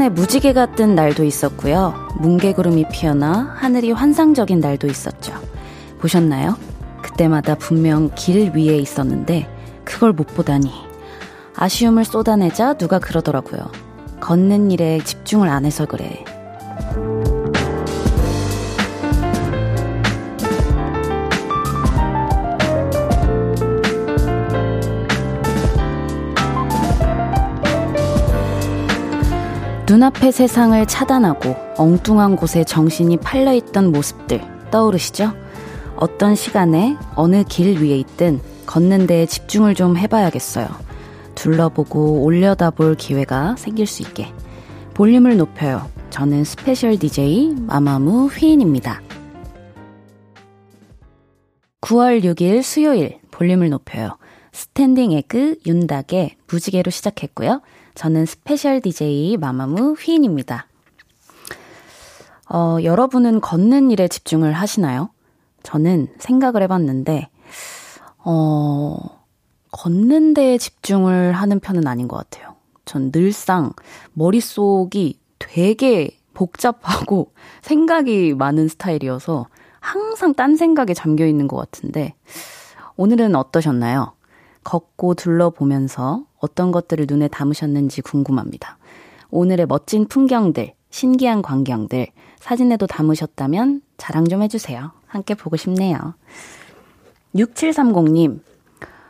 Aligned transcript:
최근에 0.00 0.08
무지개가 0.08 0.76
뜬 0.76 0.94
날도 0.94 1.24
있었고요. 1.24 1.92
뭉게구름이 2.20 2.86
피어나 2.90 3.54
하늘이 3.58 3.92
환상적인 3.92 4.58
날도 4.58 4.86
있었죠. 4.86 5.34
보셨나요? 5.98 6.56
그때마다 7.02 7.54
분명 7.54 8.10
길 8.14 8.50
위에 8.56 8.78
있었는데 8.78 9.46
그걸 9.84 10.12
못 10.12 10.26
보다니. 10.28 10.72
아쉬움을 11.54 12.06
쏟아내자 12.06 12.78
누가 12.78 12.98
그러더라고요. 12.98 13.70
걷는 14.20 14.70
일에 14.70 15.00
집중을 15.04 15.50
안 15.50 15.66
해서 15.66 15.84
그래. 15.84 16.24
눈앞의 29.90 30.30
세상을 30.30 30.86
차단하고 30.86 31.56
엉뚱한 31.76 32.36
곳에 32.36 32.62
정신이 32.62 33.16
팔려 33.16 33.52
있던 33.54 33.90
모습들 33.90 34.40
떠오르시죠? 34.70 35.32
어떤 35.96 36.36
시간에 36.36 36.96
어느 37.16 37.42
길 37.42 37.82
위에 37.82 37.98
있든 37.98 38.40
걷는 38.66 39.08
데에 39.08 39.26
집중을 39.26 39.74
좀 39.74 39.96
해봐야겠어요. 39.96 40.68
둘러보고 41.34 42.22
올려다볼 42.22 42.94
기회가 42.94 43.56
생길 43.56 43.84
수 43.88 44.02
있게. 44.02 44.32
볼륨을 44.94 45.36
높여요. 45.36 45.90
저는 46.10 46.44
스페셜 46.44 46.96
DJ 46.96 47.56
마마무 47.66 48.28
휘인입니다. 48.28 49.02
9월 51.80 52.22
6일 52.22 52.62
수요일 52.62 53.18
볼륨을 53.32 53.70
높여요. 53.70 54.18
스탠딩 54.52 55.10
에그 55.10 55.56
윤닥의 55.66 56.36
무지개로 56.48 56.92
시작했고요. 56.92 57.60
저는 58.00 58.24
스페셜 58.24 58.80
DJ 58.80 59.36
마마무 59.36 59.92
휘인입니다. 59.92 60.66
어, 62.48 62.78
여러분은 62.82 63.42
걷는 63.42 63.90
일에 63.90 64.08
집중을 64.08 64.54
하시나요? 64.54 65.10
저는 65.62 66.08
생각을 66.18 66.62
해봤는데, 66.62 67.28
어, 68.24 68.96
걷는 69.72 70.32
데에 70.32 70.56
집중을 70.56 71.32
하는 71.32 71.60
편은 71.60 71.86
아닌 71.86 72.08
것 72.08 72.16
같아요. 72.16 72.56
전 72.86 73.12
늘상 73.12 73.74
머릿속이 74.14 75.20
되게 75.38 76.18
복잡하고 76.32 77.34
생각이 77.60 78.32
많은 78.32 78.68
스타일이어서 78.68 79.46
항상 79.78 80.32
딴 80.32 80.56
생각에 80.56 80.94
잠겨 80.94 81.26
있는 81.26 81.46
것 81.48 81.58
같은데, 81.58 82.14
오늘은 82.96 83.36
어떠셨나요? 83.36 84.14
걷고 84.64 85.16
둘러보면서 85.16 86.24
어떤 86.40 86.72
것들을 86.72 87.06
눈에 87.08 87.28
담으셨는지 87.28 88.02
궁금합니다. 88.02 88.78
오늘의 89.30 89.66
멋진 89.66 90.06
풍경들, 90.06 90.74
신기한 90.90 91.42
광경들, 91.42 92.08
사진에도 92.40 92.86
담으셨다면 92.86 93.82
자랑 93.96 94.26
좀 94.26 94.42
해주세요. 94.42 94.92
함께 95.06 95.34
보고 95.34 95.56
싶네요. 95.56 96.14
6730님, 97.34 98.40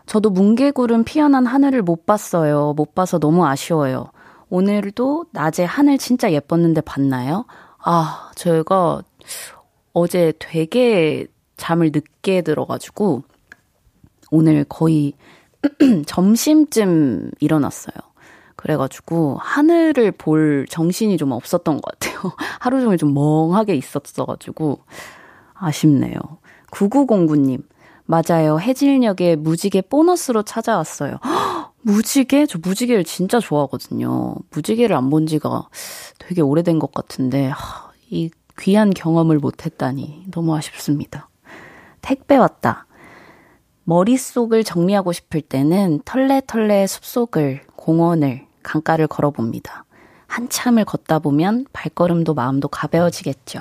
저도 0.06 0.30
뭉게구름 0.30 1.04
피어난 1.04 1.46
하늘을 1.46 1.82
못 1.82 2.04
봤어요. 2.04 2.74
못 2.76 2.94
봐서 2.94 3.18
너무 3.18 3.46
아쉬워요. 3.46 4.10
오늘도 4.48 5.26
낮에 5.30 5.64
하늘 5.64 5.96
진짜 5.96 6.32
예뻤는데 6.32 6.80
봤나요? 6.80 7.46
아, 7.78 8.30
저희가 8.34 9.02
어제 9.92 10.32
되게 10.38 11.26
잠을 11.56 11.90
늦게 11.92 12.42
들어가지고 12.42 13.22
오늘 14.30 14.64
거의 14.64 15.14
점심쯤 16.06 17.30
일어났어요. 17.40 17.94
그래가지고 18.56 19.38
하늘을 19.40 20.12
볼 20.12 20.66
정신이 20.68 21.16
좀 21.16 21.32
없었던 21.32 21.80
것 21.80 21.98
같아요. 21.98 22.32
하루 22.60 22.80
종일 22.80 22.98
좀 22.98 23.14
멍하게 23.14 23.74
있었어가지고 23.74 24.80
아쉽네요. 25.54 26.14
9909님, 26.70 27.62
맞아요. 28.04 28.58
해질녘에 28.60 29.36
무지개 29.36 29.82
보너스로 29.82 30.42
찾아왔어요. 30.42 31.18
헉, 31.24 31.72
무지개? 31.82 32.46
저 32.46 32.58
무지개를 32.60 33.04
진짜 33.04 33.40
좋아하거든요. 33.40 34.34
무지개를 34.50 34.94
안 34.94 35.08
본 35.10 35.26
지가 35.26 35.68
되게 36.18 36.42
오래된 36.42 36.78
것 36.78 36.92
같은데, 36.92 37.48
하, 37.48 37.90
이 38.10 38.30
귀한 38.58 38.90
경험을 38.90 39.38
못했다니 39.38 40.26
너무 40.30 40.54
아쉽습니다. 40.54 41.28
택배 42.02 42.36
왔다. 42.36 42.86
머릿속을 43.84 44.64
정리하고 44.64 45.12
싶을 45.12 45.40
때는 45.40 46.00
털레털레 46.04 46.86
숲속을, 46.86 47.62
공원을, 47.76 48.46
강가를 48.62 49.06
걸어봅니다. 49.06 49.84
한참을 50.26 50.84
걷다 50.84 51.18
보면 51.18 51.66
발걸음도 51.72 52.34
마음도 52.34 52.68
가벼워지겠죠. 52.68 53.60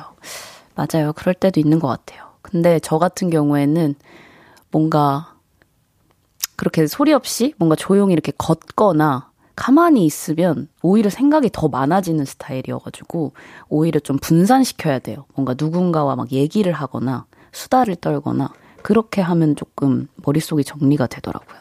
맞아요. 0.75 1.13
그럴 1.13 1.33
때도 1.33 1.59
있는 1.59 1.79
것 1.79 1.87
같아요. 1.87 2.29
근데 2.41 2.79
저 2.79 2.99
같은 2.99 3.29
경우에는 3.29 3.95
뭔가 4.71 5.35
그렇게 6.55 6.85
소리 6.87 7.13
없이 7.13 7.53
뭔가 7.57 7.75
조용히 7.75 8.13
이렇게 8.13 8.31
걷거나 8.37 9.29
가만히 9.55 10.05
있으면 10.05 10.67
오히려 10.81 11.09
생각이 11.09 11.49
더 11.51 11.67
많아지는 11.67 12.23
스타일이어가지고 12.25 13.33
오히려 13.67 13.99
좀 13.99 14.17
분산시켜야 14.17 14.99
돼요. 14.99 15.25
뭔가 15.35 15.55
누군가와 15.57 16.15
막 16.15 16.31
얘기를 16.31 16.71
하거나 16.71 17.25
수다를 17.51 17.95
떨거나 17.95 18.53
그렇게 18.81 19.21
하면 19.21 19.55
조금 19.55 20.07
머릿속이 20.25 20.63
정리가 20.63 21.07
되더라고요. 21.07 21.59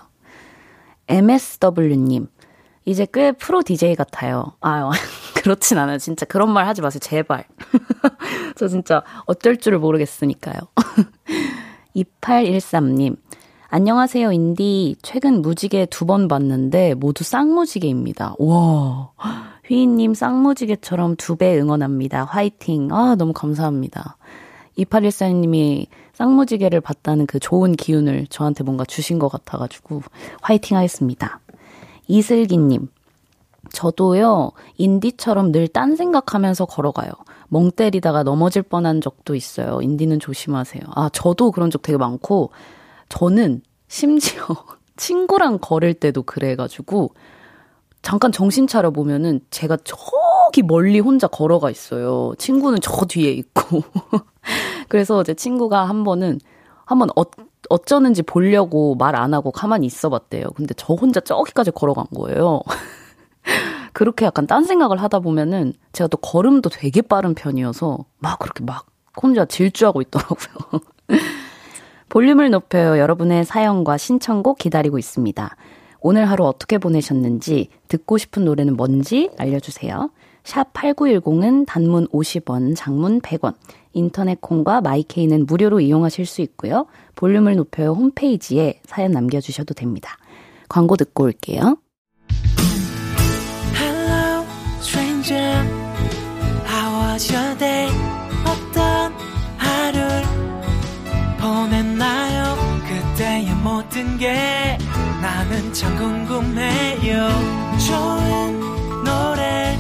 MSW님, 1.08 2.28
이제 2.84 3.06
꽤 3.12 3.32
프로 3.32 3.62
DJ 3.62 3.94
같아요. 3.96 4.52
아유, 4.60 4.90
그렇진 5.42 5.78
않아요. 5.78 5.98
진짜 5.98 6.26
그런 6.26 6.50
말 6.52 6.66
하지 6.66 6.82
마세요. 6.82 7.00
제발. 7.00 7.44
저 8.56 8.68
진짜 8.68 9.02
어쩔 9.26 9.56
줄을 9.56 9.78
모르겠으니까요. 9.78 10.56
2813님, 11.96 13.16
안녕하세요, 13.70 14.32
인디. 14.32 14.96
최근 15.02 15.42
무지개 15.42 15.86
두 15.86 16.06
번 16.06 16.28
봤는데 16.28 16.94
모두 16.94 17.24
쌍무지개입니다. 17.24 18.34
와. 18.38 19.10
휘인님 19.66 20.14
쌍무지개처럼 20.14 21.16
두 21.16 21.36
배 21.36 21.58
응원합니다. 21.58 22.24
화이팅. 22.24 22.88
아, 22.92 23.14
너무 23.16 23.32
감사합니다. 23.34 24.16
2814님이 24.78 25.86
쌍무지개를 26.18 26.80
봤다는 26.80 27.26
그 27.26 27.38
좋은 27.38 27.72
기운을 27.76 28.26
저한테 28.28 28.64
뭔가 28.64 28.84
주신 28.84 29.20
것 29.20 29.28
같아가지고 29.28 30.02
화이팅 30.42 30.76
하겠습니다. 30.76 31.38
이슬기님, 32.08 32.88
저도요, 33.72 34.50
인디처럼 34.78 35.52
늘 35.52 35.68
딴 35.68 35.94
생각하면서 35.94 36.64
걸어가요. 36.64 37.12
멍 37.48 37.70
때리다가 37.70 38.24
넘어질 38.24 38.62
뻔한 38.62 39.00
적도 39.00 39.36
있어요. 39.36 39.80
인디는 39.80 40.18
조심하세요. 40.18 40.82
아, 40.96 41.08
저도 41.12 41.52
그런 41.52 41.70
적 41.70 41.82
되게 41.82 41.96
많고, 41.96 42.50
저는 43.08 43.62
심지어 43.86 44.44
친구랑 44.96 45.58
걸을 45.60 45.94
때도 45.94 46.24
그래가지고, 46.24 47.14
잠깐 48.02 48.32
정신 48.32 48.66
차려 48.66 48.90
보면은 48.90 49.40
제가 49.50 49.78
저기 49.84 50.62
멀리 50.62 50.98
혼자 50.98 51.28
걸어가 51.28 51.70
있어요. 51.70 52.32
친구는 52.38 52.80
저 52.82 53.04
뒤에 53.06 53.30
있고. 53.30 53.82
그래서 54.88 55.22
제 55.22 55.34
친구가 55.34 55.84
한 55.84 56.04
번은 56.04 56.40
한번 56.84 57.10
어, 57.16 57.22
어쩌는지 57.68 58.22
보려고 58.22 58.94
말 58.94 59.14
안 59.14 59.34
하고 59.34 59.50
가만히 59.50 59.86
있어 59.86 60.08
봤대요. 60.08 60.46
근데 60.56 60.74
저 60.76 60.94
혼자 60.94 61.20
저기까지 61.20 61.70
걸어간 61.72 62.06
거예요. 62.14 62.60
그렇게 63.92 64.26
약간 64.26 64.46
딴 64.46 64.64
생각을 64.64 65.02
하다 65.02 65.20
보면은 65.20 65.72
제가 65.92 66.08
또 66.08 66.16
걸음도 66.18 66.70
되게 66.70 67.02
빠른 67.02 67.34
편이어서 67.34 67.98
막 68.18 68.38
그렇게 68.38 68.64
막 68.64 68.86
혼자 69.20 69.44
질주하고 69.44 70.00
있더라고요. 70.02 70.80
볼륨을 72.08 72.50
높여요. 72.50 72.98
여러분의 72.98 73.44
사연과 73.44 73.98
신청곡 73.98 74.58
기다리고 74.58 74.98
있습니다. 74.98 75.56
오늘 76.00 76.30
하루 76.30 76.44
어떻게 76.44 76.78
보내셨는지, 76.78 77.68
듣고 77.88 78.18
싶은 78.18 78.44
노래는 78.44 78.76
뭔지 78.76 79.30
알려주세요. 79.36 80.10
샵 80.44 80.72
8910은 80.72 81.66
단문 81.66 82.06
50원, 82.08 82.76
장문 82.76 83.20
100원, 83.20 83.54
인터넷 83.92 84.40
콩과 84.40 84.80
마이케이는 84.80 85.46
무료로 85.46 85.80
이용하실 85.80 86.26
수 86.26 86.40
있고요. 86.42 86.86
볼륨을 87.14 87.56
높여요 87.56 87.92
홈페이지에 87.92 88.80
사연 88.84 89.12
남겨주셔도 89.12 89.74
됩니다. 89.74 90.16
광고 90.68 90.96
듣고 90.96 91.24
올게요. 91.24 91.78
Hello, 93.74 94.44
stranger. 94.80 95.64
How 96.66 97.12
was 97.12 97.32
your 97.32 97.58
day? 97.58 97.90
어떤 98.44 99.12
하루를 99.56 100.22
보냈나요? 101.40 102.56
그때의 102.88 103.54
모든 103.62 104.18
게 104.18 104.78
나는 105.20 105.72
참 105.72 105.96
궁금해요. 105.96 107.28
좋은 107.86 108.60
노래 109.04 109.76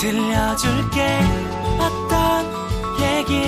들려줄게. 0.00 1.20
어떤 1.78 2.79
얘기 3.00 3.42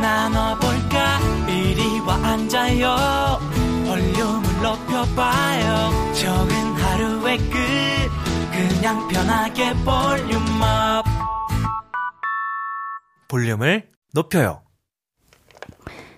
나눠볼까? 0.00 1.18
이리 1.48 2.00
와 2.00 2.14
앉아요. 2.14 3.38
볼륨을 3.86 4.62
높여봐요. 4.62 6.12
적은 6.14 6.54
하루의 6.74 7.38
끝. 7.38 7.58
그냥 8.52 9.08
편하게 9.08 9.72
볼륨업. 9.84 11.04
볼륨을 13.28 13.88
높여요. 14.14 14.62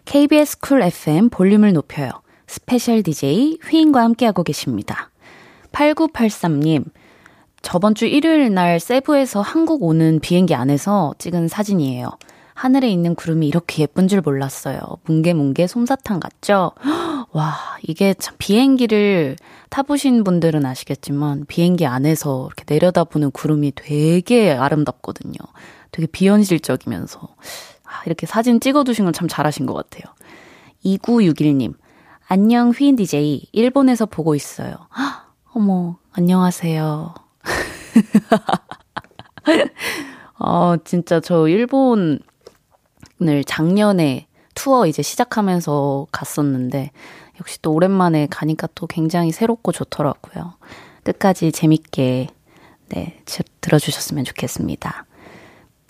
KBS 0.04 0.58
쿨 0.58 0.82
FM 0.82 1.30
볼륨을 1.30 1.72
높여요. 1.72 2.10
스페셜 2.46 3.02
DJ 3.02 3.58
휘인과 3.62 4.02
함께하고 4.02 4.42
계십니다. 4.42 5.10
8983님 5.72 6.84
저번 7.62 7.94
주 7.94 8.06
일요일 8.06 8.52
날 8.54 8.80
세부에서 8.80 9.40
한국 9.42 9.82
오는 9.82 10.18
비행기 10.20 10.54
안에서 10.54 11.14
찍은 11.18 11.48
사진이에요. 11.48 12.10
하늘에 12.54 12.90
있는 12.90 13.14
구름이 13.14 13.46
이렇게 13.46 13.82
예쁜 13.82 14.08
줄 14.08 14.20
몰랐어요. 14.20 14.80
뭉게뭉게 15.04 15.66
솜사탕 15.66 16.20
같죠? 16.20 16.72
와, 17.32 17.54
이게 17.82 18.12
참 18.14 18.34
비행기를 18.38 19.36
타보신 19.70 20.24
분들은 20.24 20.66
아시겠지만 20.66 21.44
비행기 21.46 21.86
안에서 21.86 22.46
이렇게 22.46 22.64
내려다보는 22.66 23.30
구름이 23.30 23.72
되게 23.76 24.52
아름답거든요. 24.52 25.34
되게 25.92 26.06
비현실적이면서 26.06 27.20
아, 27.84 28.02
이렇게 28.06 28.26
사진 28.26 28.60
찍어두신 28.60 29.04
건 29.04 29.12
참 29.14 29.28
잘하신 29.28 29.66
것 29.66 29.74
같아요. 29.74 30.12
2961님, 30.84 31.74
안녕 32.26 32.70
휘인 32.70 32.96
DJ, 32.96 33.48
일본에서 33.52 34.06
보고 34.06 34.34
있어요. 34.34 34.74
어머, 35.54 35.96
안녕하세요. 36.12 37.14
어, 40.38 40.74
진짜 40.84 41.20
저 41.20 41.48
일본을 41.48 42.20
작년에 43.46 44.26
투어 44.54 44.86
이제 44.86 45.02
시작하면서 45.02 46.06
갔었는데, 46.12 46.90
역시 47.40 47.60
또 47.62 47.72
오랜만에 47.72 48.26
가니까 48.30 48.68
또 48.74 48.86
굉장히 48.86 49.32
새롭고 49.32 49.72
좋더라고요. 49.72 50.54
끝까지 51.04 51.52
재밌게, 51.52 52.28
네, 52.88 53.22
들어주셨으면 53.60 54.24
좋겠습니다. 54.24 55.06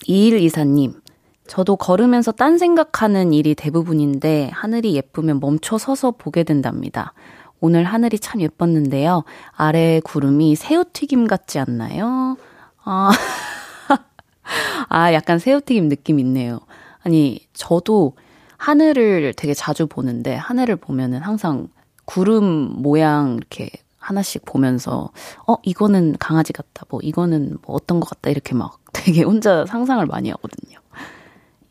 2124님, 0.06 1.00
저도 1.47 1.76
걸으면서 1.76 2.32
딴 2.32 2.58
생각하는 2.58 3.32
일이 3.32 3.55
대부분인데, 3.55 4.50
하늘이 4.52 4.94
예쁘면 4.94 5.41
멈춰 5.41 5.79
서서 5.79 6.12
보게 6.12 6.44
된답니다. 6.44 7.12
오늘 7.60 7.84
하늘이 7.84 8.18
참 8.18 8.40
예뻤는데요. 8.40 9.24
아래 9.52 10.00
구름이 10.02 10.56
새우튀김 10.56 11.26
같지 11.26 11.58
않나요? 11.58 12.36
아, 12.82 13.10
아, 14.88 15.12
약간 15.12 15.38
새우튀김 15.38 15.88
느낌 15.88 16.18
있네요. 16.20 16.60
아니, 17.02 17.46
저도 17.52 18.14
하늘을 18.56 19.34
되게 19.36 19.54
자주 19.54 19.86
보는데, 19.86 20.34
하늘을 20.34 20.76
보면은 20.76 21.20
항상 21.20 21.68
구름 22.04 22.44
모양 22.82 23.36
이렇게 23.36 23.70
하나씩 23.98 24.44
보면서, 24.44 25.10
어, 25.46 25.56
이거는 25.62 26.16
강아지 26.18 26.52
같다, 26.52 26.84
뭐, 26.88 27.00
이거는 27.02 27.58
뭐 27.62 27.76
어떤 27.76 28.00
것 28.00 28.08
같다, 28.08 28.30
이렇게 28.30 28.54
막 28.54 28.80
되게 28.92 29.22
혼자 29.22 29.66
상상을 29.66 30.04
많이 30.06 30.30
하거든요. 30.30 30.78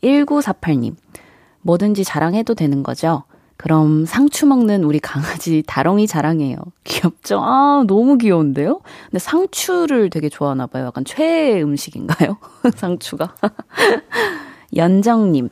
1948님, 0.02 0.96
뭐든지 1.62 2.04
자랑해도 2.04 2.54
되는 2.54 2.82
거죠? 2.82 3.24
그럼 3.60 4.06
상추 4.06 4.46
먹는 4.46 4.84
우리 4.84 4.98
강아지 5.00 5.62
다롱이 5.66 6.06
자랑해요. 6.06 6.56
귀엽죠? 6.84 7.40
아, 7.42 7.84
너무 7.86 8.16
귀여운데요? 8.16 8.80
근데 9.10 9.18
상추를 9.18 10.08
되게 10.08 10.30
좋아하나 10.30 10.66
봐요. 10.66 10.86
약간 10.86 11.04
최애 11.04 11.60
음식인가요? 11.60 12.38
상추가. 12.74 13.34
연정님. 14.74 15.50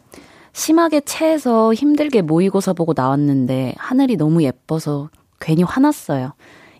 심하게 0.54 1.02
체해서 1.02 1.74
힘들게 1.74 2.22
모의고사 2.22 2.72
보고 2.72 2.94
나왔는데 2.96 3.74
하늘이 3.76 4.16
너무 4.16 4.42
예뻐서 4.42 5.10
괜히 5.38 5.62
화났어요. 5.62 6.32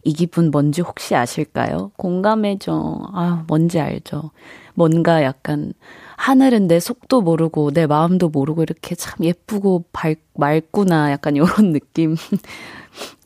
이 0.05 0.15
기분 0.15 0.51
뭔지 0.51 0.81
혹시 0.81 1.15
아실까요? 1.15 1.93
공감해줘. 1.99 3.01
아, 3.13 3.45
뭔지 3.47 3.79
알죠. 3.81 4.31
뭔가 4.73 5.23
약간 5.23 5.75
하늘은 6.19 6.67
내 6.67 6.81
속도 6.81 7.23
모르고 7.23 7.71
내 7.71 7.87
마음도 7.87 8.29
모르고 8.29 8.65
이렇게 8.65 8.97
참 8.97 9.25
예쁘고 9.25 9.85
밝, 9.93 10.19
맑구나. 10.35 11.13
약간 11.13 11.37
이런 11.37 11.49
느낌. 11.73 12.17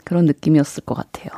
그런 0.04 0.26
느낌이었을 0.26 0.84
것 0.84 0.94
같아요. 0.94 1.30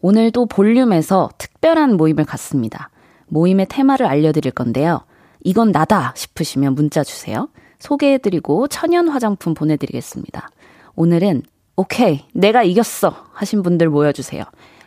오늘도 0.00 0.46
볼륨에서 0.46 1.30
특별한 1.36 1.96
모임을 1.96 2.24
갖습니다. 2.24 2.90
모임의 3.26 3.66
테마를 3.68 4.06
알려드릴 4.06 4.52
건데요. 4.52 5.00
이건 5.42 5.72
나다 5.72 6.12
싶으시면 6.14 6.76
문자 6.76 7.02
주세요. 7.02 7.48
소개해드리고 7.80 8.68
천연 8.68 9.08
화장품 9.08 9.52
보내드리겠습니다. 9.52 10.48
오늘은 10.94 11.42
오케이, 11.74 12.24
내가 12.32 12.62
이겼어 12.62 13.26
하신 13.32 13.64
분들 13.64 13.88
모여주세요. 13.90 14.44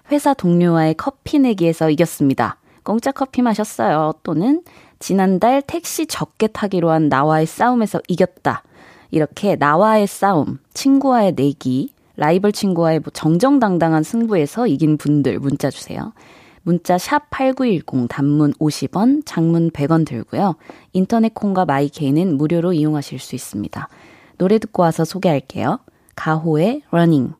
회사 0.09 0.33
동료와의 0.33 0.95
커피 0.95 1.37
내기에서 1.37 1.89
이겼습니다. 1.89 2.57
공짜 2.83 3.11
커피 3.11 3.41
마셨어요. 3.41 4.13
또는 4.23 4.63
지난달 4.99 5.61
택시 5.61 6.05
적게 6.05 6.47
타기로 6.47 6.89
한 6.89 7.09
나와의 7.09 7.45
싸움에서 7.45 8.01
이겼다. 8.07 8.63
이렇게 9.11 9.55
나와의 9.55 10.07
싸움, 10.07 10.59
친구와의 10.73 11.33
내기, 11.33 11.93
라이벌 12.17 12.51
친구와의 12.51 12.99
뭐 12.99 13.11
정정당당한 13.13 14.03
승부에서 14.03 14.67
이긴 14.67 14.97
분들 14.97 15.39
문자 15.39 15.69
주세요. 15.69 16.13
문자 16.63 16.97
샵 16.97 17.29
8910 17.29 18.07
단문 18.09 18.53
50원, 18.53 19.23
장문 19.25 19.71
100원 19.71 20.05
들고요. 20.05 20.55
인터넷 20.91 21.33
콩과 21.33 21.65
마이케이는 21.65 22.37
무료로 22.37 22.73
이용하실 22.73 23.19
수 23.19 23.35
있습니다. 23.35 23.87
노래 24.37 24.59
듣고 24.59 24.83
와서 24.83 25.05
소개할게요. 25.05 25.79
가호의 26.15 26.81
Running. 26.91 27.38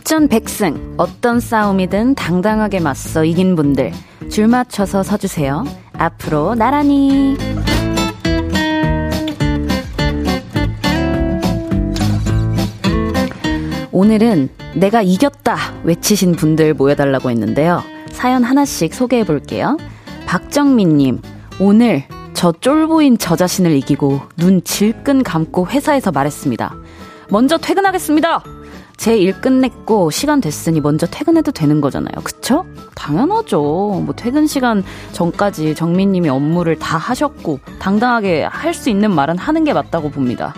백전백승 0.00 0.94
어떤 0.96 1.40
싸움이든 1.40 2.14
당당하게 2.14 2.80
맞서 2.80 3.22
이긴 3.22 3.54
분들 3.54 3.92
줄 4.30 4.48
맞춰서 4.48 5.02
서주세요. 5.02 5.64
앞으로 5.92 6.54
나란히. 6.54 7.36
오늘은 13.92 14.48
내가 14.74 15.02
이겼다 15.02 15.56
외치신 15.84 16.32
분들 16.32 16.74
모여달라고 16.74 17.30
했는데요. 17.30 17.82
사연 18.10 18.42
하나씩 18.42 18.94
소개해 18.94 19.24
볼게요. 19.24 19.76
박정민님, 20.26 21.20
오늘 21.60 22.04
저 22.32 22.52
쫄보인 22.52 23.18
저 23.18 23.36
자신을 23.36 23.72
이기고 23.72 24.20
눈 24.38 24.64
질끈 24.64 25.22
감고 25.24 25.66
회사에서 25.66 26.10
말했습니다. 26.10 26.74
먼저 27.28 27.58
퇴근하겠습니다! 27.58 28.42
제 29.00 29.16
일 29.16 29.32
끝냈고 29.40 30.10
시간 30.10 30.42
됐으니 30.42 30.78
먼저 30.80 31.06
퇴근해도 31.06 31.52
되는 31.52 31.80
거잖아요. 31.80 32.12
그쵸? 32.22 32.66
당연하죠. 32.94 33.58
뭐 34.04 34.14
퇴근 34.14 34.46
시간 34.46 34.84
전까지 35.12 35.74
정민님이 35.74 36.28
업무를 36.28 36.78
다 36.78 36.98
하셨고 36.98 37.60
당당하게 37.78 38.42
할 38.44 38.74
수 38.74 38.90
있는 38.90 39.10
말은 39.14 39.38
하는 39.38 39.64
게 39.64 39.72
맞다고 39.72 40.10
봅니다. 40.10 40.54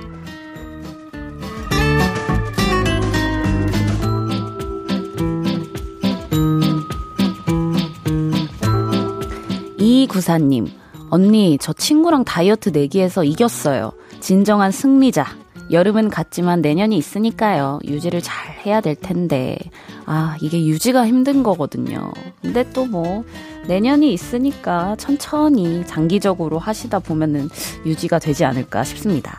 이구사님, 9.79 10.69
언니, 11.11 11.59
저 11.61 11.73
친구랑 11.73 12.25
다이어트 12.25 12.71
내기에서 12.71 13.25
이겼어요. 13.25 13.93
진정한 14.21 14.71
승리자. 14.71 15.42
여름은 15.73 16.11
갔지만 16.11 16.61
내년이 16.61 16.97
있으니까요. 16.99 17.81
유지를 17.85 18.21
잘 18.21 18.53
해야 18.67 18.81
될 18.83 18.95
텐데. 18.95 19.57
아, 20.05 20.37
이게 20.43 20.67
유지가 20.67 21.07
힘든 21.07 21.43
거거든요. 21.43 22.13
근데 22.43 22.69
또 22.73 22.85
뭐, 22.85 23.25
내년이 23.67 24.13
있으니까 24.13 24.97
천천히 24.99 25.87
장기적으로 25.87 26.59
하시다 26.59 26.99
보면은 26.99 27.49
유지가 27.87 28.19
되지 28.19 28.45
않을까 28.45 28.85
싶습니다. 28.85 29.39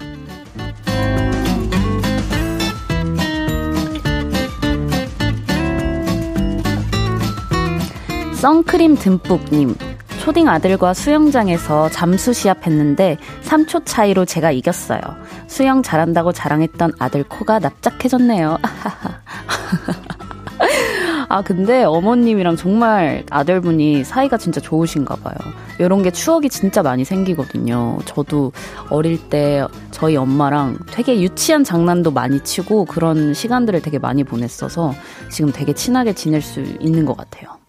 선크림 8.34 8.96
듬뿍님. 8.96 9.93
초딩 10.24 10.48
아들과 10.48 10.94
수영장에서 10.94 11.90
잠수 11.90 12.32
시합했는데 12.32 13.18
3초 13.44 13.82
차이로 13.84 14.24
제가 14.24 14.52
이겼어요. 14.52 15.02
수영 15.48 15.84
잘한다고 15.84 16.32
자랑했던 16.32 16.94
아들 16.98 17.26
코가 17.26 17.60
납작해졌네요. 17.60 18.58
아, 21.28 21.42
근데 21.42 21.84
어머님이랑 21.84 22.56
정말 22.56 23.26
아들분이 23.32 24.06
사이가 24.06 24.38
진짜 24.38 24.62
좋으신가 24.62 25.18
봐요. 25.18 25.36
이런 25.78 26.04
게 26.04 26.10
추억이 26.10 26.48
진짜 26.48 26.82
많이 26.82 27.04
생기거든요. 27.04 28.00
저도 28.06 28.54
어릴 28.90 29.30
때 29.30 29.68
저희 29.92 30.16
엄마랑 30.16 30.80
되게 30.90 31.20
유치한 31.20 31.66
장난도 31.66 32.12
많이 32.12 32.40
치고 32.40 32.86
그런 32.86 33.34
시간들을 33.34 33.82
되게 33.82 34.00
많이 34.00 34.24
보냈어서 34.24 34.94
지금 35.30 35.52
되게 35.52 35.74
친하게 35.74 36.14
지낼 36.14 36.42
수 36.42 36.62
있는 36.80 37.06
것 37.06 37.18
같아요. 37.18 37.63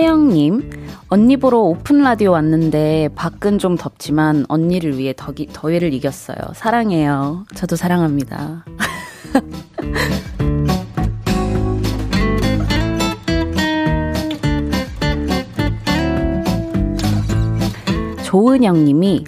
서영님, 0.00 0.70
언니 1.08 1.36
보러 1.36 1.58
오픈 1.58 2.02
라디오 2.02 2.30
왔는데 2.30 3.10
밖은 3.14 3.58
좀 3.58 3.76
덥지만 3.76 4.46
언니를 4.48 4.96
위해 4.96 5.12
더기, 5.14 5.48
더위를 5.52 5.92
이겼어요. 5.92 6.38
사랑해요. 6.54 7.44
저도 7.54 7.76
사랑합니다. 7.76 8.64
조은영 18.24 18.86
님이 18.86 19.26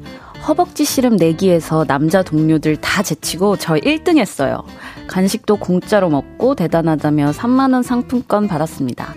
허벅지 0.48 0.86
씨름 0.86 1.16
내기에서 1.16 1.84
남자 1.84 2.22
동료들 2.22 2.78
다 2.78 3.02
제치고 3.02 3.58
저 3.58 3.74
1등 3.74 4.16
했어요. 4.16 4.62
간식도 5.06 5.56
공짜로 5.56 6.08
먹고 6.08 6.54
대단하다며 6.54 7.32
3만원 7.32 7.82
상품권 7.82 8.48
받았습니다. 8.48 9.14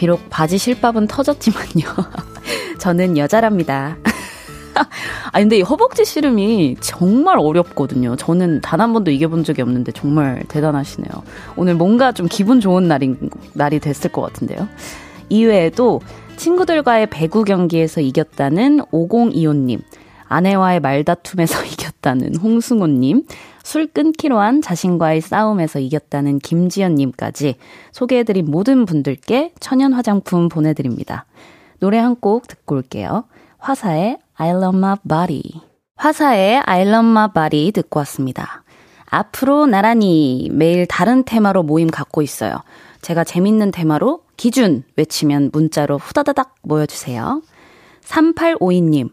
비록 0.00 0.30
바지 0.30 0.56
실밥은 0.56 1.06
터졌지만요. 1.08 1.84
저는 2.80 3.18
여자랍니다. 3.18 3.98
아 5.30 5.38
근데 5.38 5.58
이 5.58 5.60
허벅지 5.60 6.06
씨름이 6.06 6.76
정말 6.80 7.38
어렵거든요. 7.38 8.16
저는 8.16 8.62
단 8.62 8.80
한 8.80 8.94
번도 8.94 9.10
이겨본 9.10 9.44
적이 9.44 9.60
없는데 9.60 9.92
정말 9.92 10.42
대단하시네요. 10.48 11.10
오늘 11.56 11.74
뭔가 11.74 12.12
좀 12.12 12.28
기분 12.28 12.60
좋은 12.62 12.88
날인 12.88 13.28
날이 13.52 13.78
됐을 13.78 14.10
것 14.10 14.22
같은데요. 14.22 14.66
이외에도 15.28 16.00
친구들과의 16.38 17.08
배구 17.10 17.44
경기에서 17.44 18.00
이겼다는 18.00 18.80
5025님, 18.90 19.82
아내와의 20.30 20.80
말다툼에서 20.80 21.64
이겼다는 21.66 22.36
홍승호님, 22.36 23.24
술 23.64 23.86
끊기로 23.88 24.38
한 24.38 24.62
자신과의 24.62 25.20
싸움에서 25.20 25.80
이겼다는 25.80 26.38
김지연님까지 26.38 27.56
소개해드린 27.92 28.46
모든 28.50 28.86
분들께 28.86 29.52
천연 29.60 29.92
화장품 29.92 30.48
보내드립니다. 30.48 31.26
노래 31.80 31.98
한 31.98 32.14
곡 32.20 32.46
듣고 32.46 32.76
올게요. 32.76 33.24
화사의 33.58 34.18
I 34.36 34.50
love 34.50 34.78
my 34.78 34.96
body. 35.06 35.42
화사의 35.96 36.62
I 36.64 36.82
love 36.82 37.10
my 37.10 37.28
body 37.34 37.72
듣고 37.72 37.98
왔습니다. 38.00 38.62
앞으로 39.06 39.66
나란히 39.66 40.48
매일 40.52 40.86
다른 40.86 41.24
테마로 41.24 41.64
모임 41.64 41.88
갖고 41.88 42.22
있어요. 42.22 42.62
제가 43.02 43.24
재밌는 43.24 43.72
테마로 43.72 44.22
기준 44.36 44.84
외치면 44.96 45.50
문자로 45.52 45.98
후다다닥 45.98 46.54
모여주세요. 46.62 47.42
3852님, 48.04 49.10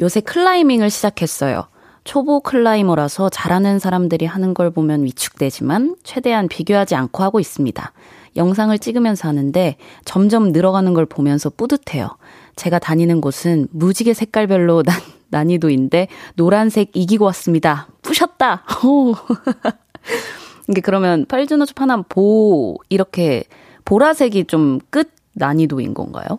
요새 0.00 0.20
클라이밍을 0.20 0.90
시작했어요. 0.90 1.64
초보 2.04 2.40
클라이머라서 2.40 3.28
잘하는 3.28 3.78
사람들이 3.78 4.24
하는 4.24 4.54
걸 4.54 4.70
보면 4.70 5.04
위축되지만 5.04 5.96
최대한 6.04 6.48
비교하지 6.48 6.94
않고 6.94 7.22
하고 7.22 7.40
있습니다. 7.40 7.92
영상을 8.36 8.78
찍으면서 8.78 9.28
하는데 9.28 9.76
점점 10.04 10.52
늘어가는 10.52 10.94
걸 10.94 11.04
보면서 11.04 11.50
뿌듯해요. 11.50 12.08
제가 12.56 12.78
다니는 12.78 13.20
곳은 13.20 13.68
무지개 13.72 14.14
색깔별로 14.14 14.84
난, 14.84 14.96
난이도인데 15.30 16.08
노란색 16.36 16.90
이기고 16.94 17.24
왔습니다. 17.26 17.88
뿌셨다! 18.02 18.64
이게 20.70 20.80
그러면 20.80 21.26
팔즈노초 21.26 21.72
하나 21.76 22.02
보, 22.08 22.78
이렇게 22.88 23.44
보라색이 23.84 24.44
좀 24.44 24.80
끝 24.90 25.10
난이도인 25.34 25.94
건가요? 25.94 26.38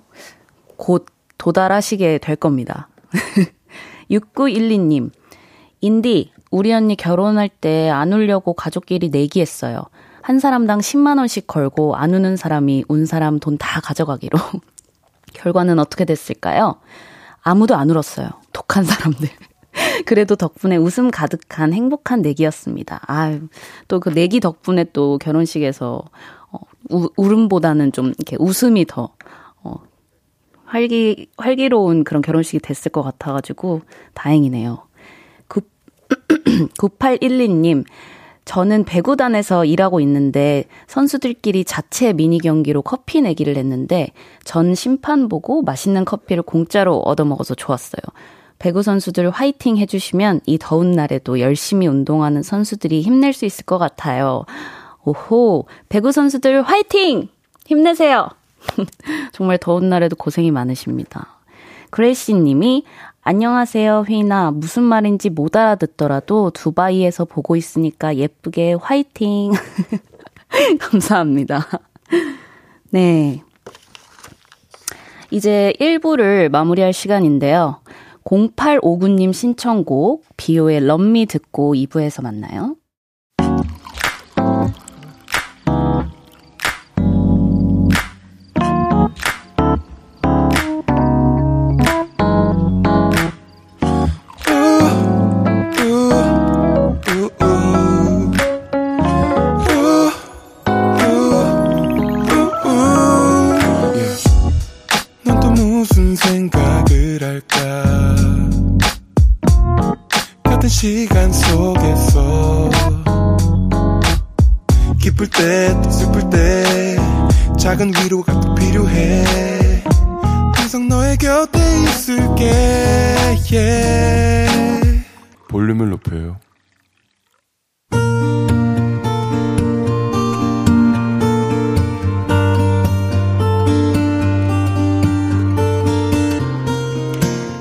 곧 0.77 1.05
도달하시게 1.37 2.17
될 2.19 2.35
겁니다. 2.35 2.88
6912님, 4.11 5.11
인디, 5.81 6.31
우리 6.51 6.73
언니 6.73 6.95
결혼할 6.95 7.49
때 7.49 7.89
안 7.89 8.11
울려고 8.13 8.53
가족끼리 8.53 9.09
내기했어요. 9.09 9.83
한 10.21 10.39
사람당 10.39 10.79
10만원씩 10.79 11.47
걸고 11.47 11.95
안 11.95 12.13
우는 12.13 12.37
사람이 12.37 12.85
운 12.87 13.05
사람 13.05 13.39
돈 13.39 13.57
다 13.57 13.79
가져가기로. 13.81 14.37
결과는 15.33 15.79
어떻게 15.79 16.05
됐을까요? 16.05 16.75
아무도 17.41 17.75
안 17.75 17.89
울었어요. 17.89 18.29
독한 18.51 18.83
사람들. 18.83 19.29
그래도 20.05 20.35
덕분에 20.35 20.75
웃음 20.77 21.11
가득한 21.11 21.73
행복한 21.73 22.21
내기였습니다. 22.21 22.99
아유, 23.05 23.47
또 23.87 23.99
그 23.99 24.09
내기 24.09 24.39
덕분에 24.39 24.85
또 24.91 25.17
결혼식에서 25.19 26.03
어, 26.51 26.57
우, 26.89 27.09
울음보다는 27.15 27.91
좀 27.91 28.07
이렇게 28.07 28.35
웃음이 28.39 28.85
더 28.85 29.03
어, 29.03 29.09
활기 30.69 31.27
활기로운 31.37 32.03
그런 32.03 32.21
결혼식이 32.21 32.59
됐을 32.59 32.91
것 32.91 33.01
같아가지고 33.01 33.81
다행이네요. 34.13 34.83
9812님, 36.77 37.83
저는 38.45 38.83
배구단에서 38.85 39.65
일하고 39.65 39.99
있는데 39.99 40.65
선수들끼리 40.87 41.65
자체 41.65 42.13
미니 42.13 42.39
경기로 42.39 42.81
커피 42.81 43.21
내기를 43.21 43.57
했는데 43.57 44.09
전 44.43 44.73
심판 44.73 45.27
보고 45.27 45.61
맛있는 45.61 46.05
커피를 46.05 46.43
공짜로 46.43 46.97
얻어먹어서 46.99 47.55
좋았어요. 47.55 48.01
배구 48.57 48.81
선수들 48.83 49.29
화이팅 49.29 49.77
해주시면 49.77 50.41
이 50.45 50.57
더운 50.57 50.91
날에도 50.91 51.39
열심히 51.39 51.87
운동하는 51.87 52.43
선수들이 52.43 53.01
힘낼 53.01 53.33
수 53.33 53.45
있을 53.45 53.65
것 53.65 53.77
같아요. 53.77 54.45
오호, 55.05 55.65
배구 55.87 56.11
선수들 56.11 56.63
화이팅! 56.63 57.29
힘내세요! 57.65 58.38
정말 59.31 59.57
더운 59.57 59.89
날에도 59.89 60.15
고생이 60.15 60.51
많으십니다. 60.51 61.39
그레이시 61.89 62.35
님이 62.35 62.83
안녕하세요, 63.21 64.05
휘인아. 64.07 64.51
무슨 64.51 64.83
말인지 64.83 65.29
못 65.29 65.55
알아듣더라도 65.55 66.51
두바이에서 66.51 67.25
보고 67.25 67.55
있으니까 67.55 68.15
예쁘게 68.15 68.73
화이팅. 68.73 69.51
감사합니다. 70.79 71.67
네. 72.91 73.43
이제 75.31 75.73
1부를 75.79 76.49
마무리할 76.49 76.93
시간인데요. 76.93 77.81
0859님 78.23 79.33
신청곡 79.33 80.25
비오의 80.37 80.85
Love 80.85 81.12
Me 81.12 81.25
듣고 81.27 81.73
2부에서 81.75 82.23
만나요. 82.23 82.75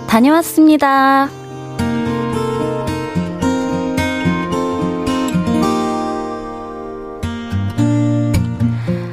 다녀왔습니다. 0.09 1.29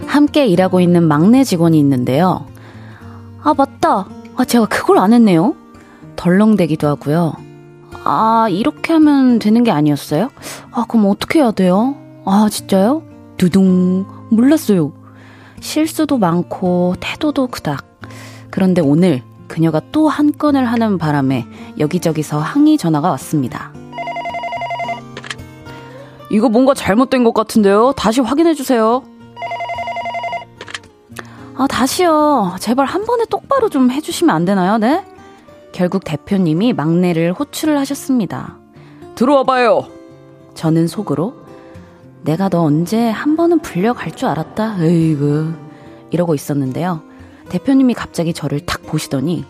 함께 0.07 0.47
일하고 0.47 0.79
있는 0.79 1.03
막내 1.03 1.43
직원이 1.43 1.77
있는데요. 1.77 2.47
아, 3.43 3.53
맞다. 3.53 4.07
아, 4.35 4.45
제가 4.45 4.65
그걸 4.65 4.97
안 4.97 5.13
했네요. 5.13 5.55
덜렁대기도 6.15 6.88
하고요. 6.88 7.44
아, 8.05 8.47
이렇게 8.50 8.93
하면 8.93 9.39
되는 9.39 9.63
게 9.63 9.71
아니었어요? 9.71 10.29
아, 10.71 10.85
그럼 10.88 11.07
어떻게 11.09 11.39
해야 11.39 11.51
돼요? 11.51 11.95
아, 12.25 12.47
진짜요? 12.50 13.01
두둥. 13.38 14.05
몰랐어요. 14.29 14.93
실수도 15.59 16.17
많고, 16.17 16.95
태도도 17.00 17.47
그닥. 17.47 18.00
그런데 18.51 18.81
오늘 18.81 19.24
그녀가 19.47 19.81
또 19.91 20.07
한 20.07 20.31
건을 20.38 20.65
하는 20.65 20.97
바람에 20.97 21.45
여기저기서 21.79 22.39
항의 22.39 22.77
전화가 22.77 23.09
왔습니다. 23.12 23.71
이거 26.29 26.50
뭔가 26.50 26.74
잘못된 26.74 27.24
것 27.24 27.33
같은데요? 27.33 27.93
다시 27.93 28.21
확인해 28.21 28.53
주세요. 28.53 29.03
아, 31.57 31.67
다시요. 31.67 32.55
제발 32.59 32.85
한 32.85 33.05
번에 33.05 33.25
똑바로 33.29 33.69
좀 33.69 33.89
해주시면 33.89 34.35
안 34.35 34.45
되나요? 34.45 34.77
네? 34.77 35.03
결국 35.75 36.05
대표님이 36.05 36.72
막내를 36.72 37.34
호출을 37.34 37.77
하셨습니다. 37.79 38.58
들어와봐요. 39.15 39.86
저는 40.53 40.88
속으로 40.88 41.36
내가 42.24 42.48
너 42.48 42.62
언제 42.62 43.10
한 43.10 43.36
번은 43.36 43.60
불려갈 43.60 44.13
줄 44.13 44.29
알았다. 44.29 44.77
에이그. 44.79 45.53
이러고 46.12 46.34
있었는데요. 46.34 47.01
대표님이 47.50 47.94
갑자기 47.94 48.34
저를 48.34 48.62
탁 48.62 48.84
보시더니 48.84 49.44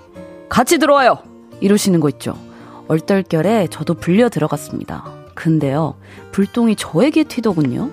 같이 0.49 0.79
들어와요! 0.79 1.19
이러시는 1.61 1.99
거 1.99 2.09
있죠. 2.09 2.33
얼떨결에 2.87 3.67
저도 3.67 3.93
불려 3.93 4.29
들어갔습니다. 4.29 5.05
근데요, 5.35 5.93
불똥이 6.31 6.75
저에게 6.75 7.23
튀더군요. 7.23 7.91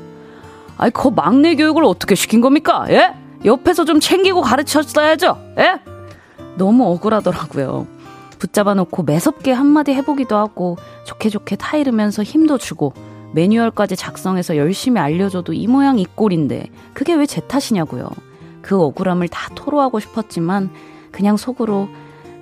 아이, 0.79 0.91
그 0.91 1.09
막내 1.09 1.55
교육을 1.55 1.85
어떻게 1.85 2.15
시킨 2.15 2.41
겁니까? 2.41 2.87
예? 2.89 3.12
옆에서 3.45 3.85
좀 3.85 4.01
챙기고 4.01 4.41
가르쳤어야죠? 4.41 5.37
예? 5.59 5.81
너무 6.57 6.87
억울하더라고요. 6.93 8.01
붙잡아 8.43 8.75
놓고 8.75 9.05
매섭게 9.05 9.53
한마디 9.53 9.95
해보기도 9.95 10.37
하고 10.37 10.77
좋게 11.05 11.29
좋게 11.29 11.55
타이르면서 11.55 12.25
힘도 12.25 12.59
주고 12.59 12.93
매뉴얼까지 13.35 13.95
작성해서 13.95 14.57
열심히 14.57 15.01
알려줘도 15.01 15.53
이 15.53 15.69
모양 15.69 16.01
이 16.01 16.05
꼴인데 16.05 16.71
그게 16.93 17.15
왜 17.15 17.27
제 17.27 17.41
탓이냐고요. 17.41 18.11
그 18.61 18.83
억울함을 18.83 19.29
다 19.29 19.49
토로하고 19.55 20.01
싶었지만 20.01 20.71
그냥 21.13 21.37
속으로 21.37 21.89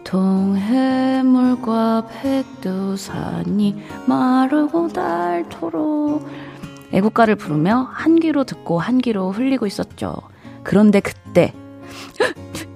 동해물과 0.05 2.07
백두산이 2.23 3.83
마르고 4.07 4.89
닳도록 4.89 6.27
애국가를 6.93 7.37
부르며 7.37 7.89
한 7.93 8.19
귀로 8.19 8.45
듣고 8.45 8.79
한 8.79 8.97
귀로 8.99 9.33
흘리고 9.33 9.67
있었죠. 9.67 10.15
그런데 10.63 11.01
그때 11.01 11.53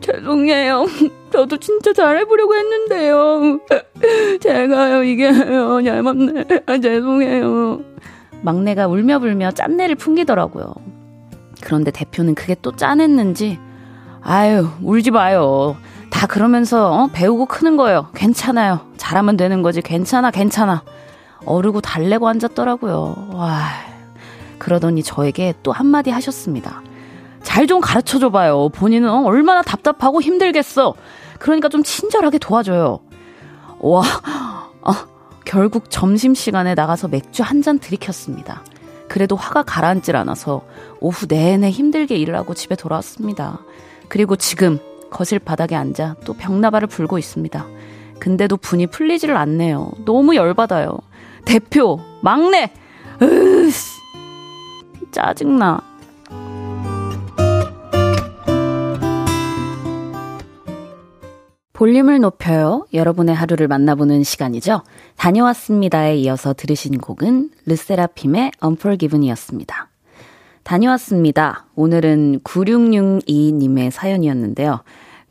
죄송해요. 0.04 0.86
저도 1.32 1.56
진짜 1.56 1.92
잘해보려고 1.92 2.54
했는데요. 2.54 3.58
제가요, 4.40 5.02
이게요, 5.02 5.82
잘못네. 5.82 6.44
아, 6.66 6.78
죄송해요. 6.78 7.80
막내가 8.42 8.86
울며 8.86 9.18
불며 9.18 9.50
짠내를 9.50 9.94
풍기더라고요. 9.96 10.74
그런데 11.62 11.90
대표는 11.90 12.34
그게 12.34 12.54
또 12.60 12.76
짠했는지, 12.76 13.58
아유, 14.20 14.68
울지 14.82 15.10
마요. 15.10 15.76
다 16.10 16.26
그러면서 16.26 16.92
어? 16.92 17.08
배우고 17.12 17.46
크는 17.46 17.76
거예요. 17.76 18.08
괜찮아요. 18.14 18.80
잘하면 18.98 19.36
되는 19.36 19.62
거지. 19.62 19.80
괜찮아, 19.80 20.30
괜찮아. 20.30 20.82
어르고 21.46 21.80
달래고 21.80 22.28
앉았더라고요. 22.28 23.30
와. 23.32 23.62
그러더니 24.58 25.02
저에게 25.02 25.54
또 25.62 25.72
한마디 25.72 26.10
하셨습니다. 26.10 26.82
잘 27.44 27.66
좀 27.66 27.80
가르쳐 27.80 28.18
줘봐요. 28.18 28.70
본인은 28.70 29.08
어? 29.08 29.22
얼마나 29.24 29.62
답답하고 29.62 30.20
힘들겠어. 30.20 30.94
그러니까 31.38 31.68
좀 31.68 31.82
친절하게 31.82 32.38
도와줘요. 32.38 33.00
와, 33.80 34.02
어, 34.82 34.92
결국 35.44 35.90
점심시간에 35.90 36.74
나가서 36.74 37.08
맥주 37.08 37.42
한 37.42 37.62
잔 37.62 37.78
들이켰습니다. 37.78 38.62
그래도 39.08 39.36
화가 39.36 39.62
가라앉질 39.62 40.16
않아서 40.16 40.62
오후 41.00 41.26
내내 41.26 41.70
힘들게 41.70 42.16
일을 42.16 42.34
하고 42.34 42.54
집에 42.54 42.74
돌아왔습니다. 42.74 43.60
그리고 44.08 44.36
지금 44.36 44.78
거실 45.10 45.38
바닥에 45.38 45.76
앉아 45.76 46.16
또 46.24 46.32
벽나발을 46.34 46.88
불고 46.88 47.18
있습니다. 47.18 47.66
근데도 48.18 48.56
분이 48.56 48.88
풀리지를 48.88 49.36
않네요. 49.36 49.92
너무 50.04 50.34
열받아요. 50.34 50.98
대표, 51.44 52.00
막내, 52.22 52.72
으씨, 53.22 54.00
짜증나. 55.12 55.80
볼륨을 61.74 62.20
높여요. 62.20 62.86
여러분의 62.94 63.34
하루를 63.34 63.66
만나보는 63.66 64.22
시간이죠. 64.22 64.82
다녀왔습니다에 65.16 66.16
이어서 66.18 66.54
들으신 66.54 66.98
곡은 66.98 67.50
르세라핌의 67.66 68.52
Unforgiven이었습니다. 68.64 69.88
다녀왔습니다. 70.62 71.66
오늘은 71.74 72.40
9662님의 72.44 73.90
사연이었는데요. 73.90 74.82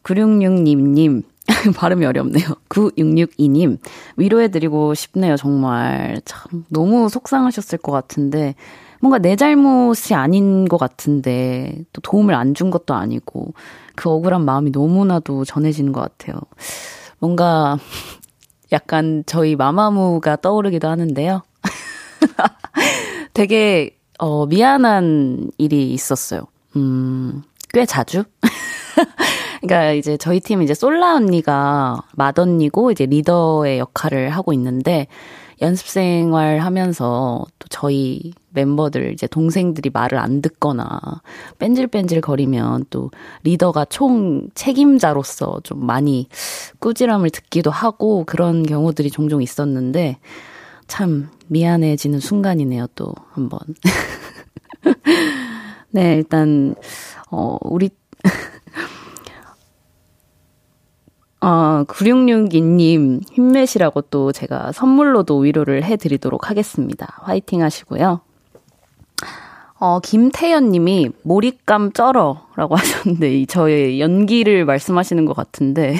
9666님, 0.03 1.23
발음이 1.77 2.05
어렵네요. 2.05 2.45
9662님, 2.67 3.77
위로해드리고 4.17 4.95
싶네요, 4.95 5.37
정말. 5.37 6.21
참, 6.25 6.65
너무 6.67 7.07
속상하셨을 7.07 7.77
것 7.77 7.93
같은데, 7.93 8.55
뭔가 9.03 9.17
내 9.19 9.35
잘못이 9.35 10.13
아닌 10.15 10.65
것 10.65 10.77
같은데, 10.77 11.83
또 11.91 11.99
도움을 12.01 12.33
안 12.35 12.53
준 12.53 12.69
것도 12.71 12.93
아니고, 12.93 13.53
그 13.95 14.09
억울한 14.09 14.45
마음이 14.45 14.71
너무나도 14.71 15.43
전해지는 15.43 15.91
것 15.91 16.01
같아요. 16.01 16.39
뭔가 17.19 17.77
약간 18.71 19.23
저희 19.25 19.55
마마무가 19.57 20.37
떠오르기도 20.37 20.87
하는데요. 20.87 21.43
되게 23.33 23.97
어 24.19 24.45
미안한 24.45 25.51
일이 25.57 25.91
있었어요. 25.91 26.43
음, 26.77 27.43
꽤 27.73 27.85
자주. 27.85 28.23
그러니까 29.61 29.91
이제 29.93 30.17
저희 30.17 30.39
팀 30.39 30.61
이제 30.61 30.73
솔라 30.73 31.15
언니가 31.15 32.01
맏언니고 32.15 32.91
이제 32.91 33.05
리더의 33.05 33.79
역할을 33.79 34.29
하고 34.29 34.53
있는데 34.53 35.07
연습 35.61 35.87
생활 35.87 36.59
하면서 36.59 37.45
또 37.59 37.67
저희 37.69 38.33
멤버들 38.49 39.13
이제 39.13 39.27
동생들이 39.27 39.89
말을 39.91 40.17
안 40.17 40.41
듣거나 40.41 40.99
뺀질뺀질 41.59 42.21
거리면 42.21 42.85
또 42.89 43.11
리더가 43.43 43.85
총 43.85 44.49
책임자로서 44.53 45.61
좀 45.63 45.85
많이 45.85 46.27
꾸지람을 46.79 47.29
듣기도 47.29 47.71
하고 47.71 48.25
그런 48.25 48.63
경우들이 48.63 49.09
종종 49.09 49.41
있었는데 49.41 50.17
참 50.87 51.29
미안해지는 51.47 52.19
순간이네요, 52.19 52.87
또 52.95 53.13
한번. 53.31 53.59
네, 55.91 56.15
일단, 56.15 56.75
어, 57.31 57.57
우리, 57.61 57.89
어, 61.43 61.83
9662님 61.89 63.29
힘내시라고 63.33 63.99
또 64.03 64.31
제가 64.31 64.71
선물로도 64.71 65.39
위로를 65.39 65.83
해드리도록 65.83 66.49
하겠습니다. 66.49 67.17
화이팅 67.23 67.61
하시고요. 67.61 68.21
어, 69.77 69.99
김태연 69.99 70.69
님이 70.69 71.09
몰입감 71.23 71.91
쩔어 71.91 72.47
라고 72.55 72.75
하셨는데, 72.77 73.45
저의 73.47 73.99
연기를 73.99 74.63
말씀하시는 74.63 75.25
것 75.25 75.35
같은데, 75.35 75.97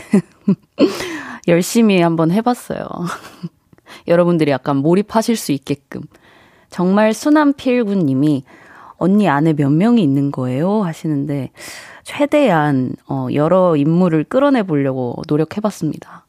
열심히 1.50 2.00
한번 2.00 2.32
해봤어요. 2.32 2.88
여러분들이 4.08 4.50
약간 4.50 4.78
몰입하실 4.78 5.36
수 5.36 5.52
있게끔. 5.52 6.04
정말 6.70 7.14
수남필군 7.14 8.00
님이, 8.06 8.46
언니 8.96 9.28
안에 9.28 9.52
몇 9.52 9.70
명이 9.70 10.02
있는 10.02 10.32
거예요? 10.32 10.84
하시는데, 10.84 11.52
최대한, 12.04 12.96
어, 13.08 13.28
여러 13.34 13.76
인물을 13.76 14.26
끌어내 14.26 14.64
보려고 14.64 15.16
노력해봤습니다. 15.28 16.26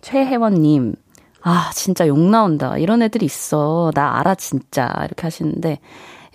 최혜원님, 0.00 0.94
아, 1.42 1.70
진짜 1.74 2.06
욕 2.06 2.18
나온다. 2.18 2.78
이런 2.78 3.02
애들이 3.02 3.26
있어. 3.26 3.90
나 3.94 4.18
알아, 4.18 4.34
진짜. 4.34 4.92
이렇게 5.04 5.22
하시는데, 5.22 5.78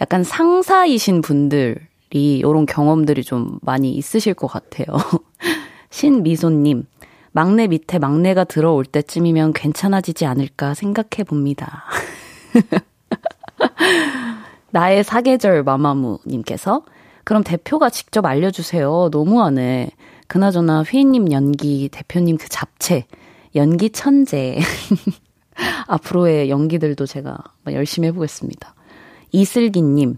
약간 0.02 0.24
상사이신 0.24 1.22
분들이 1.22 1.78
이런 2.10 2.66
경험들이 2.66 3.24
좀 3.24 3.60
많이 3.62 3.94
있으실 3.94 4.34
것 4.34 4.48
같아요. 4.48 4.86
신미소님, 5.90 6.86
막내 7.32 7.68
밑에 7.68 8.00
막내가 8.00 8.44
들어올 8.44 8.86
때쯤이면 8.86 9.54
괜찮아지지 9.54 10.26
않을까 10.26 10.74
생각해 10.74 11.24
봅니다. 11.26 11.84
나의 14.72 15.04
사계절 15.04 15.64
마마무님께서 15.64 16.84
그럼 17.28 17.44
대표가 17.44 17.90
직접 17.90 18.26
알려주세요. 18.26 19.10
너무하네. 19.12 19.92
그나저나 20.28 20.84
휘인님 20.84 21.34
연기, 21.34 21.90
대표님 21.92 22.38
그 22.38 22.48
잡채, 22.48 23.06
연기 23.54 23.90
천재. 23.90 24.58
앞으로의 25.88 26.50
연기들도 26.50 27.06
제가 27.06 27.38
열심히 27.74 28.08
해보겠습니다. 28.08 28.74
이슬기님, 29.34 30.16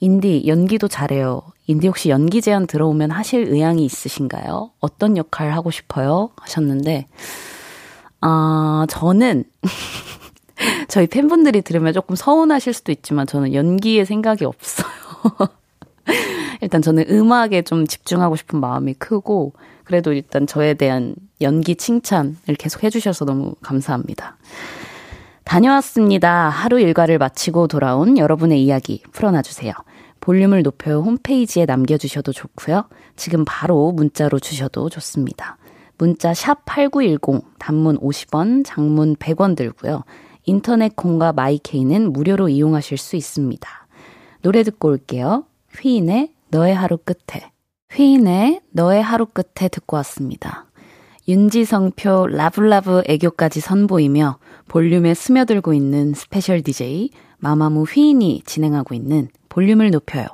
인디 0.00 0.44
연기도 0.46 0.88
잘해요. 0.88 1.42
인디 1.66 1.88
혹시 1.88 2.08
연기 2.08 2.40
제안 2.40 2.66
들어오면 2.66 3.10
하실 3.10 3.52
의향이 3.52 3.84
있으신가요? 3.84 4.70
어떤 4.80 5.18
역할 5.18 5.52
하고 5.52 5.70
싶어요? 5.70 6.30
하셨는데, 6.36 7.06
아, 8.22 8.86
저는, 8.88 9.44
저희 10.88 11.06
팬분들이 11.06 11.60
들으면 11.60 11.92
조금 11.92 12.16
서운하실 12.16 12.72
수도 12.72 12.92
있지만 12.92 13.26
저는 13.26 13.52
연기에 13.52 14.06
생각이 14.06 14.46
없어요. 14.46 14.86
일단 16.60 16.82
저는 16.82 17.06
음악에 17.10 17.62
좀 17.62 17.86
집중하고 17.86 18.36
싶은 18.36 18.60
마음이 18.60 18.94
크고, 18.94 19.54
그래도 19.84 20.12
일단 20.12 20.46
저에 20.46 20.74
대한 20.74 21.14
연기 21.40 21.76
칭찬을 21.76 22.56
계속 22.58 22.82
해주셔서 22.82 23.24
너무 23.24 23.54
감사합니다. 23.62 24.36
다녀왔습니다. 25.44 26.48
하루 26.48 26.80
일과를 26.80 27.18
마치고 27.18 27.68
돌아온 27.68 28.18
여러분의 28.18 28.62
이야기 28.62 29.02
풀어놔주세요. 29.12 29.72
볼륨을 30.20 30.64
높여 30.64 31.00
홈페이지에 31.00 31.66
남겨주셔도 31.66 32.32
좋고요. 32.32 32.88
지금 33.14 33.44
바로 33.46 33.92
문자로 33.92 34.40
주셔도 34.40 34.88
좋습니다. 34.88 35.56
문자 35.98 36.34
샵 36.34 36.64
8910, 36.64 37.44
단문 37.58 37.98
50원, 37.98 38.64
장문 38.66 39.14
100원 39.16 39.56
들고요. 39.56 40.02
인터넷 40.44 40.94
콩과 40.96 41.32
마이케이는 41.32 42.12
무료로 42.12 42.48
이용하실 42.48 42.98
수 42.98 43.14
있습니다. 43.14 43.68
노래 44.42 44.62
듣고 44.64 44.88
올게요. 44.88 45.44
휘인의 45.78 46.32
너의 46.48 46.74
하루 46.74 46.98
끝에. 46.98 47.50
휘인의 47.92 48.60
너의 48.70 49.02
하루 49.02 49.26
끝에 49.26 49.68
듣고 49.68 49.96
왔습니다. 49.98 50.66
윤지성표 51.28 52.28
라블라브 52.28 53.02
애교까지 53.06 53.60
선보이며 53.60 54.38
볼륨에 54.68 55.14
스며들고 55.14 55.74
있는 55.74 56.14
스페셜 56.14 56.62
DJ 56.62 57.10
마마무 57.38 57.82
휘인이 57.82 58.42
진행하고 58.44 58.94
있는 58.94 59.28
볼륨을 59.48 59.90
높여요. 59.90 60.26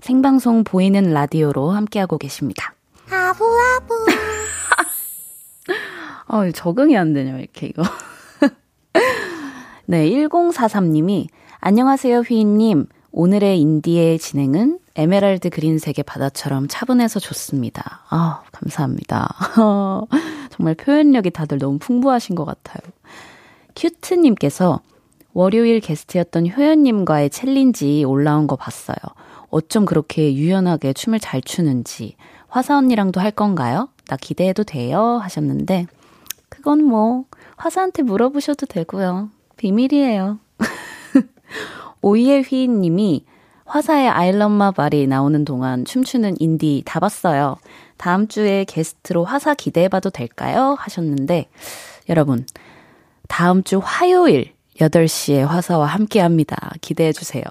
생방송 0.00 0.64
보이는 0.64 1.12
라디오로 1.12 1.70
함께하고 1.70 2.18
계십니다. 2.18 2.74
아부아부. 3.10 4.06
어, 6.28 6.50
적응이 6.52 6.96
안 6.96 7.12
되냐, 7.12 7.38
이렇게 7.38 7.66
이거. 7.66 7.82
네, 9.86 10.08
1043님이 10.10 11.26
안녕하세요, 11.60 12.20
휘인님. 12.20 12.86
오늘의 13.18 13.58
인디의 13.62 14.18
진행은 14.18 14.78
에메랄드 14.94 15.48
그린색의 15.48 16.04
바다처럼 16.04 16.68
차분해서 16.68 17.18
좋습니다. 17.18 18.02
아, 18.10 18.42
감사합니다. 18.52 19.34
정말 20.52 20.74
표현력이 20.74 21.30
다들 21.30 21.56
너무 21.56 21.78
풍부하신 21.78 22.34
것 22.34 22.44
같아요. 22.44 22.92
큐트님께서 23.74 24.82
월요일 25.32 25.80
게스트였던 25.80 26.48
효연님과의 26.48 27.30
챌린지 27.30 28.04
올라온 28.04 28.46
거 28.46 28.54
봤어요. 28.56 28.98
어쩜 29.48 29.86
그렇게 29.86 30.34
유연하게 30.34 30.92
춤을 30.92 31.18
잘 31.18 31.40
추는지. 31.40 32.16
화사 32.48 32.76
언니랑도 32.76 33.18
할 33.18 33.30
건가요? 33.30 33.88
나 34.08 34.18
기대해도 34.18 34.64
돼요? 34.64 35.16
하셨는데, 35.22 35.86
그건 36.50 36.84
뭐, 36.84 37.24
화사한테 37.56 38.02
물어보셔도 38.02 38.66
되고요. 38.66 39.30
비밀이에요. 39.56 40.38
오이의 42.06 42.44
휘인님이 42.44 43.24
화사의 43.64 44.08
I 44.08 44.17
Love 44.17 44.52
My 44.52 44.70
Body 44.70 45.08
나오는 45.08 45.44
동안 45.44 45.84
춤추는 45.84 46.36
인디 46.38 46.84
다 46.86 47.00
봤어요. 47.00 47.56
다음 47.96 48.28
주에 48.28 48.64
게스트로 48.64 49.24
화사 49.24 49.54
기대해봐도 49.54 50.10
될까요? 50.10 50.76
하셨는데, 50.78 51.48
여러분, 52.08 52.46
다음 53.26 53.64
주 53.64 53.80
화요일 53.82 54.52
8시에 54.78 55.44
화사와 55.44 55.86
함께 55.86 56.20
합니다. 56.20 56.70
기대해주세요. 56.80 57.42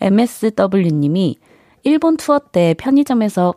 MSW님이 0.00 1.38
일본 1.82 2.16
투어 2.16 2.38
때 2.38 2.76
편의점에서 2.78 3.54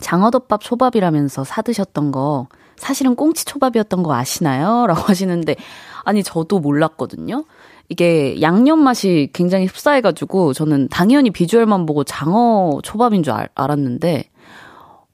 장어덮밥 0.00 0.62
초밥이라면서 0.62 1.44
사드셨던 1.44 2.10
거 2.10 2.48
사실은 2.76 3.16
꽁치 3.16 3.44
초밥이었던 3.44 4.02
거 4.02 4.14
아시나요? 4.14 4.86
라고 4.86 5.02
하시는데 5.02 5.56
아니 6.04 6.22
저도 6.22 6.60
몰랐거든요. 6.60 7.44
이게 7.88 8.40
양념 8.40 8.82
맛이 8.82 9.28
굉장히 9.32 9.66
흡사해가지고 9.66 10.52
저는 10.52 10.88
당연히 10.88 11.30
비주얼만 11.30 11.86
보고 11.86 12.02
장어 12.04 12.80
초밥인 12.82 13.22
줄 13.22 13.32
알, 13.32 13.48
알았는데 13.54 14.30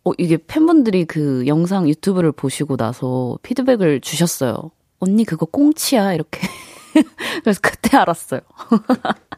어, 0.04 0.12
이게 0.18 0.36
팬분들이 0.36 1.04
그 1.04 1.44
영상 1.46 1.88
유튜브를 1.88 2.32
보시고 2.32 2.76
나서 2.76 3.38
피드백을 3.42 4.00
주셨어요. 4.00 4.70
언니 4.98 5.24
그거 5.24 5.46
꽁치야 5.46 6.14
이렇게. 6.14 6.40
그래서 7.42 7.60
그때 7.62 7.96
알았어요. 7.96 8.40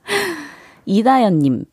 이다연님 0.86 1.64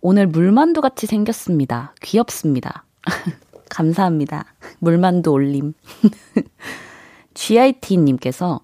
오늘 0.00 0.26
물만두 0.26 0.80
같이 0.80 1.06
생겼습니다. 1.06 1.94
귀엽습니다. 2.02 2.84
감사합니다. 3.68 4.44
물만두 4.78 5.30
올림. 5.30 5.74
GIT님께서 7.34 8.60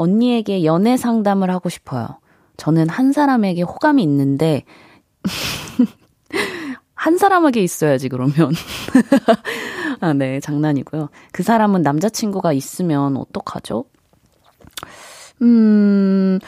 언니에게 0.00 0.64
연애 0.64 0.96
상담을 0.96 1.50
하고 1.50 1.68
싶어요. 1.68 2.08
저는 2.56 2.88
한 2.88 3.12
사람에게 3.12 3.62
호감이 3.62 4.02
있는데, 4.02 4.64
한 6.94 7.18
사람에게 7.18 7.62
있어야지, 7.62 8.08
그러면. 8.08 8.52
아, 10.00 10.14
네, 10.14 10.40
장난이고요. 10.40 11.10
그 11.32 11.42
사람은 11.42 11.82
남자친구가 11.82 12.54
있으면 12.54 13.16
어떡하죠? 13.18 13.84
음, 15.42 16.38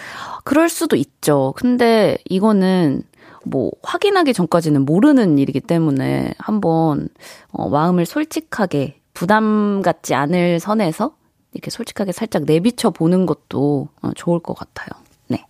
그럴 0.45 0.69
수도 0.71 0.97
있죠. 0.97 1.53
근데 1.57 2.17
이거는 2.29 3.03
뭐 3.45 3.71
확인하기 3.83 4.33
전까지는 4.33 4.85
모르는 4.85 5.37
일이기 5.38 5.61
때문에 5.61 6.33
한번 6.38 7.09
어, 7.51 7.69
마음을 7.69 8.07
솔직하게 8.07 9.01
부담 9.12 9.83
갖지 9.83 10.15
않을 10.15 10.61
선에서 10.61 11.15
이렇게 11.53 11.71
솔직하게 11.71 12.12
살짝 12.12 12.45
내비쳐 12.45 12.91
보는 12.91 13.27
것도 13.27 13.88
어, 14.03 14.11
좋을 14.15 14.41
것 14.41 14.55
같아요. 14.55 14.88
네. 15.29 15.45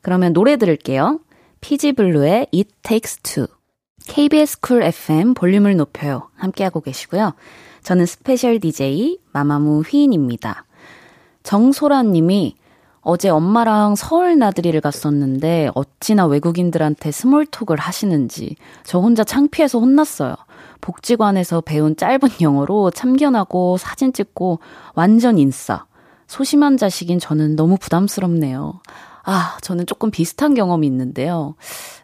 그러면 0.00 0.32
노래 0.32 0.56
들을게요. 0.56 1.20
피지블루의 1.60 2.48
It 2.54 2.70
Takes 2.82 3.18
Two. 3.18 3.46
KBS 4.06 4.60
쿨 4.60 4.82
FM 4.82 5.34
볼륨을 5.34 5.76
높여요. 5.76 6.30
함께하고 6.36 6.80
계시고요. 6.80 7.34
저는 7.82 8.06
스페셜 8.06 8.58
DJ 8.60 9.18
마마무 9.32 9.82
휘인입니다. 9.82 10.64
정소라 11.42 12.02
님이 12.02 12.56
어제 13.02 13.28
엄마랑 13.28 13.94
서울 13.94 14.38
나들이를 14.38 14.80
갔었는데 14.80 15.70
어찌나 15.74 16.26
외국인들한테 16.26 17.10
small 17.10 17.38
talk을 17.38 17.78
하시는지 17.78 18.56
저 18.84 18.98
혼자 18.98 19.24
창피해서 19.24 19.78
혼났어요. 19.80 20.34
복지관에서 20.80 21.62
배운 21.62 21.96
짧은 21.96 22.28
영어로 22.40 22.90
참견하고 22.90 23.78
사진 23.78 24.12
찍고 24.12 24.60
완전 24.94 25.38
인싸. 25.38 25.86
소심한 26.26 26.76
자식인 26.76 27.18
저는 27.18 27.56
너무 27.56 27.76
부담스럽네요. 27.76 28.80
아, 29.24 29.58
저는 29.62 29.86
조금 29.86 30.10
비슷한 30.10 30.54
경험이 30.54 30.86
있는데요. 30.86 31.54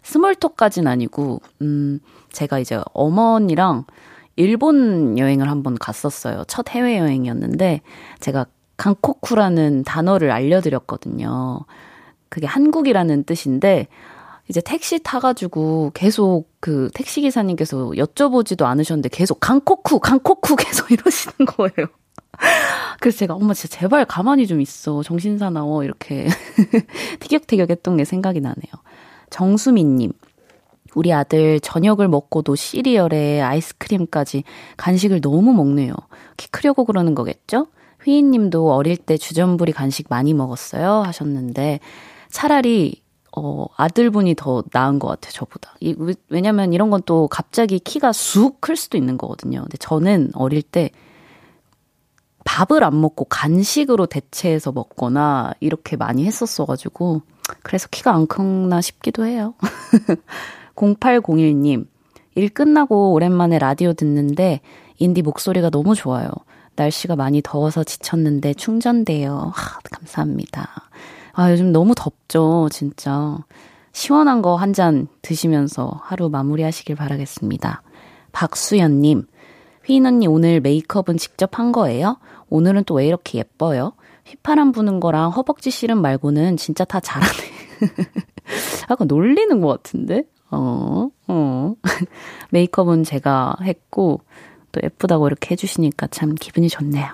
스몰톡까진 0.02 0.87
아니고, 0.87 1.40
음, 1.62 2.00
제가 2.32 2.59
이제 2.59 2.80
어머니랑 2.92 3.85
일본 4.35 5.16
여행을 5.16 5.48
한번 5.48 5.76
갔었어요. 5.78 6.44
첫 6.46 6.68
해외여행이었는데, 6.70 7.80
제가 8.20 8.46
강코쿠라는 8.76 9.84
단어를 9.84 10.30
알려드렸거든요. 10.30 11.60
그게 12.28 12.46
한국이라는 12.46 13.24
뜻인데, 13.24 13.88
이제 14.48 14.60
택시 14.60 15.00
타가지고 15.02 15.90
계속 15.94 16.48
그 16.60 16.88
택시 16.94 17.20
기사님께서 17.20 17.90
여쭤보지도 17.96 18.64
않으셨는데 18.64 19.08
계속 19.08 19.40
강코쿠, 19.40 19.98
강코쿠 19.98 20.56
계속 20.56 20.90
이러시는 20.92 21.34
거예요. 21.46 21.88
그래서 23.00 23.18
제가 23.18 23.34
엄마 23.34 23.54
진짜 23.54 23.78
제발 23.78 24.04
가만히 24.04 24.46
좀 24.46 24.60
있어. 24.60 25.02
정신사 25.02 25.50
나워. 25.50 25.84
이렇게 25.84 26.28
티격태격 27.20 27.70
했던 27.70 27.96
게 27.96 28.04
생각이 28.04 28.40
나네요. 28.40 28.72
정수민님. 29.30 30.12
우리 30.94 31.12
아들 31.12 31.60
저녁을 31.60 32.08
먹고도 32.08 32.54
시리얼에 32.54 33.40
아이스크림까지 33.42 34.44
간식을 34.76 35.20
너무 35.20 35.52
먹네요. 35.52 35.92
키 36.36 36.48
크려고 36.50 36.84
그러는 36.84 37.14
거겠죠? 37.14 37.66
휘인님도 38.06 38.72
어릴 38.72 38.96
때 38.96 39.16
주전부리 39.16 39.72
간식 39.72 40.06
많이 40.08 40.32
먹었어요 40.32 41.02
하셨는데 41.02 41.80
차라리 42.28 43.02
어, 43.38 43.66
아들분이 43.76 44.34
더 44.34 44.64
나은 44.72 44.98
것 44.98 45.08
같아요, 45.08 45.30
저보다. 45.32 45.74
이, 45.80 45.94
왜냐면 46.30 46.72
이런 46.72 46.88
건 46.88 47.02
또 47.04 47.28
갑자기 47.28 47.78
키가 47.78 48.12
쑥 48.14 48.60
클 48.62 48.76
수도 48.76 48.96
있는 48.96 49.18
거거든요. 49.18 49.60
근데 49.60 49.76
저는 49.76 50.30
어릴 50.34 50.62
때 50.62 50.90
밥을 52.44 52.82
안 52.82 52.98
먹고 52.98 53.26
간식으로 53.26 54.06
대체해서 54.06 54.72
먹거나 54.72 55.52
이렇게 55.60 55.96
많이 55.96 56.24
했었어가지고, 56.24 57.20
그래서 57.62 57.88
키가 57.90 58.14
안 58.14 58.26
컸나 58.26 58.80
싶기도 58.80 59.26
해요. 59.26 59.54
0801님, 60.74 61.86
일 62.36 62.48
끝나고 62.48 63.12
오랜만에 63.12 63.58
라디오 63.58 63.92
듣는데, 63.92 64.60
인디 64.98 65.20
목소리가 65.20 65.68
너무 65.68 65.94
좋아요. 65.94 66.30
날씨가 66.76 67.16
많이 67.16 67.40
더워서 67.42 67.84
지쳤는데 67.84 68.54
충전돼요. 68.54 69.52
하, 69.54 69.80
감사합니다. 69.90 70.68
아, 71.32 71.50
요즘 71.50 71.72
너무 71.72 71.94
덥죠, 71.94 72.68
진짜. 72.70 73.38
시원한 73.92 74.42
거 74.42 74.56
한 74.56 74.72
잔 74.74 75.08
드시면서 75.22 76.00
하루 76.02 76.28
마무리 76.28 76.62
하시길 76.62 76.96
바라겠습니다. 76.96 77.82
박수연님, 78.32 79.26
휘인 79.84 80.06
언니 80.06 80.26
오늘 80.26 80.60
메이크업은 80.60 81.16
직접 81.16 81.58
한 81.58 81.72
거예요? 81.72 82.18
오늘은 82.50 82.84
또 82.84 82.94
왜 82.96 83.06
이렇게 83.06 83.38
예뻐요? 83.38 83.92
휘파람 84.26 84.72
부는 84.72 85.00
거랑 85.00 85.30
허벅지 85.30 85.70
씨름 85.70 86.02
말고는 86.02 86.56
진짜 86.58 86.84
다 86.84 87.00
잘하네. 87.00 87.32
약간 88.90 89.06
놀리는 89.08 89.60
것 89.60 89.68
같은데? 89.68 90.24
어, 90.50 91.08
어. 91.28 91.74
메이크업은 92.50 93.04
제가 93.04 93.56
했고, 93.62 94.20
또 94.76 94.80
예쁘다고 94.84 95.26
이렇게 95.26 95.52
해주시니까 95.52 96.08
참 96.08 96.34
기분이 96.34 96.68
좋네요. 96.68 97.06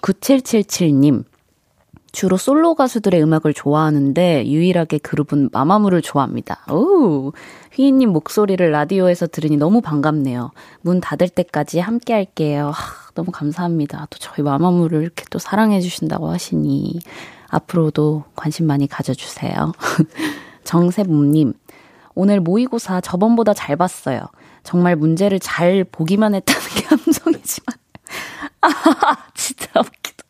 9777님, 0.00 1.24
주로 2.10 2.36
솔로 2.36 2.74
가수들의 2.74 3.22
음악을 3.22 3.54
좋아하는데 3.54 4.46
유일하게 4.46 4.98
그룹은 4.98 5.50
마마무를 5.52 6.02
좋아합니다. 6.02 6.66
오, 6.72 7.32
휘인님 7.72 8.10
목소리를 8.10 8.70
라디오에서 8.70 9.28
들으니 9.28 9.56
너무 9.56 9.80
반갑네요. 9.80 10.50
문 10.82 11.00
닫을 11.00 11.28
때까지 11.28 11.78
함께 11.78 12.12
할게요. 12.12 12.72
하, 12.74 13.12
너무 13.14 13.30
감사합니다. 13.30 14.08
또 14.10 14.18
저희 14.18 14.42
마마무를 14.42 15.02
이렇게 15.02 15.24
또 15.30 15.38
사랑해 15.38 15.80
주신다고 15.80 16.28
하시니 16.28 16.98
앞으로도 17.48 18.24
관심 18.34 18.66
많이 18.66 18.88
가져주세요. 18.88 19.72
정세봄님, 20.64 21.54
오늘 22.14 22.40
모의고사 22.40 23.00
저번보다 23.00 23.54
잘 23.54 23.76
봤어요. 23.76 24.20
정말 24.62 24.96
문제를 24.96 25.38
잘 25.40 25.84
보기만 25.84 26.34
했다는 26.34 26.60
게 26.76 26.84
함성이지만. 26.94 27.76
아, 28.62 28.68
진짜 29.34 29.68
웃기다. 29.80 30.24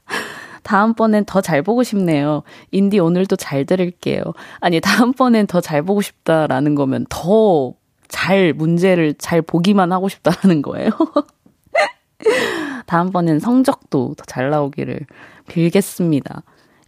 다음번엔 0.62 1.24
더 1.26 1.40
잘 1.40 1.62
보고 1.62 1.82
싶네요. 1.82 2.42
인디 2.70 2.98
오늘도 2.98 3.36
잘 3.36 3.64
들을게요. 3.66 4.22
아니, 4.60 4.80
다음번엔 4.80 5.46
더 5.46 5.60
잘 5.60 5.82
보고 5.82 6.00
싶다라는 6.00 6.74
거면 6.74 7.06
더 7.08 7.74
잘 8.08 8.52
문제를 8.52 9.14
잘 9.14 9.40
보기만 9.42 9.90
하고 9.90 10.08
싶다라는 10.08 10.60
거예요. 10.62 10.90
다음번엔 12.86 13.38
성적도 13.40 14.14
더 14.16 14.24
잘 14.26 14.50
나오기를 14.50 15.00
빌겠습니다. 15.48 16.42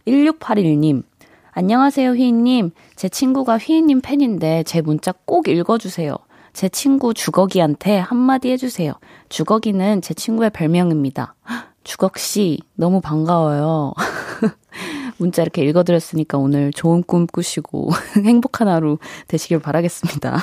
1681님, 0.07 1.03
안녕하세요, 1.51 2.11
휘인님. 2.11 2.71
제 2.95 3.09
친구가 3.09 3.57
휘인님 3.57 4.01
팬인데 4.01 4.63
제 4.63 4.81
문자 4.81 5.13
꼭 5.25 5.47
읽어주세요. 5.47 6.15
제 6.55 6.69
친구 6.69 7.13
주걱이한테 7.13 7.97
한마디 7.97 8.49
해주세요. 8.49 8.93
주걱이는 9.27 10.01
제 10.01 10.13
친구의 10.13 10.51
별명입니다. 10.51 11.35
주걱씨, 11.83 12.59
너무 12.75 13.01
반가워요. 13.01 13.93
문자 15.19 15.41
이렇게 15.41 15.65
읽어드렸으니까 15.65 16.37
오늘 16.37 16.71
좋은 16.71 17.03
꿈 17.03 17.27
꾸시고 17.27 17.89
행복한 18.23 18.69
하루 18.69 18.99
되시길 19.27 19.59
바라겠습니다. 19.59 20.37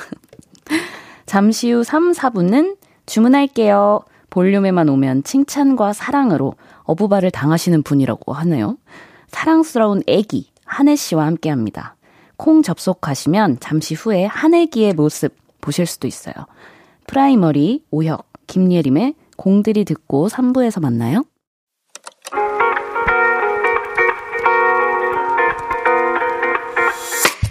잠시 1.25 1.73
후 1.73 1.83
3, 1.83 2.13
4분은 2.13 2.77
주문할게요. 3.07 4.03
볼륨에만 4.29 4.91
오면 4.91 5.25
칭찬과 5.25 5.95
사랑으로 5.95 6.57
어부바를 6.83 7.31
당하시는 7.31 7.83
분이라고 7.83 8.35
하네요. 8.35 8.77
사랑스러운 9.29 10.03
애기 10.07 10.51
한혜 10.67 10.95
씨와 10.95 11.25
함께 11.25 11.49
합니다. 11.49 11.97
콩 12.37 12.63
접속하시면 12.63 13.61
잠시 13.61 13.95
후에 13.95 14.27
한혜기의 14.27 14.93
모습 14.93 15.42
보실 15.63 15.87
수도 15.87 16.07
있어요. 16.07 16.35
프라이머리 17.07 17.85
오혁 17.91 18.27
김예림의 18.47 19.15
공드리 19.39 19.87
듣고 19.87 20.29
3부에서 20.29 20.83
만나요. 20.83 21.25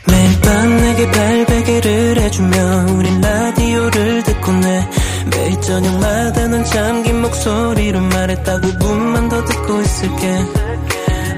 매일 0.08 0.41
밤 0.41 0.78
내게 0.78 1.12
팔베개를 1.12 2.17
해주며 2.21 2.86
우린 2.97 3.21
라디오를 3.21 4.24
듣고 4.24 4.52
내 4.52 4.89
매일 5.32 5.62
저녁마다 5.62 6.47
넌 6.47 6.63
잠긴 6.65 7.21
목소리로 7.21 8.00
말했다 8.00 8.62
5분만 8.62 9.30
더 9.30 9.43
듣고 9.45 9.82
있을게 9.82 10.28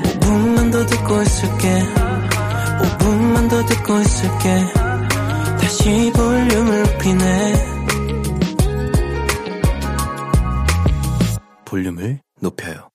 5분만 0.04 0.72
더 0.72 0.86
듣고 0.86 1.22
있을게 1.22 1.84
5분만 2.82 3.50
더 3.50 3.66
듣고 3.66 4.00
있을게 4.00 4.83
다시 5.64 6.12
볼륨을 6.14 6.84
높이네 6.84 7.54
볼륨을 11.64 12.20
높여요. 12.42 12.90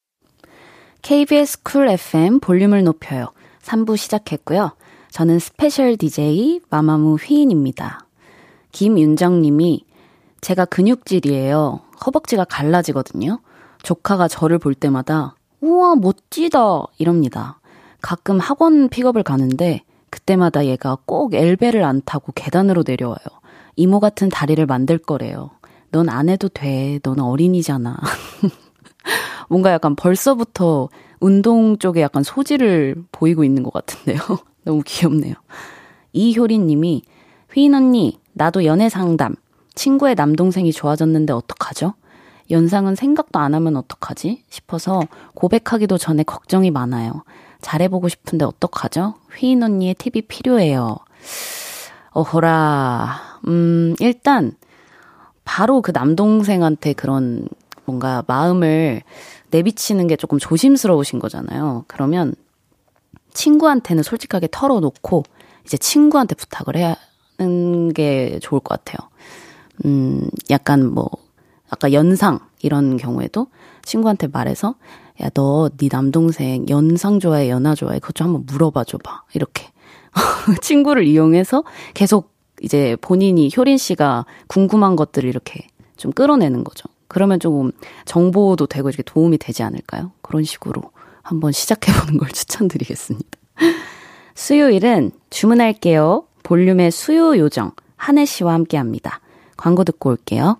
KBS 1.00 1.62
쿨 1.62 1.88
FM 1.88 2.40
볼륨을 2.40 2.84
높여요. 2.84 3.28
3부 3.62 3.96
시작했고요. 3.96 4.76
저는 5.10 5.38
스페셜 5.38 5.96
DJ 5.96 6.60
마마무 6.68 7.14
휘인입니다. 7.14 8.00
김윤정 8.72 9.40
님이 9.40 9.86
제가 10.42 10.66
근육질이에요. 10.66 11.80
허벅지가 12.04 12.44
갈라지거든요. 12.44 13.40
조카가 13.82 14.28
저를 14.28 14.58
볼 14.58 14.74
때마다 14.74 15.36
우와 15.62 15.96
멋지다 15.96 16.84
이럽니다. 16.98 17.60
가끔 18.02 18.38
학원 18.38 18.90
픽업을 18.90 19.22
가는데 19.22 19.84
그때마다 20.10 20.66
얘가 20.66 20.96
꼭 21.04 21.34
엘베를 21.34 21.84
안 21.84 22.02
타고 22.04 22.32
계단으로 22.34 22.84
내려와요. 22.86 23.18
이모 23.76 24.00
같은 24.00 24.28
다리를 24.28 24.64
만들 24.66 24.98
거래요. 24.98 25.50
넌 25.90 26.08
안 26.08 26.28
해도 26.28 26.48
돼. 26.48 26.98
넌 27.02 27.20
어린이잖아. 27.20 27.96
뭔가 29.48 29.72
약간 29.72 29.96
벌써부터 29.96 30.88
운동 31.20 31.78
쪽에 31.78 32.02
약간 32.02 32.22
소질을 32.22 33.04
보이고 33.12 33.44
있는 33.44 33.62
것 33.62 33.72
같은데요. 33.72 34.20
너무 34.64 34.82
귀엽네요. 34.84 35.34
이효린 36.12 36.66
님이 36.66 37.02
휘인 37.52 37.74
언니, 37.74 38.20
나도 38.34 38.64
연애 38.64 38.88
상담. 38.88 39.34
친구의 39.74 40.14
남동생이 40.14 40.72
좋아졌는데 40.72 41.32
어떡하죠? 41.32 41.94
연상은 42.50 42.94
생각도 42.94 43.38
안 43.38 43.54
하면 43.54 43.76
어떡하지? 43.76 44.42
싶어서 44.48 45.02
고백하기도 45.34 45.98
전에 45.98 46.22
걱정이 46.22 46.70
많아요. 46.70 47.24
잘해보고 47.60 48.08
싶은데 48.08 48.44
어떡하죠? 48.44 49.14
휘인 49.36 49.62
언니의 49.62 49.94
팁이 49.94 50.22
필요해요. 50.28 50.96
어허라. 52.10 53.40
음, 53.48 53.94
일단, 54.00 54.56
바로 55.44 55.80
그 55.80 55.92
남동생한테 55.92 56.92
그런 56.92 57.48
뭔가 57.84 58.22
마음을 58.26 59.02
내비치는 59.50 60.06
게 60.08 60.16
조금 60.16 60.38
조심스러우신 60.38 61.18
거잖아요. 61.18 61.84
그러면 61.86 62.34
친구한테는 63.32 64.02
솔직하게 64.02 64.48
털어놓고 64.50 65.24
이제 65.64 65.76
친구한테 65.76 66.34
부탁을 66.34 66.76
해야 66.76 66.96
하는 67.38 67.92
게 67.92 68.38
좋을 68.40 68.60
것 68.60 68.84
같아요. 68.84 69.08
음, 69.84 70.28
약간 70.50 70.86
뭐, 70.92 71.08
아까 71.70 71.92
연상 71.92 72.40
이런 72.60 72.96
경우에도 72.96 73.46
친구한테 73.84 74.26
말해서 74.26 74.74
야, 75.22 75.28
너 75.30 75.68
네 75.76 75.88
남동생 75.90 76.66
연상 76.68 77.18
좋아해, 77.20 77.48
연하 77.50 77.74
좋아해? 77.74 77.98
그것 77.98 78.14
좀 78.14 78.28
한번 78.28 78.44
물어봐 78.46 78.84
줘봐. 78.84 79.24
이렇게. 79.34 79.66
친구를 80.62 81.04
이용해서 81.04 81.64
계속 81.94 82.32
이제 82.62 82.96
본인이 83.00 83.50
효린 83.56 83.78
씨가 83.78 84.26
궁금한 84.46 84.96
것들을 84.96 85.28
이렇게 85.28 85.66
좀 85.96 86.12
끌어내는 86.12 86.64
거죠. 86.64 86.88
그러면 87.08 87.40
조금 87.40 87.72
정보도 88.04 88.66
되고 88.66 88.88
이렇게 88.88 89.02
도움이 89.02 89.38
되지 89.38 89.62
않을까요? 89.62 90.12
그런 90.22 90.44
식으로 90.44 90.82
한번 91.22 91.52
시작해보는 91.52 92.18
걸 92.18 92.28
추천드리겠습니다. 92.32 93.28
수요일은 94.34 95.10
주문할게요. 95.30 96.24
볼륨의 96.42 96.90
수요 96.90 97.36
요정 97.36 97.72
한혜 97.96 98.24
씨와 98.24 98.52
함께 98.54 98.76
합니다. 98.76 99.20
광고 99.56 99.84
듣고 99.84 100.10
올게요. 100.10 100.58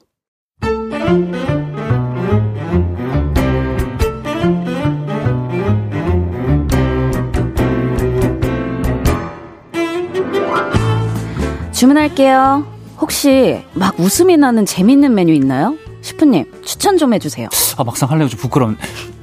주문할게요. 11.79 12.67
혹시 13.01 13.63
막 13.73 14.01
웃음이 14.01 14.37
나는 14.37 14.67
재밌는 14.67 15.15
메뉴 15.15 15.33
있나요? 15.33 15.77
슈프님 16.01 16.63
추천 16.65 16.99
좀 16.99 17.15
해주세요. 17.15 17.49
아 17.77 17.85
막상 17.85 18.11
하려고 18.11 18.29
좀 18.29 18.41
부끄러운. 18.41 18.77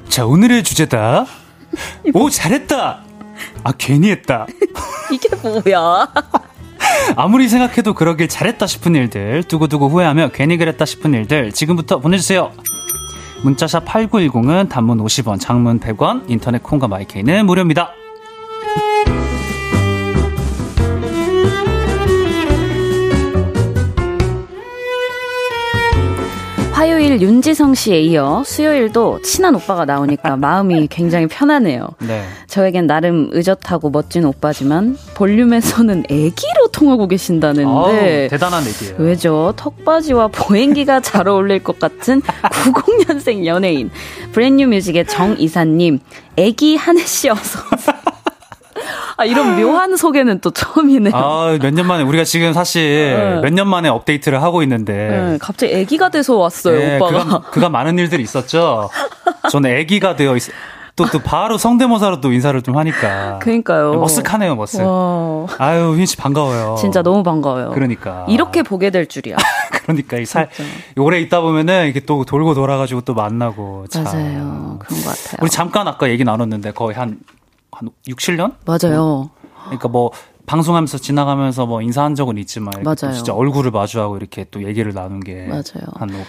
자 0.07 0.25
오늘의 0.25 0.63
주제다. 0.63 1.25
오 2.13 2.29
잘했다. 2.29 3.03
아 3.61 3.71
괜히 3.77 4.09
했다. 4.09 4.47
이게 5.11 5.27
뭐야? 5.35 6.07
아무리 7.17 7.49
생각해도 7.49 7.93
그러길 7.93 8.29
잘했다 8.29 8.65
싶은 8.67 8.95
일들, 8.95 9.43
두고두고 9.43 9.89
후회하며 9.89 10.29
괜히 10.33 10.55
그랬다 10.55 10.85
싶은 10.85 11.13
일들 11.13 11.51
지금부터 11.51 11.99
보내주세요. 11.99 12.53
문자샵 13.43 13.83
8910은 13.83 14.69
단문 14.69 14.99
50원, 14.99 15.41
장문 15.41 15.81
100원, 15.81 16.23
인터넷 16.29 16.63
콩과 16.63 16.87
마이케이는 16.87 17.45
무료입니다. 17.47 17.91
화요일 27.05 27.21
윤지성 27.21 27.75
씨에 27.75 28.01
이어 28.01 28.43
수요일도 28.43 29.21
친한 29.21 29.53
오빠가 29.53 29.85
나오니까 29.85 30.37
마음이 30.37 30.87
굉장히 30.87 31.27
편하네요. 31.27 31.87
네. 31.99 32.23
저에겐 32.47 32.87
나름 32.87 33.29
의젓하고 33.31 33.91
멋진 33.91 34.25
오빠지만 34.25 34.97
볼륨에서는 35.13 36.05
애기로 36.09 36.69
통하고 36.71 37.07
계신다는데 37.07 37.63
아우, 37.63 37.91
대단한 38.29 38.65
얘기예요. 38.65 38.95
왜죠? 38.97 39.53
턱바지와 39.55 40.29
보행기가 40.29 41.01
잘 41.01 41.27
어울릴 41.27 41.63
것 41.63 41.77
같은 41.77 42.21
90년생 42.23 43.45
연예인 43.45 43.91
브랜뉴 44.31 44.67
뮤직의 44.67 45.05
정 45.05 45.35
이사님 45.37 45.99
애기 46.37 46.75
한혜 46.75 47.05
씨 47.05 47.29
어서 47.29 47.59
오세요. 47.71 47.94
아, 49.17 49.25
이런 49.25 49.55
묘한 49.61 49.95
소개는 49.95 50.39
또 50.41 50.51
처음이네요. 50.51 51.13
아, 51.15 51.57
몇 51.61 51.71
년 51.73 51.87
만에, 51.87 52.03
우리가 52.03 52.23
지금 52.25 52.51
사실 52.53 53.15
네. 53.15 53.41
몇년 53.41 53.67
만에 53.67 53.87
업데이트를 53.89 54.41
하고 54.43 54.61
있는데. 54.63 54.93
네, 54.93 55.37
갑자기 55.39 55.73
애기가 55.73 56.09
돼서 56.09 56.35
왔어요, 56.35 56.77
네, 56.77 56.95
오빠가. 56.97 57.23
그간, 57.23 57.41
그간 57.51 57.71
많은 57.71 57.97
일들이 57.97 58.23
있었죠. 58.23 58.89
저는 59.51 59.69
애기가 59.77 60.15
되어 60.15 60.35
있, 60.35 60.43
또, 60.97 61.05
또 61.07 61.19
바로 61.19 61.57
성대모사로 61.57 62.21
또 62.21 62.31
인사를 62.31 62.61
좀 62.61 62.77
하니까. 62.77 63.39
그러니까요. 63.39 64.01
머쓱하네요, 64.01 64.55
머쓱. 64.57 64.81
와, 64.85 65.47
아유, 65.59 65.93
휘인 65.93 66.05
씨 66.05 66.15
반가워요. 66.17 66.75
진짜 66.79 67.01
너무 67.01 67.21
반가워요. 67.23 67.71
그러니까. 67.71 68.25
이렇게 68.29 68.63
보게 68.63 68.89
될 68.89 69.05
줄이야. 69.07 69.35
그러니까 69.83 70.17
이 70.17 70.25
살. 70.25 70.49
오래 70.97 71.19
있다 71.19 71.41
보면은 71.41 71.87
이게 71.87 71.99
또 71.99 72.23
돌고 72.25 72.53
돌아가지고 72.53 73.01
또 73.01 73.13
만나고. 73.13 73.85
참. 73.89 74.03
맞아요. 74.05 74.79
그런 74.79 75.01
것 75.03 75.05
같아요. 75.09 75.37
우리 75.41 75.49
잠깐 75.49 75.87
아까 75.87 76.09
얘기 76.09 76.23
나눴는데 76.23 76.71
거의 76.71 76.95
한, 76.95 77.17
한 77.75 77.89
6, 78.07 78.17
7년? 78.17 78.53
맞아요. 78.65 79.29
그러니까 79.65 79.87
뭐 79.89 80.11
방송하면서 80.45 80.99
지나가면서 80.99 81.65
뭐 81.65 81.81
인사한 81.81 82.13
적은 82.15 82.37
있지만 82.37 82.71
맞아요. 82.83 83.13
진짜 83.13 83.33
얼굴을 83.33 83.71
마주하고 83.71 84.15
이렇게 84.17 84.45
또 84.51 84.63
얘기를 84.63 84.93
나눈 84.93 85.19
게 85.19 85.45
맞아요. 85.47 85.87
한 85.95 86.09
뭐, 86.11 86.23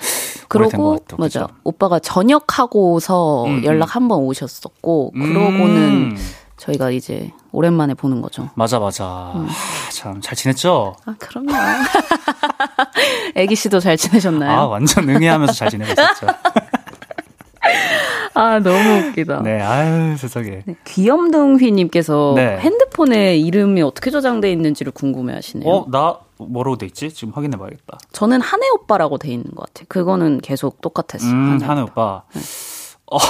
그러고 0.48 0.92
같아요. 0.92 1.16
맞아. 1.18 1.40
그죠? 1.46 1.54
오빠가 1.64 1.98
전역하고서 1.98 3.44
음, 3.44 3.64
연락 3.64 3.94
한 3.94 4.08
번 4.08 4.20
오셨었고 4.20 5.12
그러고는 5.12 5.76
음, 6.12 6.16
저희가 6.56 6.90
이제 6.90 7.30
오랜만에 7.52 7.92
보는 7.94 8.22
거죠. 8.22 8.48
맞아 8.54 8.78
맞아. 8.78 9.32
음. 9.36 9.46
참 9.92 10.20
잘 10.22 10.34
지냈죠? 10.34 10.96
아, 11.04 11.14
그럼요. 11.18 11.52
애기 13.36 13.54
씨도 13.54 13.80
잘 13.80 13.96
지내셨나요? 13.96 14.50
아 14.58 14.66
완전 14.66 15.08
응애하면서 15.08 15.52
잘 15.52 15.68
지내고 15.70 15.92
있었죠. 15.92 16.26
아, 18.36 18.58
너무 18.58 19.08
웃기다. 19.08 19.40
네, 19.42 19.60
아유 19.62 20.16
세상에. 20.18 20.62
네, 20.66 20.76
귀염둥휘님께서 20.84 22.34
네. 22.36 22.58
핸드폰에 22.58 23.36
이름이 23.36 23.80
어떻게 23.82 24.10
저장돼 24.10 24.52
있는지를 24.52 24.92
궁금해 24.92 25.32
하시네요. 25.34 25.68
어, 25.68 25.86
나 25.90 26.18
뭐로 26.38 26.76
돼 26.76 26.84
있지? 26.86 27.12
지금 27.12 27.32
확인해 27.34 27.56
봐야겠다. 27.56 27.98
저는 28.12 28.40
한혜 28.42 28.68
오빠라고 28.70 29.16
돼 29.18 29.28
있는 29.30 29.46
것 29.54 29.66
같아요. 29.66 29.86
그거는 29.88 30.40
계속 30.42 30.80
똑같았어요. 30.82 31.30
음, 31.30 31.58
한혜 31.62 31.80
오빠. 31.82 32.22
오빠. 33.06 33.24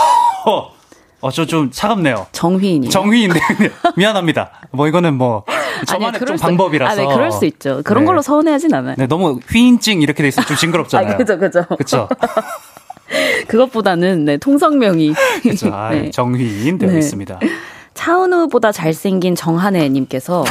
어, 0.46 0.72
어, 1.22 1.30
저 1.30 1.46
좀 1.46 1.70
차갑네요. 1.70 2.26
정휘인이. 2.32 2.88
정휘인데 2.90 3.38
미안합니다. 3.96 4.50
뭐 4.72 4.88
이거는 4.88 5.14
뭐 5.14 5.44
저만의 5.86 6.20
좀 6.26 6.36
방법이라서. 6.36 6.92
아, 6.92 7.06
네, 7.06 7.14
그럴 7.14 7.30
수 7.30 7.44
있죠. 7.46 7.80
그런 7.84 8.02
네. 8.02 8.06
걸로 8.06 8.22
서운해하진 8.22 8.74
않아요. 8.74 8.96
네, 8.98 9.06
너무 9.06 9.38
휘인증 9.50 10.02
이렇게 10.02 10.22
돼 10.22 10.28
있으면 10.28 10.46
좀 10.46 10.56
징그럽잖아요. 10.58 11.14
아, 11.14 11.16
그죠, 11.16 11.38
그죠. 11.38 11.64
그쵸? 11.78 12.08
그것보다는 13.48 14.24
네, 14.24 14.36
통성명이. 14.36 15.14
그쵸. 15.42 15.70
아, 15.72 15.90
네. 15.90 16.10
정휘인 16.10 16.78
되어 16.78 16.90
네. 16.90 16.98
있습니다. 16.98 17.38
차은우보다 17.94 18.72
잘생긴 18.72 19.34
정한혜님께서 19.34 20.44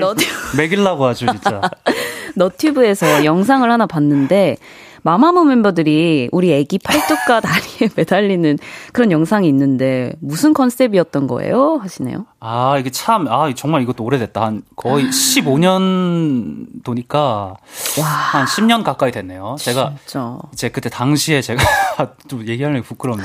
너튜, 0.00 0.24
매길라고 0.56 1.04
하죠, 1.06 1.26
진짜. 1.26 1.60
너튜브에서 2.36 3.24
영상을 3.24 3.68
하나 3.70 3.86
봤는데 3.86 4.56
마마무 5.02 5.44
멤버들이 5.44 6.28
우리 6.32 6.52
애기 6.52 6.78
팔뚝과 6.78 7.40
다리에 7.42 7.88
매달리는 7.96 8.58
그런 8.92 9.10
영상이 9.10 9.48
있는데 9.48 10.12
무슨 10.20 10.52
컨셉이었던 10.54 11.26
거예요? 11.26 11.78
하시네요. 11.82 12.26
아, 12.40 12.78
이게 12.78 12.90
참, 12.90 13.26
아, 13.28 13.52
정말 13.54 13.82
이것도 13.82 14.04
오래됐다. 14.04 14.40
한 14.42 14.62
거의 14.76 15.06
15년 15.06 16.82
도니까 16.84 17.56
와, 18.00 18.04
한 18.04 18.46
10년 18.46 18.84
가까이 18.84 19.10
됐네요. 19.12 19.56
제가 19.58 19.94
진짜. 20.06 20.38
제 20.54 20.68
그때 20.68 20.88
당시에 20.88 21.42
제가 21.42 21.62
좀 22.28 22.46
얘기하려니 22.46 22.82
부끄럽네. 22.82 23.24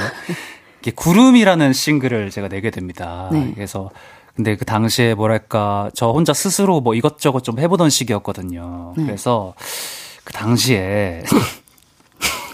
이게 0.81 0.91
구름이라는 0.91 1.73
싱글을 1.73 2.29
제가 2.31 2.47
내게 2.49 2.71
됩니다. 2.71 3.29
네. 3.31 3.51
그래서 3.55 3.89
근데 4.35 4.55
그 4.55 4.65
당시에 4.65 5.15
뭐랄까 5.15 5.89
저 5.95 6.11
혼자 6.11 6.33
스스로 6.33 6.79
뭐 6.81 6.93
이것저것 6.93 7.43
좀 7.43 7.59
해보던 7.59 7.89
시기였거든요. 7.89 8.93
네. 8.95 9.05
그래서 9.05 9.53
그 10.23 10.33
당시에 10.33 11.23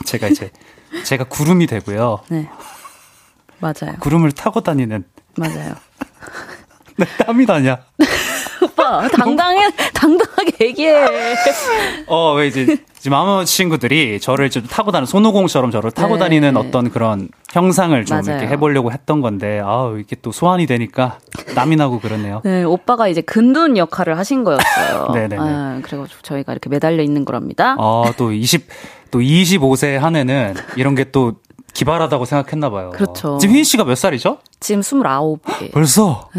제가 0.06 0.28
이제 0.28 0.52
제가 1.04 1.26
구름이 1.26 1.68
되고요. 1.68 2.22
네. 2.30 2.50
맞아요. 3.60 3.98
구름을 4.00 4.32
타고 4.34 4.62
다니는 4.62 5.06
맞아요. 5.38 5.76
네, 6.98 7.06
땀이 7.26 7.46
나냐? 7.46 7.84
오빠, 8.74 9.08
당당해, 9.08 9.70
당당하게 9.94 10.52
얘기해. 10.68 11.08
어, 12.08 12.34
왜 12.34 12.48
이제 12.48 12.78
지금 13.00 13.18
아무 13.18 13.46
친구들이 13.46 14.20
저를 14.20 14.50
좀 14.50 14.64
타고 14.64 14.92
다니는 14.92 15.06
손오공처럼 15.06 15.72
저를 15.72 15.92
타고 15.92 16.16
네. 16.16 16.20
다니는 16.20 16.58
어떤 16.58 16.90
그런 16.90 17.30
형상을 17.52 18.04
좀 18.06 18.18
맞아요. 18.22 18.38
이렇게 18.40 18.52
해보려고 18.54 18.92
했던 18.92 19.22
건데, 19.22 19.60
아우, 19.64 20.00
이게 20.00 20.16
또 20.22 20.32
소환이 20.32 20.66
되니까 20.66 21.20
땀이 21.56 21.76
나고 21.76 22.00
그러네요. 22.00 22.42
네, 22.44 22.64
오빠가 22.64 23.08
이제 23.08 23.22
근둔 23.22 23.78
역할을 23.78 24.18
하신 24.18 24.44
거였어요. 24.44 25.10
네네네. 25.14 25.38
아, 25.40 25.80
그래가지고 25.84 26.22
저희가 26.24 26.52
이렇게 26.54 26.70
매달려 26.70 27.04
있는 27.04 27.26
거랍니다. 27.26 27.76
아, 27.80 28.12
또 28.18 28.32
20, 28.32 28.68
또 29.12 29.20
25세 29.20 29.98
한 29.98 30.16
해는 30.16 30.56
이런 30.76 30.96
게 30.96 31.04
또 31.12 31.34
기발하다고 31.74 32.26
생각했나 32.26 32.70
봐요. 32.70 32.92
그렇죠. 32.94 33.38
지금 33.40 33.54
휘인 33.56 33.64
씨가 33.64 33.84
몇 33.84 33.96
살이죠? 33.96 34.38
지금 34.60 34.82
29개. 34.82 35.72
벌써 35.72 36.30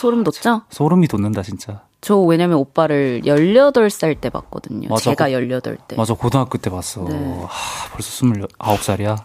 소름 0.00 0.24
돋죠? 0.24 0.62
소름이 0.70 1.08
돋는다 1.08 1.42
진짜. 1.42 1.82
저 2.00 2.16
왜냐면 2.16 2.56
오빠를 2.56 3.20
18살 3.26 4.18
때 4.20 4.30
봤거든요. 4.30 4.88
맞아. 4.88 5.10
제가 5.10 5.28
18때. 5.28 5.96
맞아 5.96 6.14
고등학교 6.14 6.56
때 6.56 6.70
봤어. 6.70 7.04
네. 7.04 7.14
하, 7.46 7.88
벌써 7.92 8.26
29살이야. 8.26 9.16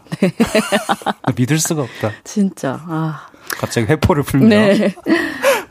믿을 1.37 1.59
수가 1.59 1.83
없다. 1.83 2.11
진짜. 2.25 2.81
아. 2.87 3.27
갑자기 3.51 3.87
회포를 3.87 4.23
풀면. 4.23 4.49
네. 4.49 4.95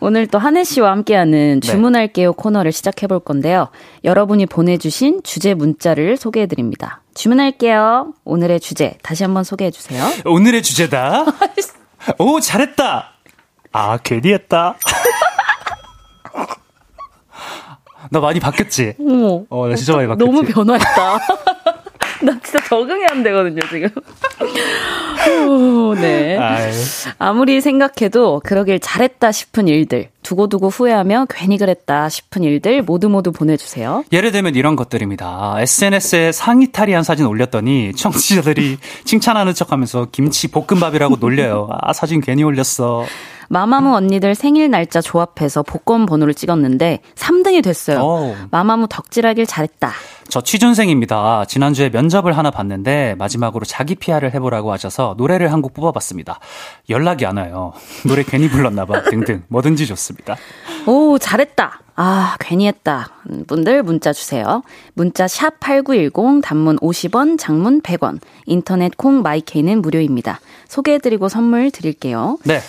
오늘 0.01 0.27
또 0.27 0.39
한혜 0.39 0.65
씨와 0.65 0.91
함께하는 0.93 1.61
네. 1.61 1.67
주문할게요 1.67 2.33
코너를 2.33 2.73
시작해 2.73 3.07
볼 3.07 3.21
건데요. 3.21 3.69
여러분이 4.05 4.47
보내주신 4.47 5.23
주제 5.23 5.53
문자를 5.53 6.17
소개해 6.17 6.47
드립니다. 6.47 7.03
주문할게요. 7.15 8.15
오늘의 8.25 8.61
주제 8.61 8.97
다시 9.03 9.23
한번 9.25 9.45
소개해 9.45 9.71
주세요. 9.71 10.03
오늘의 10.25 10.63
주제다. 10.63 11.27
오, 12.19 12.41
잘했다. 12.41 13.14
아, 13.75 13.99
괜히 14.05 14.33
했다. 14.33 14.77
나 18.09 18.21
많이 18.21 18.39
바뀌었지? 18.39 18.95
어머. 19.01 19.43
어, 19.51 19.67
나 19.67 19.75
진짜 19.75 19.95
많이 19.97 20.07
바뀌었지? 20.07 20.31
너무 20.33 20.47
변화했다. 20.47 21.19
나 22.23 22.39
진짜 22.41 22.61
적응이 22.69 23.05
안 23.11 23.25
되거든요, 23.25 23.61
지금. 23.69 23.89
오, 25.49 25.95
네. 25.97 26.39
아무리 27.19 27.61
생각해도 27.61 28.41
그러길 28.45 28.79
잘했다 28.79 29.33
싶은 29.33 29.67
일들, 29.67 30.11
두고두고 30.23 30.69
후회하며 30.69 31.27
괜히 31.29 31.59
그랬다 31.59 32.09
싶은 32.09 32.45
일들 32.45 32.83
모두 32.83 33.09
모두 33.09 33.33
보내주세요. 33.33 34.05
예를 34.13 34.31
들면 34.31 34.55
이런 34.55 34.77
것들입니다. 34.77 35.57
SNS에 35.59 36.31
상의 36.31 36.71
탈의한 36.71 37.03
사진 37.03 37.27
올렸더니 37.27 37.93
청취자들이 37.97 38.79
칭찬하는 39.05 39.53
척 39.53 39.73
하면서 39.73 40.07
김치 40.13 40.47
볶음밥이라고 40.49 41.17
놀려요. 41.17 41.69
아, 41.73 41.93
사진 41.93 42.21
괜히 42.21 42.45
올렸어. 42.45 43.05
마마무 43.49 43.95
언니들 43.95 44.35
생일 44.35 44.71
날짜 44.71 45.01
조합해서 45.01 45.63
복권 45.63 46.07
번호를 46.07 46.35
찍었는데 46.35 47.01
3등이 47.15 47.63
됐어요. 47.63 47.99
어우. 48.01 48.35
마마무 48.51 48.87
덕질하길 48.89 49.47
잘했다. 49.47 49.93
저 50.29 50.41
취준생입니다. 50.41 51.45
지난주에 51.47 51.91
면접을 51.91 52.37
하나 52.37 52.51
봤는데 52.51 53.15
마지막으로 53.19 53.65
자기 53.65 53.95
PR을 53.95 54.33
해보라고 54.35 54.73
하셔서 54.73 55.15
노래를 55.19 55.53
한 55.53 55.65
곡 55.65 55.73
뽑아봤습니다. 55.75 56.41
연락이 56.91 57.25
안 57.25 57.39
와요. 57.39 57.73
노래 58.07 58.23
괜히 58.23 58.49
불렀나봐 58.51 59.05
등등 59.05 59.43
뭐든지 59.49 59.87
좋습니다. 59.87 60.37
오, 60.87 61.17
잘했다. 61.19 61.81
아, 61.97 62.37
괜히 62.41 62.67
했다. 62.67 63.09
분들 63.47 63.83
문자 63.85 64.13
주세요. 64.13 64.63
문자 64.95 65.27
샵 65.29 65.61
8910 65.61 66.43
단문 66.43 66.77
50원, 66.81 67.39
장문 67.39 67.81
100원. 67.83 68.19
인터넷 68.47 68.97
콩 68.97 69.23
마이케이는 69.23 69.81
무료입니다. 69.81 70.41
소개해드리고 70.69 71.29
선물 71.29 71.71
드릴게요. 71.71 72.37
네. 72.45 72.61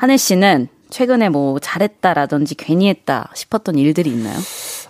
한혜 0.00 0.16
씨는 0.16 0.68
최근에 0.88 1.28
뭐 1.28 1.58
잘했다라든지 1.58 2.54
괜히 2.54 2.88
했다 2.88 3.28
싶었던 3.34 3.74
일들이 3.76 4.08
있나요? 4.08 4.34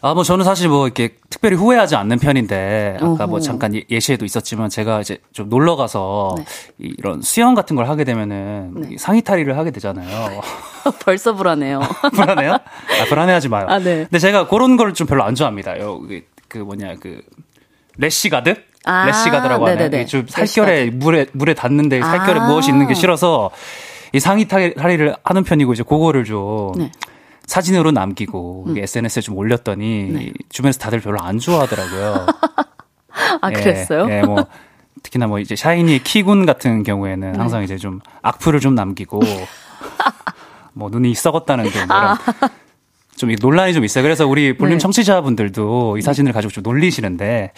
아, 0.03 0.15
뭐 0.15 0.23
저는 0.23 0.45
사실 0.45 0.69
뭐 0.69 0.87
이렇게 0.87 1.17
특별히 1.29 1.57
후회하지 1.57 1.97
않는 1.97 2.21
편인데 2.21 2.99
아까 2.99 3.07
어허. 3.09 3.27
뭐 3.27 3.41
잠깐 3.41 3.75
예- 3.75 3.83
예시에도 3.91 4.25
있었지만 4.25 4.71
제가 4.71 5.01
이제 5.01 5.19
좀 5.33 5.49
놀러 5.49 5.75
가서 5.75 6.37
네. 6.39 6.45
이- 6.79 6.95
이런 6.97 7.23
수영 7.23 7.57
같은 7.57 7.75
걸 7.75 7.89
하게 7.89 8.05
되면은 8.05 8.75
네. 8.77 8.89
이 8.93 8.99
상의 8.99 9.23
탈의를 9.23 9.59
하게 9.59 9.73
되잖아요. 9.73 10.41
벌써 11.05 11.35
불안해요. 11.35 11.81
불안해요? 12.15 12.53
아, 12.53 13.05
불안해하지 13.09 13.49
마요. 13.49 13.67
아, 13.69 13.79
네. 13.81 14.05
근데 14.05 14.21
제가 14.21 14.47
그런 14.47 14.77
걸 14.77 14.95
좀 14.95 15.09
별로 15.09 15.25
안 15.25 15.35
좋아합니다. 15.35 15.79
요, 15.81 15.99
그, 16.01 16.23
그 16.49 16.59
뭐냐, 16.59 16.95
그, 17.01 17.21
래시가드? 17.99 18.55
아, 18.85 19.07
래시가드라고. 19.07 19.69
이게 19.71 20.07
좀 20.07 20.25
살결에, 20.29 20.91
물에, 20.91 21.27
물에 21.33 21.53
닿는데 21.55 22.01
살결에 22.01 22.39
아. 22.41 22.47
무엇이 22.47 22.71
있는 22.71 22.87
게 22.87 22.95
싫어서 22.95 23.51
이 24.13 24.21
상의 24.21 24.49
탈- 24.49 24.75
탈의를 24.75 25.17
하는 25.25 25.45
편이고 25.45 25.73
이제 25.73 25.83
그거를 25.83 26.25
좀 26.25 26.73
네. 26.77 26.85
음. 26.85 26.91
사진으로 27.47 27.91
남기고 27.91 28.67
이게 28.71 28.83
SNS에 28.83 29.23
좀 29.23 29.37
올렸더니 29.37 30.05
네. 30.13 30.33
주변에서 30.51 30.79
다들 30.79 31.01
별로 31.01 31.21
안 31.21 31.39
좋아하더라고요. 31.39 32.27
아, 33.43 33.51
예, 33.51 33.55
그랬어요? 33.55 34.09
예, 34.11 34.23
뭐 34.23 34.47
특히나 35.03 35.27
뭐 35.27 35.39
이제 35.41 35.57
샤이니의 35.57 36.01
키군 36.05 36.47
같은 36.47 36.79
네. 36.79 36.83
경우에는 36.85 37.41
항상 37.41 37.65
이제 37.65 37.77
좀 37.77 38.01
악플을 38.23 38.61
좀 38.61 38.75
남기고 38.77 39.21
뭐 40.75 40.89
눈이 40.91 41.15
썩었다는 41.15 41.69
등뭐 41.71 41.85
이런 41.85 42.17
좀이 43.17 43.37
논란이 43.41 43.75
좀 43.75 43.85
있어요. 43.85 44.03
그래서 44.03 44.27
우리 44.27 44.57
볼륨 44.57 44.75
아. 44.75 44.77
네. 44.77 44.79
청취자분들도 44.79 45.99
이 45.99 46.03
사진을 46.03 46.33
가지고 46.33 46.53
좀 46.53 46.63
놀리시는데 46.63 47.53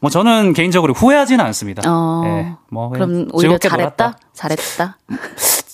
뭐 0.00 0.10
저는 0.10 0.52
개인적으로 0.52 0.92
후회하지는 0.94 1.44
않습니다. 1.46 1.82
어, 1.86 2.22
예, 2.26 2.52
뭐 2.70 2.90
그럼 2.90 3.28
오히려 3.32 3.56
잘했다? 3.56 3.76
놀았다. 3.76 4.18
잘했다? 4.32 4.98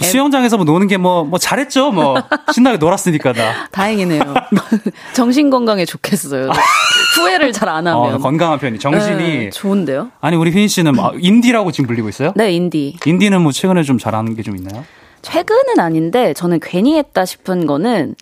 수영장에서 0.00 0.56
뭐 0.56 0.64
노는 0.64 0.88
게뭐뭐 0.88 1.38
잘했죠. 1.38 1.92
뭐 1.92 2.16
신나게 2.52 2.76
놀았으니까 2.78 3.32
나. 3.32 3.68
다행이네요. 3.72 4.22
정신 5.14 5.48
건강에 5.50 5.84
좋겠어요. 5.84 6.50
후회를 7.16 7.52
잘 7.52 7.68
안 7.68 7.86
하면. 7.86 8.14
어, 8.14 8.18
건강한 8.18 8.58
편이 8.58 8.78
정신이 8.78 9.16
네, 9.16 9.50
좋은데요? 9.50 10.10
아니 10.20 10.36
우리 10.36 10.50
휘인 10.50 10.68
씨는 10.68 10.94
뭐 10.94 11.12
인디라고 11.18 11.70
지금 11.72 11.86
불리고 11.86 12.08
있어요? 12.08 12.32
네, 12.36 12.52
인디. 12.52 12.96
인디는 13.06 13.40
뭐 13.42 13.52
최근에 13.52 13.82
좀 13.82 13.98
잘하는 13.98 14.34
게 14.36 14.42
좀 14.42 14.56
있나요? 14.56 14.84
최근은 15.22 15.78
아닌데 15.78 16.34
저는 16.34 16.58
괜히 16.60 16.96
했다 16.98 17.24
싶은 17.24 17.66
거는 17.66 18.16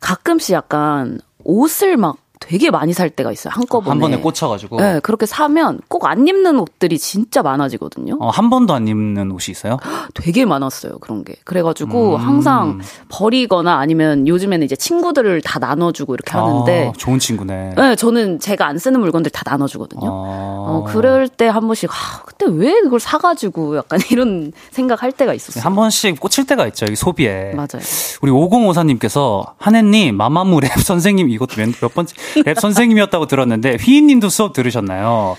가끔씩 0.00 0.54
약간 0.54 1.20
옷을 1.44 1.96
막 1.98 2.16
되게 2.42 2.70
많이 2.70 2.92
살 2.92 3.08
때가 3.10 3.32
있어요. 3.32 3.52
한꺼번에. 3.54 3.90
한 3.90 3.98
번에 3.98 4.16
꽂혀가지고. 4.18 4.76
네, 4.80 5.00
그렇게 5.00 5.26
사면 5.26 5.80
꼭 5.88 6.02
안 6.06 6.26
입는 6.26 6.58
옷들이 6.58 6.98
진짜 6.98 7.42
많아지거든요. 7.42 8.18
어, 8.20 8.28
한 8.28 8.50
번도 8.50 8.74
안 8.74 8.88
입는 8.88 9.30
옷이 9.30 9.50
있어요? 9.52 9.78
되게 10.14 10.44
많았어요, 10.44 10.98
그런 10.98 11.22
게. 11.24 11.34
그래가지고 11.44 12.16
음. 12.16 12.20
항상 12.20 12.80
버리거나 13.08 13.76
아니면 13.78 14.26
요즘에는 14.26 14.64
이제 14.64 14.74
친구들을 14.76 15.40
다 15.42 15.58
나눠주고 15.58 16.14
이렇게 16.14 16.32
하는데. 16.32 16.88
아, 16.88 16.92
좋은 16.96 17.18
친구네. 17.18 17.74
네, 17.76 17.94
저는 17.96 18.40
제가 18.40 18.66
안 18.66 18.78
쓰는 18.78 18.98
물건들 19.00 19.30
다 19.30 19.42
나눠주거든요. 19.46 20.02
어, 20.04 20.84
그럴 20.88 21.28
때 21.28 21.46
한 21.52 21.66
번씩, 21.66 21.90
아, 21.90 22.22
그때 22.24 22.46
왜 22.48 22.80
그걸 22.80 22.98
사가지고 22.98 23.76
약간 23.76 24.00
이런 24.10 24.52
생각할 24.70 25.12
때가 25.12 25.34
있었어요. 25.34 25.62
한 25.62 25.74
번씩 25.74 26.18
꽂힐 26.18 26.46
때가 26.46 26.66
있죠, 26.68 26.86
이 26.86 26.96
소비에. 26.96 27.52
맞아요. 27.54 27.82
우리 28.22 28.30
5054님께서, 28.32 29.52
한해님, 29.58 30.16
마마무 30.16 30.60
랩 30.60 30.68
선생님, 30.80 31.28
이것도 31.30 31.56
몇, 31.56 31.68
몇 31.80 31.94
번째, 31.94 32.14
랩 32.44 32.58
선생님이었다고 32.58 33.26
들었는데, 33.26 33.76
휘인님도 33.80 34.28
수업 34.28 34.52
들으셨나요? 34.52 35.36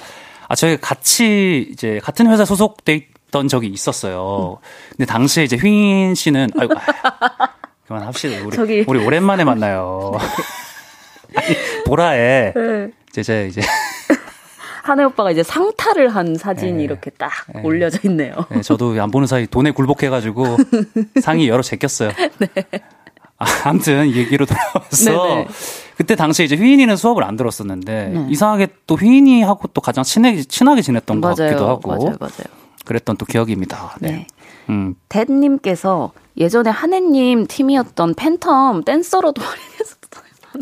아, 0.48 0.56
저희 0.56 0.78
같이, 0.80 1.68
이제, 1.72 2.00
같은 2.04 2.30
회사 2.32 2.46
소속돼 2.46 3.08
있던 3.30 3.48
적이 3.48 3.68
있었어요. 3.68 4.60
근데 4.90 5.06
당시에 5.06 5.44
이제 5.44 5.56
휘인 5.58 6.16
씨는, 6.16 6.50
아이고, 6.58 6.74
아, 6.78 7.50
그만합시다. 7.88 8.46
우리, 8.46 8.56
저기- 8.56 8.84
우리 8.88 9.04
오랜만에 9.06 9.44
만나요. 9.44 10.12
아니, 11.36 11.48
보라에, 11.86 12.54
네. 12.56 12.90
이제, 13.10 13.24
제, 13.24 13.48
이제, 13.50 13.62
한해 14.84 15.06
오빠가 15.06 15.32
이제 15.32 15.44
상탈을 15.44 16.10
한 16.14 16.36
사진이 16.36 16.84
이렇게 16.84 17.10
딱 17.12 17.32
올려져 17.64 18.00
있네요. 18.04 18.36
네, 18.50 18.62
저도 18.62 19.02
안 19.02 19.12
보는 19.12 19.28
사이 19.28 19.48
돈에 19.48 19.72
굴복해가지고 19.72 20.58
상이 21.24 21.48
여러 21.48 21.62
제꼈어요. 21.64 22.12
아, 23.40 23.46
아무튼 23.64 24.08
이 24.08 24.16
얘기로 24.18 24.46
돌아와서 24.46 25.28
네네. 25.28 25.48
그때 25.98 26.16
당시에 26.16 26.46
이제 26.46 26.56
휘인이는 26.56 26.96
수업을 26.96 27.24
안 27.24 27.36
들었었는데 27.36 28.10
네. 28.14 28.26
이상하게 28.30 28.68
또 28.88 28.96
휘인이하고 28.96 29.68
또 29.70 29.82
가장 29.82 30.04
친하게 30.04 30.44
친하게 30.44 30.82
지냈던 30.82 31.22
것 31.22 31.36
같기도 31.36 31.60
맞아요. 31.64 31.70
하고 31.72 31.88
맞아요. 31.90 32.16
맞아요. 32.20 32.64
그랬던 32.86 33.18
또 33.18 33.26
기억입니다. 33.26 33.96
네. 34.00 34.12
네. 34.12 34.28
음. 34.70 34.96
댄님께서 35.10 36.12
예전에 36.38 36.70
한혜님 36.70 37.48
팀이었던 37.48 38.16
팬텀 38.16 38.86
댄서로도 38.86 39.42
활약했었어요. 39.44 40.04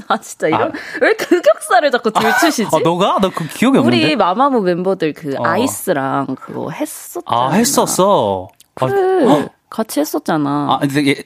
나 0.08 0.18
진짜 0.22 0.48
이런 0.48 0.62
아. 0.70 0.72
왜 1.02 1.16
흑역사를 1.20 1.92
자꾸 1.92 2.12
들추시지? 2.14 2.70
아 2.76 2.80
너가 2.84 3.20
나 3.20 3.30
그 3.30 3.46
기억이 3.48 3.78
없는데. 3.78 4.06
우리 4.06 4.16
마마무 4.16 4.62
멤버들 4.62 5.14
그 5.14 5.36
어. 5.38 5.44
아이스랑 5.46 6.36
그거 6.40 6.70
했었잖아. 6.70 7.26
아 7.38 7.50
했었어. 7.52 8.48
아, 8.80 8.86
그래. 8.88 9.26
어? 9.28 9.50
같이 9.70 10.00
했었잖아. 10.00 10.68
아 10.72 10.80
근데 10.80 11.08
얘- 11.10 11.24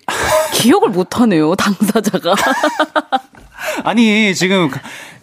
기억을 0.53 0.89
못 0.89 1.19
하네요, 1.19 1.55
당사자가. 1.55 2.33
아니 3.83 4.33
지금 4.35 4.69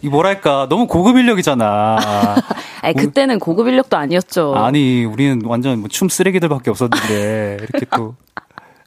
이 0.01 0.09
뭐랄까 0.09 0.67
너무 0.69 0.87
고급 0.87 1.17
인력이잖아. 1.17 1.97
아니, 2.81 2.93
그때는 2.95 3.39
고급 3.39 3.67
인력도 3.67 3.95
아니었죠. 3.97 4.55
아니 4.55 5.05
우리는 5.05 5.41
완전 5.45 5.79
뭐 5.79 5.87
춤 5.89 6.09
쓰레기들밖에 6.09 6.69
없었는데 6.69 7.57
이렇게 7.61 7.85
또 7.95 8.15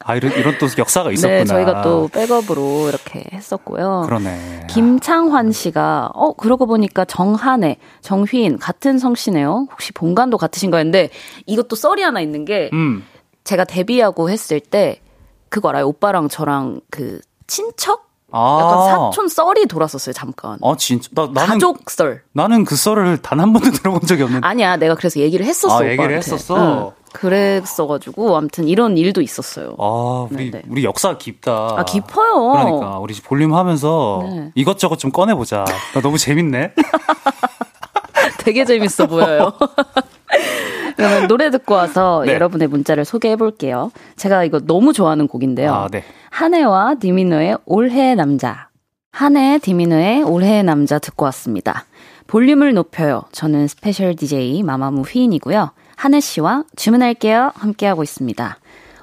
아 0.07 0.15
이런 0.15 0.31
이런 0.31 0.57
또 0.57 0.67
역사가 0.77 1.11
있었구나. 1.11 1.39
네, 1.39 1.43
저희가 1.45 1.81
또 1.81 2.07
백업으로 2.07 2.87
이렇게 2.87 3.25
했었고요. 3.33 4.03
그러네. 4.05 4.67
김창환 4.69 5.51
씨가 5.51 6.11
어 6.13 6.31
그러고 6.31 6.65
보니까 6.65 7.03
정한혜, 7.03 7.75
정휘인 7.99 8.57
같은 8.57 8.99
성씨네요. 8.99 9.67
혹시 9.69 9.91
본관도 9.91 10.37
같으신가 10.37 10.77
했는데 10.77 11.09
이것도 11.45 11.75
썰이 11.75 12.01
하나 12.01 12.21
있는 12.21 12.45
게 12.45 12.69
음. 12.71 13.03
제가 13.43 13.65
데뷔하고 13.65 14.29
했을 14.29 14.61
때 14.61 15.01
그거 15.49 15.69
알아요? 15.69 15.87
오빠랑 15.87 16.29
저랑 16.29 16.79
그 16.89 17.19
친척? 17.45 18.06
아. 18.31 18.59
약간 18.61 18.85
사촌 19.11 19.27
썰이 19.29 19.65
돌았었어요, 19.67 20.13
잠깐. 20.13 20.57
아 20.61 20.75
진짜 20.77 21.09
나 21.13 21.27
나는 21.33 21.47
가족 21.53 21.89
썰. 21.89 22.23
나는 22.33 22.65
그 22.65 22.75
썰을 22.75 23.21
단 23.21 23.39
한 23.39 23.53
번도 23.53 23.71
들어본 23.77 24.01
적이 24.01 24.23
없는데. 24.23 24.45
아니야, 24.47 24.75
내가 24.77 24.95
그래서 24.95 25.19
얘기를 25.19 25.45
했었어. 25.45 25.77
아, 25.79 25.85
얘기를 25.85 26.03
오빠한테. 26.05 26.17
했었어? 26.17 26.87
응. 26.89 26.91
그랬어가지고 27.13 28.35
아무튼 28.37 28.67
이런 28.67 28.97
일도 28.97 29.21
있었어요. 29.21 29.75
아, 29.79 30.27
우리 30.29 30.51
네, 30.51 30.59
네. 30.59 30.63
우리 30.69 30.83
역사 30.83 31.17
깊다. 31.17 31.75
아 31.77 31.85
깊어요. 31.85 32.51
그러니까 32.51 32.99
우리 32.99 33.13
볼륨 33.15 33.53
하면서 33.55 34.19
네. 34.23 34.51
이것저것 34.55 34.97
좀 34.97 35.11
꺼내 35.11 35.33
보자. 35.33 35.63
나 35.93 36.01
너무 36.01 36.17
재밌네. 36.17 36.73
되게 38.39 38.65
재밌어 38.65 39.07
보여요. 39.07 39.53
그러면 40.97 41.27
노래 41.27 41.49
듣고 41.49 41.75
와서 41.75 42.23
네. 42.27 42.33
여러분의 42.33 42.67
문자를 42.67 43.05
소개해 43.05 43.37
볼게요. 43.37 43.91
제가 44.17 44.43
이거 44.43 44.59
너무 44.59 44.91
좋아하는 44.91 45.27
곡인데요. 45.27 45.73
아, 45.73 45.87
네. 45.89 46.03
한해와 46.31 46.95
디미노의 46.95 47.59
올해의 47.65 48.15
남자. 48.15 48.67
한해, 49.11 49.57
디미노의 49.59 50.23
올해의 50.23 50.63
남자 50.63 50.99
듣고 50.99 51.25
왔습니다. 51.25 51.85
볼륨을 52.27 52.73
높여요. 52.73 53.23
저는 53.31 53.67
스페셜 53.67 54.15
DJ 54.15 54.61
마마무 54.63 55.01
휘인이고요. 55.03 55.71
한해 55.95 56.19
씨와 56.19 56.63
주문할게요. 56.75 57.51
함께하고 57.55 58.03
있습니다. 58.03 58.57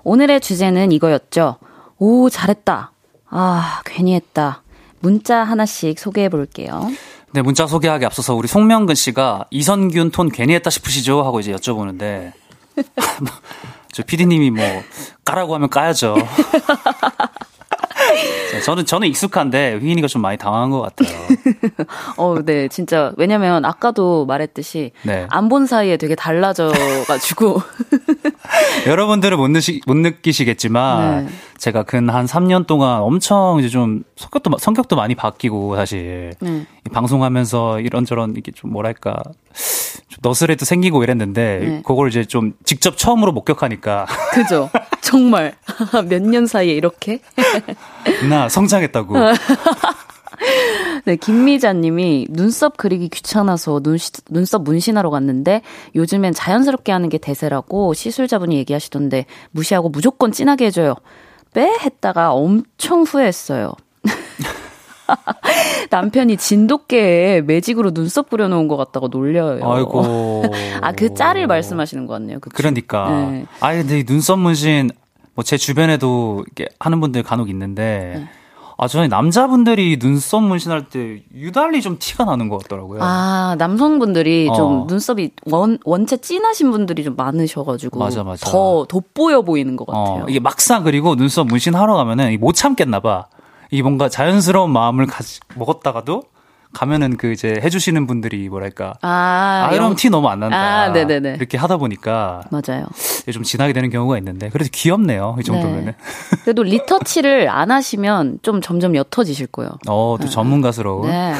오늘의 0.04 0.40
주제는 0.40 0.92
이거였죠. 0.92 1.56
오, 1.98 2.28
잘했다. 2.28 2.92
아, 3.30 3.80
괜히 3.86 4.14
했다. 4.14 4.62
문자 5.00 5.42
하나씩 5.42 5.98
소개해 5.98 6.28
볼게요. 6.28 6.88
네, 7.34 7.42
문자 7.42 7.66
소개하기 7.66 8.04
앞서서 8.06 8.36
우리 8.36 8.46
송명근 8.46 8.94
씨가 8.94 9.46
이선균 9.50 10.12
톤 10.12 10.28
괜히 10.28 10.54
했다 10.54 10.70
싶으시죠? 10.70 11.24
하고 11.24 11.40
이제 11.40 11.52
여쭤보는데. 11.52 12.30
저 13.92 14.04
PD님이 14.04 14.52
뭐, 14.52 14.64
까라고 15.24 15.52
하면 15.56 15.68
까야죠. 15.68 16.14
자, 18.50 18.60
저는, 18.60 18.86
저는 18.86 19.08
익숙한데, 19.08 19.78
휘인이가 19.80 20.06
좀 20.08 20.22
많이 20.22 20.36
당황한 20.38 20.70
것 20.70 20.80
같아요. 20.82 21.18
어, 22.16 22.36
네, 22.44 22.68
진짜. 22.68 23.12
왜냐면 23.16 23.64
아까도 23.64 24.26
말했듯이 24.26 24.92
네. 25.02 25.26
안본 25.30 25.66
사이에 25.66 25.96
되게 25.96 26.14
달라져가지고. 26.14 27.60
여러분들은 28.86 29.36
못, 29.38 29.48
느시, 29.48 29.80
못 29.86 29.96
느끼시겠지만, 29.96 31.26
네. 31.26 31.32
제가 31.58 31.82
근 31.84 32.10
한 32.10 32.26
3년 32.26 32.66
동안 32.66 33.00
엄청 33.00 33.58
이제 33.58 33.68
좀 33.68 34.02
성격도, 34.16 34.50
마- 34.50 34.58
성격도 34.58 34.96
많이 34.96 35.14
바뀌고, 35.14 35.76
사실. 35.76 36.32
네. 36.40 36.66
이 36.86 36.90
방송하면서 36.90 37.80
이런저런 37.80 38.34
이게 38.36 38.52
좀 38.52 38.72
뭐랄까, 38.72 39.16
좀 40.08 40.18
너스레도 40.22 40.64
생기고 40.64 41.02
이랬는데, 41.02 41.58
네. 41.60 41.82
그걸 41.84 42.08
이제 42.08 42.24
좀 42.24 42.52
직접 42.64 42.96
처음으로 42.96 43.32
목격하니까, 43.32 44.06
그죠? 44.32 44.70
정말. 45.04 45.54
몇 46.08 46.22
년 46.22 46.46
사이에 46.46 46.72
이렇게? 46.74 47.20
나 48.28 48.48
성장했다고. 48.48 49.14
네, 51.04 51.16
김미자님이 51.16 52.26
눈썹 52.30 52.76
그리기 52.76 53.08
귀찮아서 53.08 53.80
눈, 53.80 53.98
눈썹 54.30 54.62
문신하러 54.62 55.10
갔는데 55.10 55.62
요즘엔 55.94 56.32
자연스럽게 56.32 56.90
하는 56.92 57.08
게 57.08 57.18
대세라고 57.18 57.94
시술자분이 57.94 58.56
얘기하시던데 58.56 59.26
무시하고 59.52 59.90
무조건 59.90 60.32
진하게 60.32 60.66
해줘요. 60.66 60.94
빼? 61.52 61.62
했다가 61.80 62.32
엄청 62.32 63.02
후회했어요. 63.02 63.72
남편이 65.90 66.36
진돗개에 66.36 67.42
매직으로 67.42 67.92
눈썹 67.92 68.30
그려놓은 68.30 68.68
것 68.68 68.76
같다고 68.76 69.08
놀려요. 69.08 69.60
아이고. 69.68 70.44
아, 70.80 70.92
그 70.92 71.14
짤을 71.14 71.46
말씀하시는 71.46 72.06
것 72.06 72.14
같네요. 72.14 72.40
그쵸? 72.40 72.54
그러니까. 72.56 73.10
네. 73.10 73.46
아니, 73.60 73.78
근데 73.80 74.00
이 74.00 74.04
눈썹 74.04 74.38
문신, 74.38 74.90
뭐 75.34 75.42
제 75.44 75.56
주변에도 75.56 76.44
이렇게 76.46 76.70
하는 76.78 77.00
분들 77.00 77.22
간혹 77.22 77.48
있는데, 77.50 78.14
네. 78.16 78.28
아, 78.76 78.88
저는 78.88 79.08
남자분들이 79.08 79.98
눈썹 80.00 80.42
문신할 80.42 80.88
때 80.88 81.22
유달리 81.32 81.80
좀 81.80 81.96
티가 82.00 82.24
나는 82.24 82.48
것 82.48 82.60
같더라고요. 82.62 82.98
아, 83.02 83.54
남성분들이 83.56 84.48
어. 84.50 84.54
좀 84.54 84.86
눈썹이 84.88 85.30
원, 85.46 85.78
원체 85.84 86.16
진하신 86.16 86.72
분들이 86.72 87.04
좀 87.04 87.14
많으셔가지고. 87.14 88.00
맞아, 88.00 88.24
맞아. 88.24 88.50
더 88.50 88.84
돋보여 88.88 89.42
보이는 89.42 89.76
것 89.76 89.86
같아요. 89.86 90.24
어, 90.24 90.26
이게 90.28 90.40
막상 90.40 90.82
그리고 90.82 91.14
눈썹 91.14 91.46
문신하러 91.46 91.94
가면은 91.94 92.32
이못 92.32 92.56
참겠나 92.56 92.98
봐. 92.98 93.26
이 93.70 93.82
뭔가 93.82 94.08
자연스러운 94.08 94.70
마음을 94.70 95.06
가지, 95.06 95.40
먹었다가도 95.56 96.22
가면은 96.72 97.16
그 97.16 97.30
이제 97.32 97.60
해주시는 97.62 98.08
분들이 98.08 98.48
뭐랄까. 98.48 98.94
아, 99.00 99.66
아, 99.68 99.72
이러면 99.72 99.90
영- 99.90 99.96
티 99.96 100.10
너무 100.10 100.28
안 100.28 100.40
난다. 100.40 100.56
아, 100.56 100.88
네네네. 100.88 101.34
이렇게 101.36 101.56
하다 101.56 101.76
보니까 101.76 102.42
맞아요. 102.50 102.86
좀 103.32 103.44
진하게 103.44 103.72
되는 103.72 103.90
경우가 103.90 104.18
있는데. 104.18 104.48
그래도 104.48 104.70
귀엽네요. 104.72 105.36
이 105.40 105.44
정도면은. 105.44 105.84
네. 105.86 105.94
그래도 106.42 106.64
리터치를 106.64 107.48
안 107.48 107.70
하시면 107.70 108.40
좀 108.42 108.60
점점 108.60 108.96
옅어지실 108.96 109.46
거예요. 109.48 109.70
어, 109.86 110.16
또 110.20 110.28
전문가스러운. 110.28 111.06
네. 111.08 111.32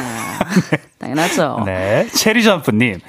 당연하죠. 0.99 1.63
네. 1.65 2.07
체리 2.13 2.41
점프님. 2.43 2.99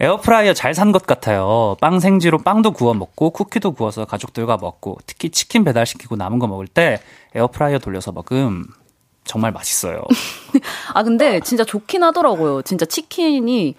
에어프라이어 0.00 0.52
잘 0.54 0.72
산 0.74 0.92
것 0.92 1.06
같아요. 1.06 1.76
빵 1.80 2.00
생지로 2.00 2.38
빵도 2.38 2.72
구워 2.72 2.92
먹고 2.94 3.30
쿠키도 3.30 3.72
구워서 3.72 4.04
가족들과 4.04 4.58
먹고 4.60 4.98
특히 5.06 5.30
치킨 5.30 5.64
배달시키고 5.64 6.16
남은 6.16 6.38
거 6.38 6.46
먹을 6.46 6.66
때 6.66 7.00
에어프라이어 7.34 7.78
돌려서 7.78 8.12
먹음 8.12 8.66
정말 9.24 9.52
맛있어요. 9.52 10.02
아, 10.94 11.02
근데 11.02 11.40
진짜 11.40 11.64
좋긴 11.64 12.02
하더라고요. 12.02 12.62
진짜 12.62 12.84
치킨이 12.86 13.74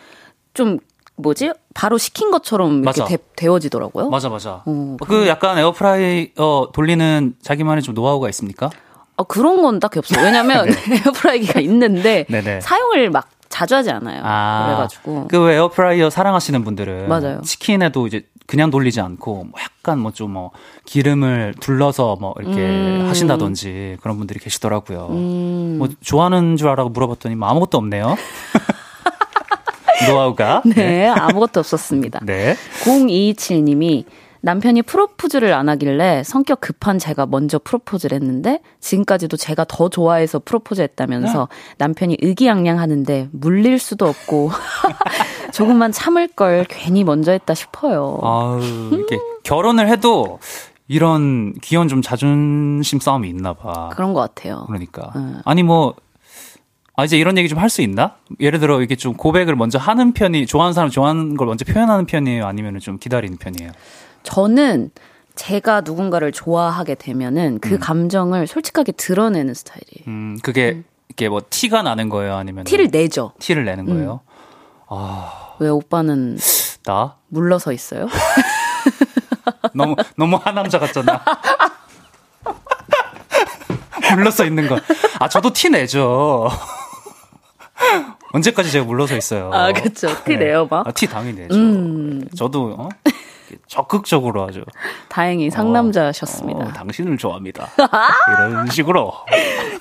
좀, 0.53 0.79
뭐지? 1.15 1.51
바로 1.73 1.97
시킨 1.97 2.31
것처럼 2.31 2.83
이렇게 2.83 3.01
맞아. 3.01 3.05
데, 3.05 3.17
데워지더라고요. 3.35 4.09
맞아 4.09 4.29
맞아. 4.29 4.63
어, 4.65 4.97
그 5.05 5.27
약간 5.27 5.57
에어프라이어 5.57 6.69
돌리는 6.73 7.35
자기만의 7.41 7.81
좀 7.83 7.93
노하우가 7.95 8.27
있습니까? 8.29 8.69
아, 9.15 9.23
그런 9.23 9.61
건 9.61 9.79
딱히 9.79 9.97
없어요. 9.99 10.23
왜냐면 10.25 10.67
에어프라이기가 11.05 11.59
있는데 11.61 12.25
네네. 12.29 12.61
사용을 12.61 13.09
막 13.09 13.29
자주 13.49 13.75
하지 13.75 13.91
않아요. 13.91 14.21
아, 14.23 14.65
그래가지고 14.65 15.27
그 15.27 15.51
에어프라이어 15.51 16.09
사랑하시는 16.09 16.63
분들은 16.63 17.07
맞아요. 17.07 17.41
치킨에도 17.41 18.07
이제 18.07 18.25
그냥 18.45 18.71
돌리지 18.71 19.01
않고 19.01 19.43
뭐 19.43 19.53
약간 19.61 19.99
뭐좀뭐 19.99 20.51
기름을 20.85 21.55
둘러서 21.59 22.17
뭐 22.19 22.33
이렇게 22.39 22.59
음. 22.59 23.05
하신다든지 23.07 23.97
그런 24.01 24.17
분들이 24.17 24.39
계시더라고요. 24.39 25.07
음, 25.11 25.75
뭐 25.79 25.89
좋아하는 26.01 26.55
줄 26.55 26.69
알아고 26.69 26.89
물어봤더니 26.89 27.35
뭐 27.35 27.49
아무것도 27.49 27.77
없네요. 27.77 28.15
노하우가. 30.07 30.61
네, 30.75 31.07
아무것도 31.07 31.59
없었습니다. 31.59 32.21
네. 32.25 32.55
0227님이 32.83 34.05
남편이 34.47 34.83
프로포즈를 34.83 35.51
안 35.51 35.67
하길래 35.67 36.23
성격 36.23 36.61
급한 36.61 36.99
제가 36.99 37.25
먼저 37.25 37.59
프로포즈를 37.61 38.15
했는데 38.15 38.61
지금까지도 38.79 39.35
제가 39.35 39.65
더 39.67 39.89
좋아해서 39.89 40.39
프로포즈 40.39 40.79
했다면서 40.79 41.49
남편이 41.79 42.19
의기양양 42.21 42.79
하는데 42.79 43.27
물릴 43.33 43.77
수도 43.77 44.05
없고 44.07 44.49
조금만 45.51 45.91
참을 45.91 46.29
걸 46.29 46.65
괜히 46.69 47.03
먼저 47.03 47.33
했다 47.33 47.53
싶어요. 47.55 48.19
아우, 48.23 48.61
이렇게 48.93 49.17
결혼을 49.43 49.89
해도 49.89 50.39
이런 50.87 51.53
귀여운 51.61 51.89
좀 51.89 52.01
자존심 52.01 53.01
싸움이 53.01 53.27
있나 53.27 53.51
봐. 53.53 53.89
그런 53.91 54.13
것 54.13 54.21
같아요. 54.21 54.63
그러니까. 54.67 55.11
음. 55.17 55.41
아니 55.43 55.61
뭐 55.61 55.93
아, 56.95 57.03
이제 57.03 57.17
이런 57.17 57.37
얘기 57.37 57.49
좀 57.49 57.59
할 57.59 57.69
수 57.69 57.81
있나? 57.81 58.15
예를 58.39 58.59
들어 58.59 58.81
이게 58.81 58.95
좀 58.95 59.13
고백을 59.13 59.57
먼저 59.57 59.77
하는 59.77 60.13
편이 60.13 60.45
좋아하는 60.45 60.71
사람 60.71 60.89
좋아하는 60.89 61.35
걸 61.35 61.47
먼저 61.47 61.65
표현하는 61.65 62.05
편이에요? 62.05 62.45
아니면 62.45 62.79
좀 62.79 62.97
기다리는 62.97 63.37
편이에요? 63.37 63.71
저는 64.23 64.91
제가 65.35 65.81
누군가를 65.81 66.31
좋아하게 66.31 66.95
되면은 66.95 67.59
그 67.59 67.77
감정을 67.77 68.47
솔직하게 68.47 68.93
드러내는 68.93 69.53
스타일이에요. 69.53 70.05
음, 70.07 70.37
그게 70.41 70.81
이게 71.09 71.29
뭐 71.29 71.41
티가 71.47 71.83
나는 71.83 72.09
거예요? 72.09 72.35
아니면 72.35 72.65
티를 72.65 72.89
내죠. 72.91 73.33
티를 73.39 73.65
내는 73.65 73.85
거예요? 73.85 74.21
왜 75.59 75.69
오빠는 75.69 76.37
나 76.85 77.15
물러서 77.27 77.71
있어요? 77.71 78.07
너무 79.73 79.95
너무 80.15 80.37
하남자 80.37 80.79
같잖아. 80.79 81.21
물러서 84.15 84.45
있는 84.45 84.67
거. 84.67 84.79
아, 85.19 85.27
저도 85.27 85.51
티 85.51 85.69
내죠. 85.69 86.49
언제까지 88.33 88.71
제가 88.71 88.85
물러서 88.85 89.15
있어요? 89.15 89.51
아, 89.53 89.71
그쵸. 89.71 90.07
티 90.23 90.37
네. 90.37 90.45
내요, 90.45 90.67
막. 90.69 90.87
아, 90.87 90.91
티 90.91 91.07
당연히 91.07 91.41
내죠. 91.41 91.55
음. 91.55 92.27
저도 92.35 92.75
어? 92.77 92.89
적극적으로 93.67 94.45
하죠. 94.47 94.61
다행히 95.09 95.49
상남자셨습니다. 95.49 96.59
어, 96.59 96.67
당신을 96.73 97.17
좋아합니다. 97.17 97.67
이런 98.29 98.67
식으로. 98.69 99.13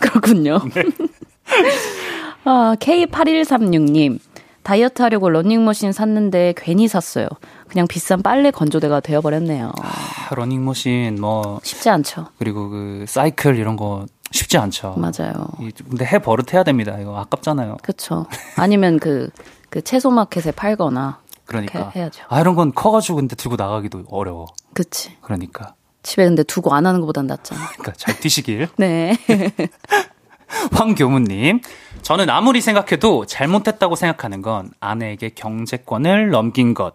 그렇군요. 0.00 0.58
아, 2.44 2.76
K8136님. 2.78 4.18
다이어트 4.62 5.00
하려고 5.02 5.30
러닝머신 5.30 5.92
샀는데 5.92 6.54
괜히 6.56 6.88
샀어요. 6.88 7.28
그냥 7.68 7.86
비싼 7.86 8.20
빨래 8.22 8.50
건조대가 8.50 8.98
되어버렸네요. 8.98 9.70
아, 9.80 10.34
러닝머신 10.34 11.20
뭐 11.20 11.60
쉽지 11.62 11.88
않죠. 11.88 12.26
그리고 12.38 12.68
그 12.68 13.04
사이클 13.06 13.56
이런 13.56 13.76
거 13.76 14.06
쉽지 14.32 14.58
않죠. 14.58 14.96
맞아요. 14.96 15.46
이- 15.60 15.70
근데 15.88 16.04
해 16.04 16.18
버릇해야 16.18 16.64
됩니다. 16.64 16.96
이거 17.00 17.16
아깝잖아요. 17.16 17.76
그쵸. 17.82 18.26
아니면 18.56 18.98
그, 18.98 19.30
그 19.70 19.82
채소마켓에 19.82 20.50
팔거나. 20.50 21.20
그러니까. 21.46 21.90
해야죠. 21.94 22.24
아 22.28 22.40
이런 22.40 22.54
건 22.54 22.72
커가지고 22.74 23.16
근데 23.16 23.36
들고 23.36 23.56
나가기도 23.56 24.04
어려워. 24.10 24.46
그치. 24.74 25.16
그러니까. 25.20 25.74
집에 26.02 26.24
근데 26.24 26.42
두고 26.42 26.72
안 26.74 26.86
하는 26.86 27.00
것보단 27.00 27.26
낫잖아. 27.26 27.60
그러니까 27.78 27.92
잘 27.96 28.18
뛰시길. 28.20 28.68
네. 28.76 29.16
황교무님, 30.70 31.60
저는 32.02 32.30
아무리 32.30 32.60
생각해도 32.60 33.26
잘못했다고 33.26 33.96
생각하는 33.96 34.42
건 34.42 34.70
아내에게 34.78 35.30
경제권을 35.30 36.30
넘긴 36.30 36.72
것. 36.72 36.94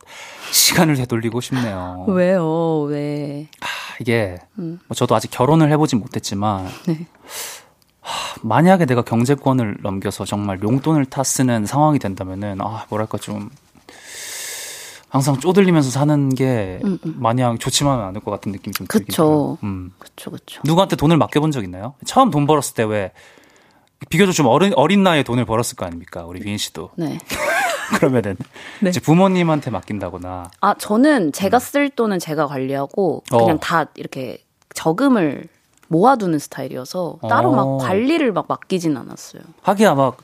시간을 0.51 0.95
되돌리고 0.95 1.41
싶네요. 1.41 2.05
왜요? 2.07 2.83
왜? 2.83 3.47
아, 3.59 3.65
이게 3.99 4.37
뭐 4.55 4.95
저도 4.95 5.15
아직 5.15 5.29
결혼을 5.31 5.69
해보진 5.69 5.99
못했지만 5.99 6.65
네. 6.87 7.05
하, 7.99 8.35
만약에 8.41 8.85
내가 8.85 9.01
경제권을 9.01 9.79
넘겨서 9.81 10.23
정말 10.23 10.61
용돈을 10.63 11.05
타 11.05 11.23
쓰는 11.23 11.65
상황이 11.65 11.99
된다면은 11.99 12.59
아 12.61 12.85
뭐랄까 12.89 13.17
좀 13.17 13.49
항상 15.11 15.37
쪼들리면서 15.37 15.89
사는 15.89 16.33
게 16.33 16.79
마냥 17.03 17.57
좋지만은 17.57 18.03
않을 18.05 18.21
것 18.21 18.31
같은 18.31 18.53
느낌이 18.53 18.73
좀 18.73 18.87
들긴 18.87 19.07
그쵸. 19.07 19.57
음. 19.61 19.91
그쵸, 19.99 20.31
그쵸. 20.31 20.61
누구한테 20.63 20.95
돈을 20.95 21.17
맡겨본 21.17 21.51
적 21.51 21.63
있나요? 21.65 21.95
처음 22.05 22.31
돈 22.31 22.47
벌었을 22.47 22.73
때 22.75 22.83
왜 22.83 23.11
비교적 24.09 24.31
좀 24.31 24.47
어린 24.47 24.73
어린 24.75 25.03
나이에 25.03 25.23
돈을 25.23 25.45
벌었을 25.45 25.75
거 25.75 25.85
아닙니까? 25.85 26.25
우리 26.25 26.41
위인 26.43 26.57
씨도 26.57 26.91
네. 26.95 27.17
그러면은 27.99 28.37
네. 28.79 28.89
이제 28.89 28.99
부모님한테 29.01 29.69
맡긴다거나 29.69 30.49
아, 30.61 30.73
저는 30.75 31.33
제가 31.33 31.59
쓸 31.59 31.89
돈은 31.89 32.19
제가 32.19 32.47
관리하고 32.47 33.21
그냥 33.29 33.49
음. 33.49 33.55
어. 33.55 33.59
다 33.59 33.85
이렇게 33.95 34.43
저금을 34.73 35.47
모아두는 35.89 36.39
스타일이어서 36.39 37.19
따로 37.29 37.51
어. 37.51 37.77
막 37.77 37.85
관리를 37.85 38.31
막 38.31 38.45
맡기진 38.47 38.95
않았어요. 38.95 39.41
하기야 39.61 39.93
막 39.95 40.17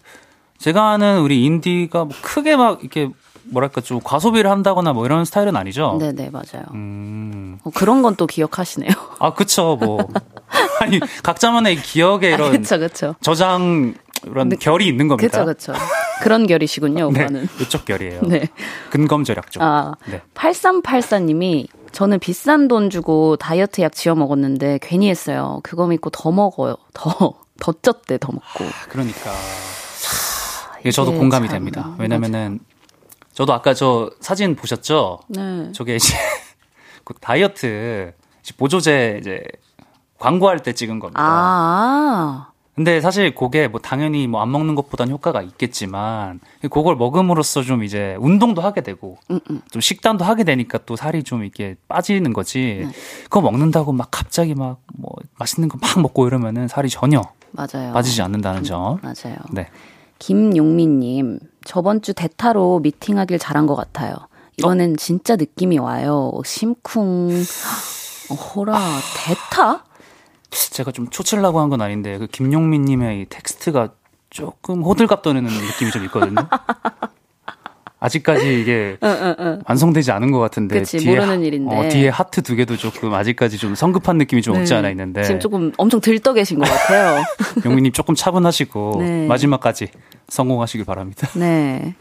제가 0.58 0.92
아는 0.92 1.20
우리 1.20 1.44
인디가 1.44 2.06
뭐 2.06 2.16
크게 2.22 2.56
막 2.56 2.80
이렇게 2.82 3.12
뭐랄까 3.52 3.82
좀 3.82 4.00
과소비를 4.04 4.50
한다거나 4.50 4.94
뭐 4.94 5.06
이런 5.06 5.26
스타일은 5.26 5.56
아니죠. 5.56 5.98
네네, 6.00 6.30
맞아요. 6.32 6.66
음. 6.74 7.58
어, 7.64 7.70
그런 7.74 8.02
건 8.02 8.16
또 8.18 8.26
기억하시네요. 8.28 8.90
아, 9.20 9.34
그쵸, 9.34 9.78
뭐. 9.80 10.00
아니, 10.82 11.00
각자만의 11.24 11.78
기억에 11.78 12.32
이런 12.32 12.52
그쵸, 12.52 12.80
그쵸. 12.80 13.16
저장, 13.22 13.94
이런 14.26 14.50
결이 14.50 14.88
있는 14.88 15.08
겁니다. 15.08 15.46
그쵸, 15.46 15.46
그쵸. 15.46 15.74
그런 16.22 16.48
결이시군요, 16.48 17.10
네, 17.14 17.24
오빠는. 17.24 17.48
이쪽 17.62 17.86
결이에요. 17.86 18.22
네. 18.24 18.48
근검절약 18.90 19.52
쪽. 19.52 19.62
아, 19.62 19.94
네. 20.10 20.22
8384님이 20.34 21.68
저는 21.92 22.20
비싼 22.20 22.68
돈 22.68 22.90
주고 22.90 23.36
다이어트 23.38 23.82
약 23.82 23.94
지어 23.94 24.16
먹었는데 24.16 24.80
괜히 24.82 25.10
했어요. 25.10 25.60
그거 25.64 25.88
믿고 25.88 26.10
더 26.10 26.32
먹어요. 26.32 26.76
더, 26.94 27.34
더 27.60 27.72
쪘대, 27.72 28.20
더 28.20 28.32
먹고. 28.32 28.66
그러니까. 28.90 29.32
이게 30.82 30.92
저도 30.92 31.14
공감이 31.14 31.48
참, 31.48 31.58
됩니다. 31.58 31.96
왜냐면은, 31.98 32.60
저도 33.38 33.54
아까 33.54 33.76
저 33.76 34.10
사진 34.20 34.56
보셨죠? 34.56 35.20
네. 35.28 35.72
저게 35.72 35.96
이제, 35.98 36.16
그 37.06 37.14
다이어트, 37.22 38.14
보조제 38.58 39.20
이제, 39.22 39.44
광고할 40.18 40.64
때 40.64 40.74
찍은 40.74 40.98
겁니다. 40.98 41.22
아, 41.24 42.50
근데 42.74 43.00
사실 43.00 43.36
그게 43.36 43.68
뭐 43.68 43.80
당연히 43.80 44.26
뭐 44.26 44.42
안 44.42 44.52
먹는 44.52 44.74
것보단 44.74 45.12
효과가 45.12 45.44
있겠지만 45.44 46.40
그걸 46.62 46.96
먹음으로써 46.96 47.62
좀 47.62 47.84
이제 47.84 48.16
운동도 48.20 48.64
하게 48.64 48.82
되고 48.82 49.18
음, 49.30 49.40
음. 49.52 49.62
좀 49.70 49.80
식단도 49.82 50.26
하게 50.26 50.44
되니까 50.44 50.80
또 50.88 50.96
살이 50.96 51.22
좀 51.24 51.44
이렇게 51.44 51.76
빠지는 51.88 52.34
거지. 52.34 52.86
네. 52.88 52.92
그거 53.26 53.42
먹는다고 53.42 53.92
막 53.94 54.08
갑자기 54.10 54.56
막 54.56 54.80
뭐 54.98 55.12
맛있는 55.38 55.70
거 55.70 55.78
막 55.80 56.02
먹고 56.02 56.26
이러면은 56.26 56.68
살이 56.68 56.90
전혀 56.90 57.22
맞아요. 57.52 57.94
빠지지 57.94 58.24
않는다는 58.24 58.64
점. 58.64 58.98
맞아요. 59.04 59.38
네. 59.52 59.70
김용민님, 60.20 61.40
저번 61.66 62.02
주 62.02 62.14
대타로 62.14 62.80
미팅하길 62.80 63.40
잘한 63.40 63.68
것 63.68 63.76
같아요. 63.76 64.16
이번엔 64.58 64.98
진짜 64.98 65.36
느낌이 65.36 65.78
와요. 65.80 66.32
심쿵. 66.44 67.44
어, 68.30 68.34
호라, 68.34 68.80
대타? 69.16 69.84
제가 70.50 70.92
좀 70.92 71.08
초칠라고 71.10 71.60
한 71.60 71.70
건 71.70 71.82
아닌데 71.82 72.18
그 72.18 72.28
김용민 72.28 72.86
님의 72.86 73.22
이 73.22 73.26
텍스트가 73.30 73.94
조금 74.30 74.82
호들갑 74.84 75.22
떠는 75.22 75.44
느낌이 75.44 75.92
좀 75.92 76.04
있거든요. 76.06 76.36
아직까지 78.00 78.62
이게 78.62 78.98
완성되지 79.68 80.12
않은 80.12 80.32
것 80.32 80.40
같은데 80.40 80.80
그치, 80.80 81.04
모르는 81.08 81.44
일인데. 81.44 81.76
어, 81.76 81.90
뒤에 81.90 82.10
하트 82.10 82.42
두 82.44 82.56
개도 82.56 82.78
조금 82.78 83.14
아직까지 83.14 83.58
좀 83.58 83.74
성급한 83.76 84.18
느낌이 84.20 84.42
좀 84.44 84.56
없지 84.56 84.74
네. 84.74 84.80
않아 84.80 84.90
있는데 84.92 85.24
지금 85.24 85.40
조금 85.40 85.72
엄청 85.78 86.00
들떠 86.00 86.34
계신 86.34 86.60
것 86.60 86.66
같아요. 86.70 87.24
용민님 87.66 87.92
조금 87.94 88.14
차분하시고 88.14 88.96
네. 89.00 89.28
마지막까지 89.28 89.88
성공하시길 90.30 90.86
바랍니다. 90.86 91.28
네. 91.36 91.96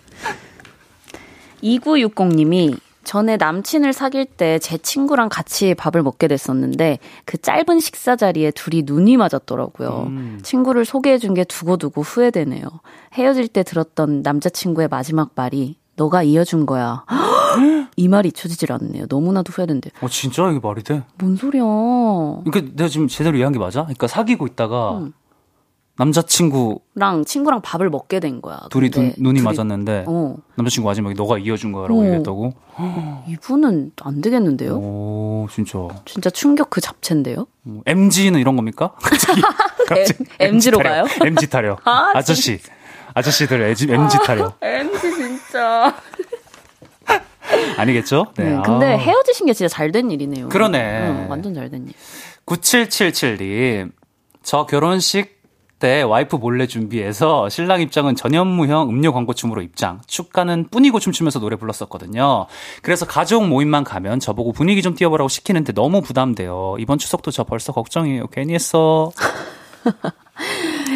2960님이 1.62 2.78
전에 3.04 3.36
남친을 3.36 3.92
사귈 3.92 4.24
때 4.26 4.58
제 4.58 4.76
친구랑 4.78 5.28
같이 5.28 5.74
밥을 5.74 6.02
먹게 6.02 6.26
됐었는데 6.28 6.98
그 7.24 7.38
짧은 7.38 7.78
식사 7.78 8.16
자리에 8.16 8.50
둘이 8.50 8.82
눈이 8.84 9.16
맞았더라고요. 9.16 10.04
음. 10.08 10.40
친구를 10.42 10.84
소개해 10.84 11.18
준 11.18 11.32
게 11.34 11.44
두고두고 11.44 12.02
후회되네요. 12.02 12.64
헤어질 13.14 13.48
때 13.48 13.62
들었던 13.62 14.22
남자친구의 14.22 14.88
마지막 14.90 15.30
말이 15.36 15.76
너가 15.96 16.22
이어준 16.22 16.66
거야. 16.66 17.04
이 17.96 18.08
말이 18.08 18.28
잊혀지질 18.28 18.70
않네요. 18.72 19.06
너무나도 19.08 19.50
후회된대. 19.52 19.90
어 20.02 20.08
진짜 20.08 20.48
이게 20.50 20.60
말이 20.62 20.82
돼? 20.82 21.02
뭔 21.18 21.36
소리야. 21.36 21.62
그러니까 22.44 22.72
내가 22.76 22.88
지금 22.88 23.08
제대로 23.08 23.36
이해한 23.36 23.52
게 23.52 23.58
맞아? 23.58 23.82
그러니까 23.82 24.06
사귀고 24.06 24.46
있다가 24.46 24.98
음. 24.98 25.12
남자친구 25.98 26.80
랑 26.94 27.24
친구랑 27.24 27.62
밥을 27.62 27.88
먹게 27.88 28.20
된 28.20 28.42
거야. 28.42 28.60
둘이 28.70 28.90
눈, 28.90 29.14
눈이 29.16 29.40
둘이- 29.40 29.44
맞았는데 29.44 30.04
어. 30.06 30.36
남자친구 30.56 30.86
마지막에 30.86 31.14
너가 31.14 31.38
이어준 31.38 31.72
거라고 31.72 31.98
어. 32.00 32.04
얘기했다고? 32.04 32.52
이분은 33.28 33.92
안 34.02 34.20
되겠는데요? 34.20 34.74
오 34.76 35.46
진짜 35.50 35.78
진짜 36.04 36.28
충격 36.28 36.68
그 36.68 36.82
잡채인데요? 36.82 37.46
뭐, 37.62 37.82
MG는 37.86 38.38
이런 38.40 38.56
겁니까? 38.56 38.92
갑자기 39.00 39.40
MG로 40.38 40.78
가요? 40.80 41.06
MG 41.24 41.48
타령. 41.48 41.76
아, 41.84 42.10
아저씨. 42.14 42.58
아저씨들 43.20 43.62
MG, 43.62 43.86
MG 43.90 44.18
타령. 44.26 44.52
MG 44.60 45.00
진짜. 45.00 45.94
아니겠죠? 47.78 48.26
네. 48.36 48.44
네 48.50 48.62
근데 48.62 48.92
아. 48.92 48.98
헤어지신 48.98 49.46
게 49.46 49.54
진짜 49.54 49.68
잘 49.74 49.90
된 49.90 50.10
일이네요. 50.10 50.50
그러네. 50.50 51.06
응, 51.08 51.26
완전 51.30 51.54
잘 51.54 51.70
된 51.70 51.86
일. 51.86 51.94
9777님. 52.44 53.92
저 54.42 54.66
결혼식 54.66 55.34
때 55.78 56.02
와이프 56.02 56.36
몰래 56.36 56.66
준비해서 56.66 57.48
신랑 57.48 57.80
입장은 57.80 58.16
전현무형 58.16 58.90
음료 58.90 59.14
광고 59.14 59.32
춤으로 59.32 59.62
입장. 59.62 60.02
축가는 60.06 60.68
뿐이고 60.70 61.00
춤추면서 61.00 61.38
노래 61.38 61.56
불렀었거든요. 61.56 62.46
그래서 62.82 63.06
가족 63.06 63.46
모임만 63.46 63.84
가면 63.84 64.20
저보고 64.20 64.52
분위기 64.52 64.82
좀 64.82 64.94
띄워보라고 64.94 65.28
시키는데 65.28 65.72
너무 65.72 66.02
부담돼요. 66.02 66.76
이번 66.78 66.98
추석도 66.98 67.30
저 67.30 67.44
벌써 67.44 67.72
걱정이에요. 67.72 68.26
괜히 68.26 68.52
했어. 68.54 69.10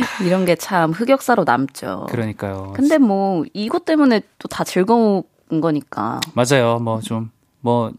이런 0.24 0.44
게 0.44 0.57
참 0.57 0.92
흑역사로 0.92 1.44
남죠. 1.44 2.07
그러니까요. 2.11 2.72
근데 2.74 2.98
뭐 2.98 3.44
이것 3.55 3.84
때문에 3.84 4.20
또 4.38 4.48
다 4.48 4.64
즐거운 4.64 5.22
거니까. 5.61 6.20
맞아요. 6.34 6.78
뭐좀뭐 6.78 7.92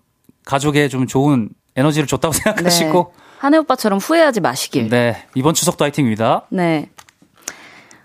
가족에 0.46 0.88
좀 0.88 1.08
좋은 1.08 1.50
에너지를 1.76 2.08
줬다고 2.08 2.32
생각하시고 2.34 3.14
네. 3.16 3.22
한혜 3.40 3.58
오빠처럼 3.58 4.00
후회하지 4.00 4.40
마시길. 4.42 4.90
네. 4.90 5.26
이번 5.36 5.54
추석도 5.54 5.84
화이팅입니다. 5.86 6.44
네. 6.50 6.90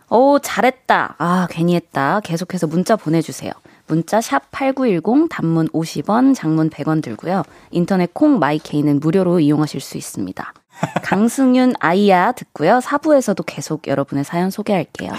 오, 0.08 0.38
잘했다. 0.38 1.16
아, 1.18 1.46
괜히 1.50 1.74
했다. 1.74 2.20
계속해서 2.20 2.66
문자 2.68 2.94
보내주세요. 2.96 3.50
문자 3.88 4.20
샵 4.20 4.50
8910 4.52 5.28
단문 5.28 5.68
50원, 5.68 6.34
장문 6.34 6.70
100원 6.70 7.02
들고요. 7.02 7.42
인터넷 7.70 8.12
콩 8.14 8.38
마이케이는 8.38 9.00
무료로 9.00 9.40
이용하실 9.40 9.80
수 9.80 9.96
있습니다. 9.98 10.52
강승윤 11.02 11.74
아이야 11.80 12.32
듣고요. 12.32 12.78
4부에서도 12.78 13.42
계속 13.46 13.86
여러분의 13.86 14.24
사연 14.24 14.50
소개할게요. 14.50 15.12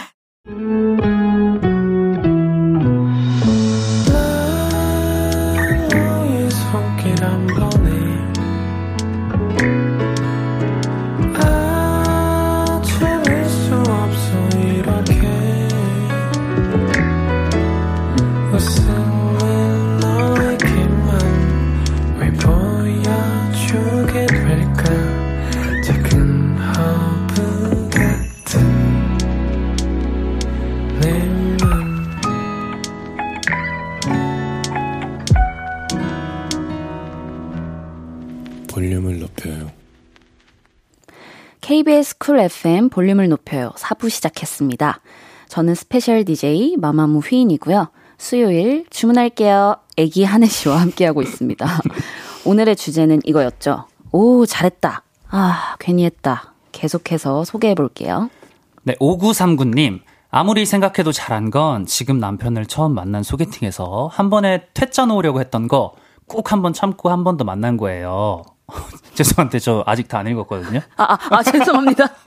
KBS 41.78 42.18
쿨 42.18 42.40
FM 42.40 42.90
볼륨을 42.90 43.30
높여요. 43.30 43.70
4부 43.78 44.10
시작했습니다. 44.10 45.00
저는 45.48 45.76
스페셜 45.76 46.26
DJ 46.26 46.76
마마무 46.78 47.20
휘인이고요. 47.20 47.90
수요일 48.18 48.88
주문할게요. 48.90 49.76
애기 49.96 50.24
한해 50.24 50.48
씨와 50.48 50.82
함께하고 50.82 51.22
있습니다. 51.22 51.68
오늘의 52.46 52.76
주제는 52.78 53.20
이거였죠. 53.26 53.86
오, 54.12 54.48
잘했다. 54.48 55.04
아, 55.30 55.76
괜히 55.80 56.06
했다. 56.06 56.56
계속해서 56.72 57.44
소개해 57.46 57.76
볼게요. 57.76 58.32
네, 58.82 58.96
5939님. 58.96 60.00
아무리 60.32 60.66
생각해도 60.66 61.12
잘한 61.12 61.52
건 61.52 61.86
지금 61.86 62.18
남편을 62.20 62.66
처음 62.66 62.96
만난 62.96 63.22
소개팅에서 63.22 64.10
한 64.12 64.32
번에 64.32 64.64
퇴짜 64.74 65.06
놓으려고 65.06 65.40
했던 65.42 65.68
거꼭한번 65.68 66.74
참고 66.74 67.12
한 67.12 67.24
번 67.24 67.38
더 67.38 67.44
만난 67.44 67.78
거예요. 67.78 68.42
죄송한데 69.16 69.60
저 69.60 69.84
아직 69.88 70.08
다 70.08 70.20
안 70.20 70.28
읽었거든요. 70.28 70.82
아, 70.98 71.14
아, 71.14 71.18
아 71.32 71.44
죄송합니다. 71.44 72.08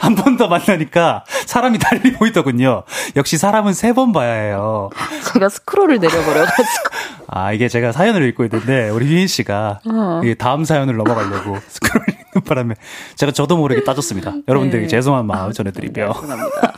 한번더 0.00 0.48
만나니까 0.48 1.24
사람이 1.46 1.78
달리 1.78 2.12
보이더군요. 2.12 2.82
역시 3.16 3.36
사람은 3.38 3.72
세 3.72 3.92
번 3.94 4.12
봐야 4.12 4.32
해요. 4.32 4.90
제가 5.32 5.48
스크롤을 5.48 5.98
내려버려가지고. 5.98 6.84
아, 7.28 7.52
이게 7.52 7.68
제가 7.68 7.90
사연을 7.92 8.22
읽고 8.28 8.44
있는데, 8.44 8.90
우리 8.90 9.06
휘인 9.06 9.26
씨가 9.26 9.80
어. 9.86 10.20
다음 10.38 10.64
사연을 10.64 10.96
넘어가려고 10.96 11.58
스크롤 11.68 12.04
읽는 12.08 12.44
바람에 12.46 12.74
제가 13.16 13.32
저도 13.32 13.56
모르게 13.56 13.82
따졌습니다. 13.84 14.34
여러분들에게 14.46 14.86
네. 14.86 14.88
죄송한 14.90 15.26
마음 15.26 15.52
전해드리며. 15.52 16.10
아, 16.10 16.12
죄송합니다. 16.20 16.72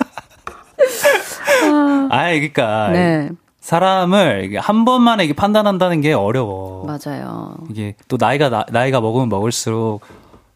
아, 2.10 2.26
그러니까. 2.30 2.88
네. 2.92 3.30
사람을 3.66 4.56
한 4.60 4.84
번만에 4.84 5.24
이게 5.24 5.32
판단한다는 5.32 6.00
게 6.00 6.12
어려워. 6.12 6.86
맞아요. 6.86 7.56
이게 7.68 7.96
또 8.06 8.16
나이가 8.16 8.48
나, 8.48 8.64
나이가 8.70 9.00
먹으면 9.00 9.28
먹을수록 9.28 10.02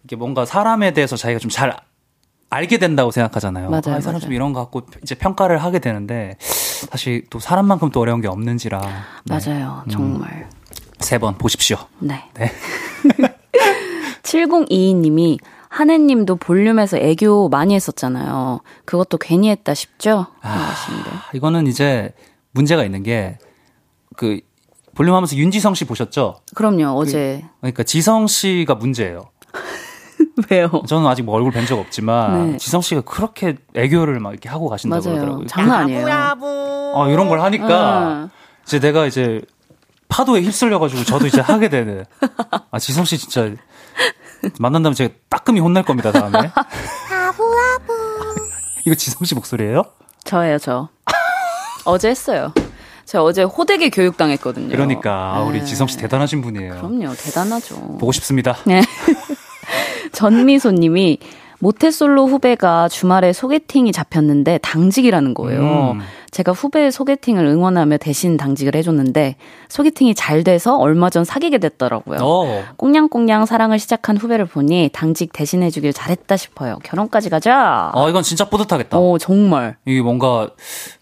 이게 0.04 0.14
뭔가 0.14 0.44
사람에 0.44 0.92
대해서 0.92 1.16
자기가 1.16 1.40
좀 1.40 1.50
잘 1.50 1.76
알게 2.50 2.78
된다고 2.78 3.10
생각하잖아요. 3.10 3.68
맞아요. 3.70 3.94
아, 3.94 3.98
이 3.98 4.00
사람 4.00 4.14
맞아요. 4.14 4.20
좀 4.20 4.32
이런 4.32 4.52
거 4.52 4.60
갖고 4.60 4.82
이제 5.02 5.16
평가를 5.16 5.58
하게 5.58 5.80
되는데 5.80 6.36
사실 6.38 7.24
또 7.30 7.40
사람만큼 7.40 7.90
또 7.90 8.00
어려운 8.00 8.20
게 8.20 8.28
없는지라. 8.28 8.80
네. 8.80 8.88
맞아요. 9.24 9.82
정말. 9.90 10.30
음, 10.32 10.50
세번 11.00 11.36
보십시오. 11.36 11.78
네. 11.98 12.22
네. 12.34 12.52
7022님이 14.22 15.38
한혜님도 15.68 16.36
볼륨에서 16.36 16.96
애교 16.96 17.48
많이 17.48 17.74
했었잖아요. 17.74 18.60
그것도 18.84 19.18
괜히 19.18 19.50
했다 19.50 19.74
싶죠? 19.74 20.26
아, 20.42 20.74
이거는 21.32 21.66
이제 21.66 22.12
문제가 22.52 22.84
있는 22.84 23.02
게 23.02 23.38
그 24.16 24.40
볼륨 24.94 25.14
하면서 25.14 25.34
윤지성 25.36 25.74
씨 25.74 25.84
보셨죠? 25.86 26.40
그럼요. 26.54 26.88
어제. 26.98 27.42
그, 27.42 27.48
러니까 27.62 27.82
지성 27.84 28.26
씨가 28.26 28.74
문제예요. 28.74 29.30
왜요? 30.50 30.82
저는 30.86 31.06
아직 31.06 31.22
뭐 31.22 31.34
얼굴 31.36 31.52
뵌 31.52 31.64
적 31.66 31.78
없지만 31.78 32.52
네. 32.52 32.56
지성 32.58 32.82
씨가 32.82 33.00
그렇게 33.02 33.56
애교를 33.74 34.20
막 34.20 34.32
이렇게 34.32 34.48
하고 34.50 34.68
가신다고 34.68 35.02
맞아요. 35.02 35.14
그러더라고요. 35.16 35.46
장난 35.46 35.80
아니에요. 35.82 36.06
어, 36.94 37.08
이런 37.08 37.28
걸 37.28 37.40
하니까 37.40 38.24
음. 38.24 38.28
이제 38.64 38.78
내가 38.78 39.06
이제 39.06 39.40
파도에 40.08 40.42
휩쓸려가지고 40.42 41.04
저도 41.04 41.26
이제 41.28 41.40
하게 41.40 41.70
되는. 41.70 42.04
아 42.70 42.78
지성 42.78 43.06
씨 43.06 43.16
진짜 43.16 43.50
만난다면 44.58 44.94
제가 44.94 45.14
따끔히 45.30 45.60
혼날 45.60 45.82
겁니다 45.84 46.12
다음에. 46.12 46.50
이거 48.86 48.94
지성 48.94 49.24
씨 49.24 49.34
목소리예요? 49.34 49.84
저예요 50.24 50.58
저. 50.58 50.88
어제 51.84 52.08
했어요. 52.08 52.52
제가 53.04 53.24
어제 53.24 53.42
호되게 53.42 53.90
교육당했거든요. 53.90 54.68
그러니까 54.68 55.34
네. 55.38 55.48
우리 55.48 55.64
지성 55.66 55.88
씨 55.88 55.96
대단하신 55.96 56.42
분이에요. 56.42 56.74
그럼요, 56.76 57.14
대단하죠. 57.14 57.74
보고 57.98 58.12
싶습니다. 58.12 58.56
네. 58.66 58.82
전미소님이 60.12 61.18
모태솔로 61.58 62.26
후배가 62.26 62.88
주말에 62.88 63.32
소개팅이 63.32 63.92
잡혔는데 63.92 64.58
당직이라는 64.58 65.34
거예요. 65.34 65.92
음. 65.96 66.00
제가 66.30 66.52
후배 66.52 66.90
소개팅을 66.90 67.44
응원하며 67.44 67.96
대신 67.98 68.36
당직을 68.36 68.76
해줬는데 68.76 69.36
소개팅이 69.68 70.14
잘 70.14 70.44
돼서 70.44 70.76
얼마 70.78 71.10
전 71.10 71.24
사귀게 71.24 71.58
됐더라고요. 71.58 72.18
오. 72.20 72.46
어. 72.46 72.64
꽁냥꽁냥 72.76 73.46
사랑을 73.46 73.78
시작한 73.78 74.16
후배를 74.16 74.46
보니 74.46 74.90
당직 74.92 75.32
대신해주길 75.32 75.92
잘했다 75.92 76.36
싶어요. 76.36 76.78
결혼까지 76.84 77.30
가자. 77.30 77.90
아 77.94 78.06
이건 78.08 78.22
진짜 78.22 78.48
뿌듯하겠다. 78.48 78.96
오 78.98 79.18
정말. 79.18 79.76
이게 79.84 80.00
뭔가 80.02 80.50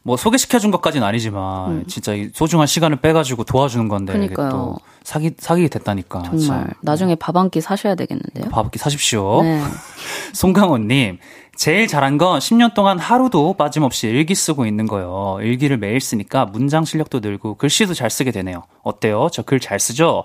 뭐 0.03 0.17
소개시켜준 0.17 0.71
것까지는 0.71 1.07
아니지만 1.07 1.71
음. 1.71 1.85
진짜 1.87 2.13
소중한 2.33 2.67
시간을 2.67 2.97
빼가지고 3.01 3.45
도와주는 3.45 3.89
건데 3.89 4.15
그러니까요. 4.15 4.49
또 4.51 4.77
사기 5.05 5.33
사기게 5.39 5.69
됐다니까. 5.69 6.23
정말 6.23 6.41
참. 6.41 6.67
나중에 6.83 7.15
밥 7.15 7.37
한 7.37 7.51
끼 7.51 7.61
사셔야 7.61 7.95
되겠는데요. 7.95 8.49
밥 8.51 8.63
한 8.65 8.71
끼 8.71 8.79
사십시오. 8.79 9.43
네. 9.43 9.63
송강호님 10.33 11.19
제일 11.59 11.89
잘한 11.89 12.19
건 12.19 12.39
10년 12.39 12.73
동안 12.73 13.01
하루도 13.01 13.55
빠짐없이 13.55 14.07
일기 14.07 14.37
쓰고 14.37 14.65
있는 14.65 14.87
거예요. 14.87 15.39
일기를 15.43 15.77
매일 15.77 16.01
쓰니까 16.01 16.45
문장 16.45 16.85
실력도 16.85 17.19
늘고 17.19 17.57
글씨도 17.57 17.95
잘 17.95 18.11
쓰게 18.11 18.31
되네요. 18.31 18.63
어때요? 18.85 19.29
저 19.33 19.43
글 19.43 19.59
잘 19.59 19.81
쓰죠? 19.81 20.23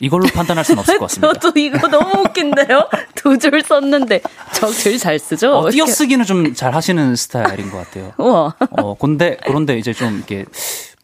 이걸로 0.00 0.24
판단할 0.34 0.64
수는 0.64 0.78
없을 0.78 0.96
것 0.98 1.04
같습니다. 1.10 1.34
저도 1.38 1.60
이거 1.60 1.86
너무 1.88 2.22
웃긴데요? 2.24 2.88
두 3.14 3.36
줄 3.36 3.62
썼는데 3.62 4.22
저 4.54 4.68
글 4.72 4.96
잘 4.98 5.18
쓰죠? 5.18 5.52
어, 5.58 5.70
띄어쓰기는 5.70 6.24
좀 6.24 6.54
잘 6.54 6.74
하시는 6.74 7.16
스타일인 7.16 7.70
것 7.70 7.76
같아요. 7.76 8.12
우와. 8.16 8.54
어, 8.70 8.94
근데, 8.94 9.36
그런데 9.44 9.76
이제 9.76 9.92
좀 9.92 10.16
이렇게, 10.16 10.46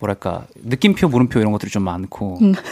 뭐랄까, 0.00 0.46
느낌표, 0.64 1.08
물음표 1.08 1.40
이런 1.40 1.52
것들이 1.52 1.70
좀 1.70 1.82
많고. 1.82 2.38
음. 2.40 2.54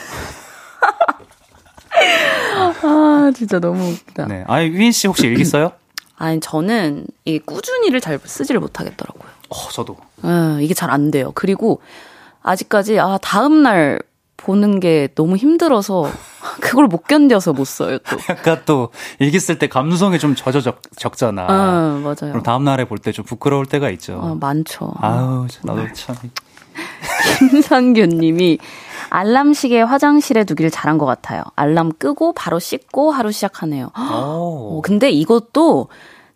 아, 2.82 3.30
진짜 3.36 3.58
너무 3.60 3.90
웃기다. 3.90 4.26
네. 4.28 4.44
아니, 4.46 4.70
휘인 4.70 4.92
씨 4.92 5.06
혹시 5.08 5.26
일기 5.26 5.44
써요? 5.44 5.72
아니 6.16 6.40
저는 6.40 7.06
이 7.24 7.38
꾸준히를 7.38 8.00
잘 8.00 8.18
쓰지를 8.22 8.60
못하겠더라고요. 8.60 9.24
어, 9.50 9.56
저도. 9.72 9.96
네, 10.22 10.58
이게 10.64 10.74
잘 10.74 10.90
안 10.90 11.10
돼요. 11.10 11.32
그리고 11.34 11.80
아직까지 12.42 12.98
아 13.00 13.18
다음 13.20 13.62
날 13.62 14.00
보는 14.38 14.80
게 14.80 15.08
너무 15.14 15.36
힘들어서 15.36 16.10
그걸 16.60 16.86
못 16.86 17.06
견뎌서 17.06 17.52
못 17.52 17.64
써요, 17.66 17.98
또. 17.98 18.16
약간 18.28 18.62
또 18.66 18.90
일기 19.18 19.40
쓸 19.40 19.58
때 19.58 19.66
감수성이 19.68 20.18
좀 20.18 20.34
젖어 20.34 20.60
적, 20.60 20.80
적잖아. 20.96 21.42
어, 21.46 21.98
맞아요. 22.00 22.14
그럼 22.32 22.42
다음 22.42 22.64
날에 22.64 22.84
볼 22.84 22.98
때 22.98 23.12
좀 23.12 23.24
부끄러울 23.24 23.66
때가 23.66 23.90
있죠. 23.90 24.14
어, 24.20 24.34
많죠. 24.40 24.92
아우, 25.00 25.46
나도 25.64 25.86
참. 25.94 26.14
김상균 27.38 28.08
님이 28.10 28.58
알람 29.10 29.52
시계 29.52 29.80
화장실에 29.80 30.44
두기를 30.44 30.70
잘한 30.70 30.98
것 30.98 31.06
같아요. 31.06 31.42
알람 31.54 31.92
끄고 31.92 32.32
바로 32.32 32.58
씻고 32.58 33.10
하루 33.10 33.32
시작하네요. 33.32 33.90
어, 33.96 34.70
오. 34.76 34.82
근데 34.82 35.10
이것도 35.10 35.88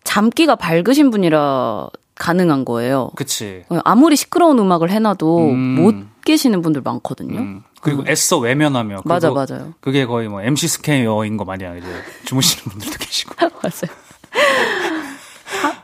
잠기가 0.04 0.56
밝으신 0.56 1.10
분이라 1.10 1.88
가능한 2.14 2.64
거예요. 2.64 3.10
그치. 3.16 3.64
어, 3.70 3.78
아무리 3.84 4.16
시끄러운 4.16 4.58
음악을 4.58 4.90
해놔도 4.90 5.50
음. 5.50 5.58
못 5.58 5.94
계시는 6.24 6.62
분들 6.62 6.82
많거든요. 6.82 7.38
음. 7.38 7.62
그리고 7.80 8.04
애써 8.06 8.38
외면하며. 8.38 9.02
맞아, 9.04 9.30
맞아요. 9.30 9.72
그게 9.80 10.04
거의 10.04 10.28
뭐 10.28 10.42
MC 10.42 10.68
스퀘어인 10.68 11.38
거 11.38 11.44
마냥 11.44 11.78
이제 11.78 11.86
주무시는 12.26 12.64
분들도 12.64 12.98
계시고. 12.98 13.34
맞아요. 13.62 13.96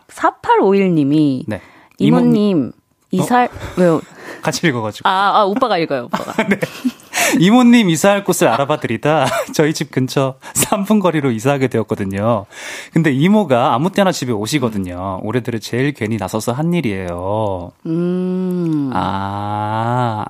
4851님이 0.08 1.44
네. 1.46 1.60
이모님 1.98 2.72
이살 3.10 3.48
왜요? 3.76 4.00
같이 4.46 4.66
읽어가지고. 4.66 5.08
아, 5.08 5.40
아 5.40 5.44
오빠가 5.44 5.76
읽어요, 5.76 6.04
오빠가. 6.04 6.32
이모님 7.40 7.90
이사할 7.90 8.22
곳을 8.22 8.46
알아봐 8.46 8.78
드리다 8.78 9.26
저희 9.52 9.74
집 9.74 9.90
근처 9.90 10.36
3분 10.54 11.00
거리로 11.00 11.32
이사하게 11.32 11.66
되었거든요. 11.66 12.46
근데 12.92 13.12
이모가 13.12 13.74
아무 13.74 13.90
때나 13.90 14.12
집에 14.12 14.32
오시거든요. 14.32 15.20
올해 15.22 15.42
들어 15.42 15.58
제일 15.58 15.92
괜히 15.92 16.16
나서서 16.16 16.52
한 16.52 16.72
일이에요. 16.72 17.72
음. 17.86 18.90
아. 18.94 20.24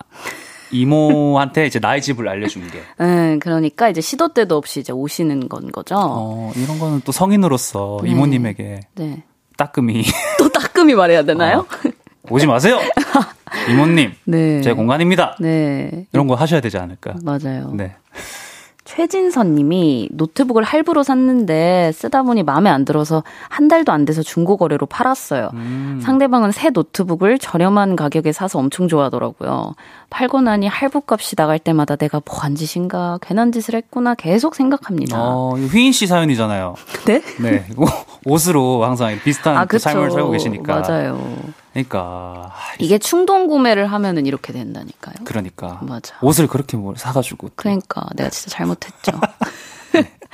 이모한테 0.73 1.67
이제 1.67 1.79
나의 1.79 2.03
집을 2.03 2.29
알려준 2.29 2.67
게. 2.69 2.83
네, 2.99 3.39
그러니까 3.39 3.89
이제 3.89 4.01
시도 4.01 4.33
때도 4.33 4.57
없이 4.57 4.81
이제 4.81 4.93
오시는 4.93 5.49
건 5.49 5.71
거죠. 5.71 5.95
어, 5.97 6.53
이런 6.57 6.79
거는 6.79 7.03
또 7.05 7.13
성인으로서 7.13 8.01
네. 8.03 8.11
이모님에게 8.11 8.81
네. 8.95 9.23
따끔히 9.57 10.03
또 10.39 10.49
따끔히 10.49 10.95
말해야 10.95 11.23
되나요? 11.23 11.67
오지 12.31 12.47
마세요! 12.47 12.81
이모님, 13.71 14.13
네. 14.25 14.61
제 14.63 14.73
공간입니다! 14.73 15.37
네. 15.41 16.07
이런 16.13 16.27
거 16.27 16.35
하셔야 16.35 16.61
되지 16.61 16.79
않을까. 16.79 17.15
맞아요. 17.25 17.73
네. 17.75 17.95
최진선 18.85 19.57
님이 19.57 20.09
노트북을 20.13 20.63
할부로 20.63 21.03
샀는데 21.03 21.91
쓰다 21.93 22.23
보니 22.23 22.45
마음에 22.45 22.71
안 22.71 22.85
들어서 22.85 23.25
한 23.49 23.67
달도 23.67 23.91
안 23.91 24.05
돼서 24.05 24.23
중고 24.23 24.57
거래로 24.57 24.87
팔았어요. 24.87 25.51
음. 25.55 26.01
상대방은 26.05 26.53
새 26.53 26.71
노트북을 26.71 27.41
저렴한 27.41 27.97
가격에 27.97 28.31
사서 28.31 28.61
엄청 28.61 28.87
좋아하더라고요. 28.87 29.75
팔고 30.09 30.41
나니 30.41 30.69
할부 30.69 31.03
값이 31.05 31.35
나갈 31.35 31.59
때마다 31.59 31.97
내가 31.97 32.23
뭐한 32.25 32.55
짓인가 32.55 33.19
괜한 33.21 33.51
짓을 33.51 33.75
했구나 33.75 34.15
계속 34.15 34.55
생각합니다. 34.55 35.17
어, 35.21 35.57
휘인 35.57 35.91
씨 35.91 36.07
사연이잖아요. 36.07 36.77
네? 37.07 37.21
네. 37.41 37.67
오- 37.77 37.87
옷으로 38.33 38.85
항상 38.85 39.19
비슷한 39.25 39.57
아, 39.57 39.65
그. 39.65 39.81
삶을 39.81 40.13
살고 40.13 40.31
계시니까. 40.31 40.81
맞아요. 40.81 41.21
그러니까. 41.77 42.53
아, 42.53 42.75
이게 42.79 42.99
충동 42.99 43.47
구매를 43.47 43.87
하면은 43.87 44.27
이렇게 44.27 44.53
된다니까요. 44.53 45.17
그러니까. 45.25 45.81
맞아. 45.83 46.17
옷을 46.23 46.47
그렇게 46.47 46.77
뭐 46.77 46.95
사가지고. 46.97 47.49
또. 47.49 47.55
그러니까 47.57 48.07
내가 48.17 48.31
진짜 48.31 48.57
잘못했죠. 48.57 49.13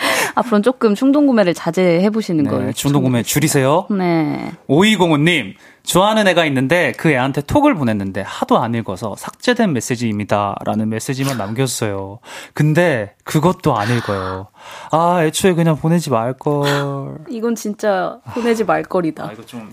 앞으로는 0.35 0.63
조금 0.63 0.95
충동 0.95 1.27
구매를 1.27 1.55
자제해 1.55 2.11
보시는 2.11 2.47
걸. 2.47 2.67
네, 2.67 2.73
중도구매 2.73 3.23
줄이세요. 3.23 3.87
네. 3.91 4.53
5205님, 4.69 5.55
좋아하는 5.83 6.29
애가 6.29 6.45
있는데 6.47 6.93
그 6.93 7.11
애한테 7.11 7.43
톡을 7.43 7.75
보냈는데 7.75 8.23
하도 8.23 8.59
안 8.59 8.75
읽어서 8.75 9.15
삭제된 9.17 9.73
메시지입니다. 9.73 10.57
라는 10.65 10.89
메시지만 10.89 11.39
남겼어요. 11.39 12.21
근데 12.55 13.15
그것도 13.25 13.77
안 13.77 13.95
읽어요. 13.97 14.49
아, 14.91 15.25
애초에 15.25 15.55
그냥 15.55 15.77
보내지 15.77 16.11
말 16.11 16.33
걸. 16.35 17.19
이건 17.29 17.55
진짜 17.55 18.19
보내지 18.35 18.65
말거리다. 18.65 19.25
아, 19.25 19.33
이거 19.33 19.45
좀, 19.45 19.73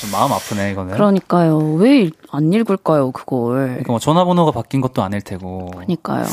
좀 0.00 0.10
마음 0.10 0.32
아프네, 0.32 0.72
이거는. 0.72 0.94
그러니까요. 0.94 1.58
왜 1.74 2.10
안 2.32 2.52
읽을까요, 2.52 3.10
그걸? 3.10 3.66
그러니까 3.66 3.92
뭐 3.92 3.98
전화번호가 3.98 4.52
바뀐 4.52 4.80
것도 4.80 5.02
아닐 5.02 5.20
테고. 5.20 5.70
그러니까요. 5.72 6.24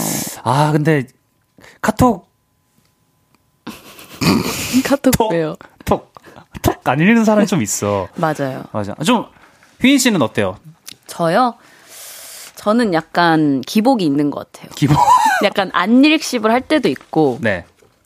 아, 0.44 0.72
근데 0.72 1.08
카톡, 1.82 2.28
카톡 4.86 5.12
톡. 5.12 5.32
왜요? 5.32 5.56
톡, 5.86 6.14
톡안 6.62 7.00
읽는 7.00 7.26
사람이 7.26 7.48
좀 7.48 7.62
있어. 7.64 8.08
맞아요. 8.16 8.64
맞아. 8.72 8.94
좀, 9.04 9.26
휘인 9.82 9.98
씨는 9.98 10.22
어때요? 10.22 10.58
저요? 11.08 11.56
저는 12.56 12.94
약간 12.94 13.62
기복이 13.62 14.06
있는 14.06 14.30
것 14.30 14.52
같아요. 14.52 14.72
기본. 14.76 14.98
약간 15.44 15.72
안 15.74 16.04
읽씹을 16.06 16.52
할 16.52 16.62
때도 16.62 16.90
있고. 16.90 17.40
네. 17.42 17.66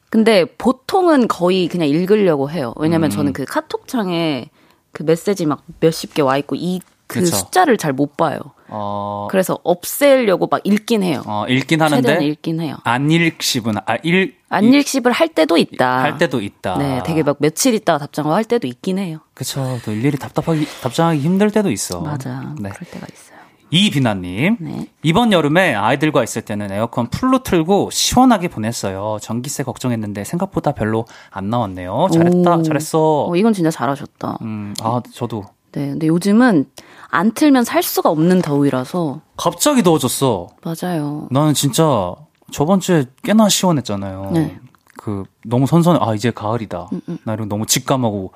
근데 0.10 0.46
보통은 0.46 1.28
거의 1.28 1.68
그냥 1.68 1.88
읽으려고 1.88 2.50
해요. 2.50 2.74
왜냐면 2.78 3.08
음. 3.08 3.12
저는 3.12 3.34
그 3.34 3.46
카톡창에 3.46 4.50
그 4.92 5.04
메시지 5.04 5.46
막 5.46 5.64
몇십 5.80 6.14
개 6.14 6.22
와 6.22 6.38
있고 6.38 6.56
이 6.56 6.80
그. 7.08 7.26
숫자를 7.26 7.78
잘 7.78 7.92
못 7.92 8.16
봐요. 8.16 8.40
어, 8.74 9.28
그래서 9.30 9.60
없애려고 9.64 10.48
막 10.48 10.62
읽긴 10.64 11.04
해요. 11.04 11.24
어, 11.26 11.46
읽긴 11.46 11.80
최대한 11.80 12.04
하는데, 12.06 12.26
읽긴 12.26 12.62
해요. 12.62 12.78
안 12.86 13.12
읽씹은, 13.12 13.76
아, 13.86 13.98
읽, 14.02 14.38
안 14.48 14.74
읽씹을 14.74 15.12
할 15.12 15.28
때도 15.28 15.58
있다. 15.58 16.04
할 16.04 16.18
때도 16.18 16.40
있다. 16.40 16.78
네, 16.78 17.04
되게 17.06 17.22
막 17.22 17.36
며칠 17.42 17.74
있다가 17.74 17.98
답장을 18.00 18.32
할 18.34 18.46
때도 18.46 18.68
있긴 18.68 18.98
해요. 18.98 19.20
그쵸. 19.34 19.78
또 19.84 19.92
일일이 19.92 20.18
답답하기, 20.18 20.66
답장하기 20.82 21.20
힘들 21.20 21.52
때도 21.52 21.70
있어. 21.70 22.00
맞아. 22.00 22.54
네. 22.60 22.70
그럴 22.70 22.90
때가 22.90 23.08
있어요. 23.12 23.31
이비나님. 23.72 24.58
네. 24.60 24.88
이번 25.02 25.32
여름에 25.32 25.74
아이들과 25.74 26.24
있을 26.24 26.42
때는 26.44 26.72
에어컨 26.72 27.08
풀로 27.10 27.42
틀고 27.42 27.90
시원하게 27.92 28.50
보냈어요. 28.50 29.18
전기세 29.22 29.64
걱정했는데 29.64 30.24
생각보다 30.26 30.74
별로 30.74 31.06
안 31.32 31.50
나왔네요. 31.50 32.08
잘했다, 32.14 32.58
오. 32.58 32.62
잘했어. 32.64 33.26
어, 33.30 33.36
이건 33.36 33.54
진짜 33.54 33.72
잘하셨다. 33.72 34.38
음, 34.42 34.74
아, 34.82 35.02
저도. 35.14 35.46
네, 35.72 35.88
근데 35.88 36.08
요즘은 36.08 36.66
안 37.10 37.32
틀면 37.32 37.64
살 37.64 37.82
수가 37.82 38.10
없는 38.10 38.42
더위라서 38.42 39.22
갑자기 39.38 39.84
더워졌어. 39.84 40.50
맞아요. 40.64 41.28
나는 41.32 41.54
진짜 41.54 42.14
저번 42.52 42.82
주에 42.82 43.06
꽤나 43.24 43.48
시원했잖아요. 43.48 44.32
네. 44.34 44.60
그, 44.98 45.24
너무 45.46 45.66
선선해. 45.66 46.00
아, 46.02 46.14
이제 46.14 46.30
가을이다. 46.32 46.90
음, 46.92 47.18
나 47.24 47.34
이런 47.34 47.48
너무 47.48 47.66
직감하고. 47.66 48.34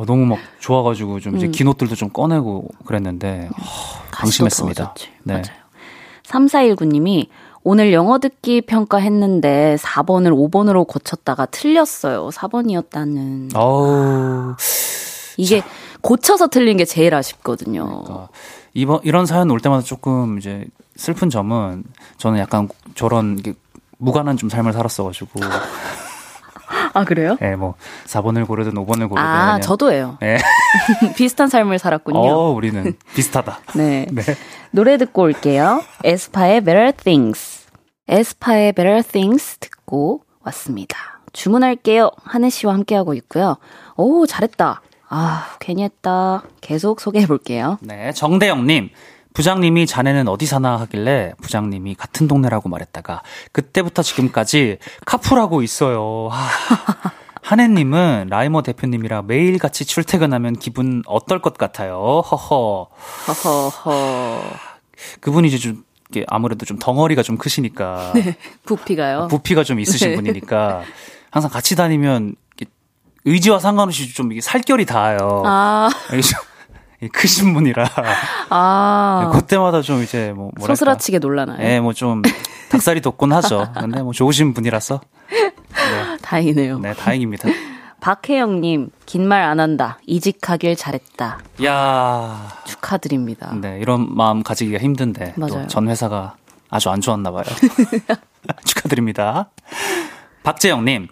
아, 0.00 0.04
너무 0.06 0.24
막 0.24 0.38
좋아가지고 0.60 1.20
좀 1.20 1.36
이제 1.36 1.48
긴 1.48 1.68
옷들도 1.68 1.94
좀 1.94 2.08
꺼내고 2.08 2.68
그랬는데. 2.86 3.50
하, 3.54 4.00
가시도 4.10 4.44
방심했습니다. 4.44 4.94
네. 5.24 5.34
맞아요. 5.34 5.60
3419님이 6.24 7.28
오늘 7.62 7.92
영어 7.92 8.18
듣기 8.18 8.62
평가 8.62 8.96
했는데 8.96 9.76
4번을 9.78 10.30
5번으로 10.32 10.86
고쳤다가 10.86 11.44
틀렸어요. 11.46 12.30
4번이었다는. 12.30 13.54
어우. 13.54 14.54
이게 15.36 15.62
고쳐서 16.00 16.48
틀린 16.48 16.78
게 16.78 16.86
제일 16.86 17.14
아쉽거든요. 17.14 18.02
그러니까 18.04 18.28
이번 18.72 19.00
이런 19.02 19.26
사연 19.26 19.50
올 19.50 19.60
때마다 19.60 19.82
조금 19.82 20.38
이제 20.38 20.64
슬픈 20.96 21.28
점은 21.28 21.84
저는 22.16 22.38
약간 22.38 22.68
저런 22.94 23.38
무관한 23.98 24.38
좀 24.38 24.48
삶을 24.48 24.72
살았어가지고 24.72 25.40
아, 26.94 27.04
그래요? 27.04 27.36
예, 27.42 27.56
뭐 27.56 27.74
4번을 28.06 28.46
고르든 28.46 28.74
5번을 28.74 29.08
고르든 29.08 29.18
아, 29.18 29.44
그냥 29.46 29.60
저도예요. 29.60 30.18
예. 30.22 30.38
비슷한 31.16 31.48
삶을 31.48 31.78
살았군요. 31.78 32.18
어, 32.18 32.50
우리는 32.50 32.94
비슷하다. 33.14 33.60
네. 33.76 34.06
네. 34.10 34.22
노래 34.70 34.96
듣고 34.98 35.22
올게요. 35.22 35.82
에스파의 36.04 36.60
Better 36.62 36.92
Things. 36.92 37.66
에스파의 38.08 38.72
Better 38.72 39.02
Things 39.02 39.58
듣고 39.58 40.22
왔습니다. 40.44 40.96
주문할게요. 41.32 42.10
한해 42.24 42.50
씨와 42.50 42.74
함께하고 42.74 43.14
있고요. 43.14 43.56
오, 43.96 44.26
잘했다. 44.26 44.80
아, 45.08 45.56
괜히 45.58 45.82
했다. 45.82 46.42
계속 46.60 47.00
소개해 47.00 47.26
볼게요. 47.26 47.78
네, 47.82 48.12
정대영님. 48.12 48.90
부장님이 49.40 49.86
자네는 49.86 50.28
어디 50.28 50.44
사나 50.44 50.78
하길래 50.80 51.32
부장님이 51.40 51.94
같은 51.94 52.28
동네라고 52.28 52.68
말했다가 52.68 53.22
그때부터 53.52 54.02
지금까지 54.02 54.76
카풀하고 55.06 55.62
있어요. 55.62 56.28
하, 56.30 56.46
한해님은 57.40 58.26
라이머 58.28 58.60
대표님이랑 58.60 59.26
매일 59.26 59.58
같이 59.58 59.86
출퇴근하면 59.86 60.56
기분 60.56 61.02
어떨 61.06 61.40
것 61.40 61.56
같아요. 61.56 62.20
허허. 62.20 62.88
허허허. 63.28 64.42
그분이 65.20 65.48
이제 65.48 65.56
좀 65.56 65.84
아무래도 66.26 66.66
좀 66.66 66.78
덩어리가 66.78 67.22
좀 67.22 67.38
크시니까 67.38 68.12
부피가요? 68.66 69.28
부피가 69.28 69.64
좀 69.64 69.80
있으신 69.80 70.10
네. 70.10 70.16
분이니까 70.16 70.82
항상 71.30 71.50
같이 71.50 71.76
다니면 71.76 72.34
의지와 73.24 73.58
상관없이 73.58 74.12
좀 74.12 74.32
이게 74.32 74.42
살결이 74.42 74.84
닿아요. 74.84 75.42
아, 75.46 75.88
크신 77.08 77.54
분이라 77.54 77.86
아. 78.50 79.30
그때마다 79.32 79.80
좀 79.82 80.02
이제 80.02 80.32
뭐 80.34 80.50
뭐랄까 80.56 80.66
소스라치게 80.74 81.18
놀라나요? 81.18 81.58
예, 81.66 81.80
뭐좀 81.80 82.22
닭살이 82.70 83.00
돋곤 83.00 83.32
하죠. 83.32 83.72
근데 83.78 84.02
뭐 84.02 84.12
좋으신 84.12 84.52
분이라서 84.54 85.00
다행이네요. 86.22 86.78
네 86.80 86.94
다행입니다. 86.94 87.48
박혜영님, 88.00 88.90
긴 89.04 89.26
말 89.28 89.42
안 89.42 89.60
한다. 89.60 89.98
이직하길 90.06 90.74
잘했다. 90.76 91.38
야, 91.64 92.48
축하드립니다. 92.64 93.52
네 93.60 93.78
이런 93.80 94.14
마음 94.16 94.42
가지기가 94.42 94.78
힘든데 94.78 95.34
맞아요. 95.36 95.62
또전 95.62 95.88
회사가 95.88 96.36
아주 96.70 96.88
안 96.90 97.00
좋았나 97.00 97.30
봐요. 97.30 97.44
축하드립니다. 98.64 99.50
박재영님, 100.42 101.08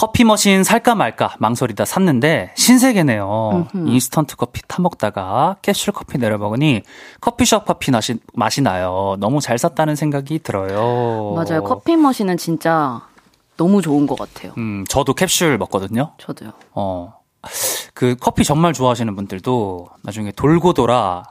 커피 0.00 0.24
머신 0.24 0.64
살까 0.64 0.94
말까 0.94 1.36
망설이다 1.40 1.84
샀는데 1.84 2.54
신세계네요. 2.56 3.68
인스턴트 3.74 4.36
커피 4.36 4.62
타먹다가 4.66 5.56
캡슐 5.60 5.92
커피 5.92 6.16
내려먹으니 6.16 6.80
커피숍 7.20 7.66
커피 7.66 7.90
맛이, 7.90 8.18
맛이 8.32 8.62
나요. 8.62 9.16
너무 9.18 9.42
잘 9.42 9.58
샀다는 9.58 9.96
생각이 9.96 10.38
들어요. 10.38 11.34
맞아요. 11.34 11.62
커피 11.64 11.98
머신은 11.98 12.38
진짜 12.38 13.02
너무 13.58 13.82
좋은 13.82 14.06
것 14.06 14.18
같아요. 14.18 14.54
음, 14.56 14.86
저도 14.88 15.12
캡슐 15.12 15.58
먹거든요. 15.58 16.12
저도요. 16.16 16.52
어. 16.72 17.20
그 17.92 18.16
커피 18.18 18.42
정말 18.42 18.72
좋아하시는 18.72 19.14
분들도 19.14 19.86
나중에 20.02 20.32
돌고 20.32 20.72
돌아 20.72 21.24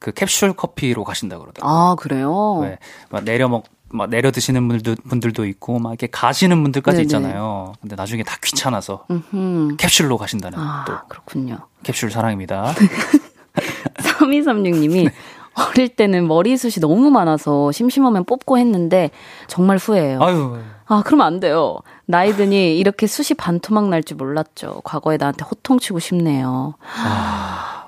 그 0.00 0.10
캡슐 0.10 0.56
커피로 0.56 1.04
가신다 1.04 1.38
그러더라고요. 1.38 1.72
아, 1.72 1.94
그래요? 1.94 2.54
왜, 2.56 2.78
막 3.10 3.22
내려 3.22 3.46
먹, 3.46 3.66
막 3.92 4.08
내려 4.10 4.30
드시는 4.30 4.66
분들도, 4.68 5.02
분들도 5.08 5.44
있고, 5.46 5.78
막 5.78 5.90
이렇게 5.90 6.06
가시는 6.06 6.62
분들까지 6.62 6.96
네네. 6.96 7.02
있잖아요. 7.04 7.72
근데 7.80 7.96
나중에 7.96 8.22
다 8.22 8.36
귀찮아서 8.42 9.04
음흠. 9.10 9.76
캡슐로 9.76 10.16
가신다는 10.18 10.58
아, 10.58 10.84
또 10.86 10.94
그렇군요. 11.08 11.58
캡슐 11.82 12.10
사랑입니다. 12.10 12.72
3236님이 13.98 15.04
네. 15.04 15.12
어릴 15.54 15.88
때는 15.88 16.26
머리숱이 16.28 16.80
너무 16.80 17.10
많아서 17.10 17.72
심심하면 17.72 18.24
뽑고 18.24 18.58
했는데 18.58 19.10
정말 19.48 19.76
후회해요. 19.78 20.22
아유, 20.22 20.58
아, 20.86 21.02
그러면 21.04 21.26
안 21.26 21.40
돼요. 21.40 21.78
나이 22.06 22.32
드니 22.34 22.78
이렇게 22.78 23.06
숱이 23.06 23.36
반토막 23.36 23.88
날 23.88 24.02
줄 24.02 24.16
몰랐죠. 24.16 24.80
과거에 24.84 25.16
나한테 25.16 25.44
호통치고 25.44 25.98
싶네요. 25.98 26.74
아, 26.96 27.79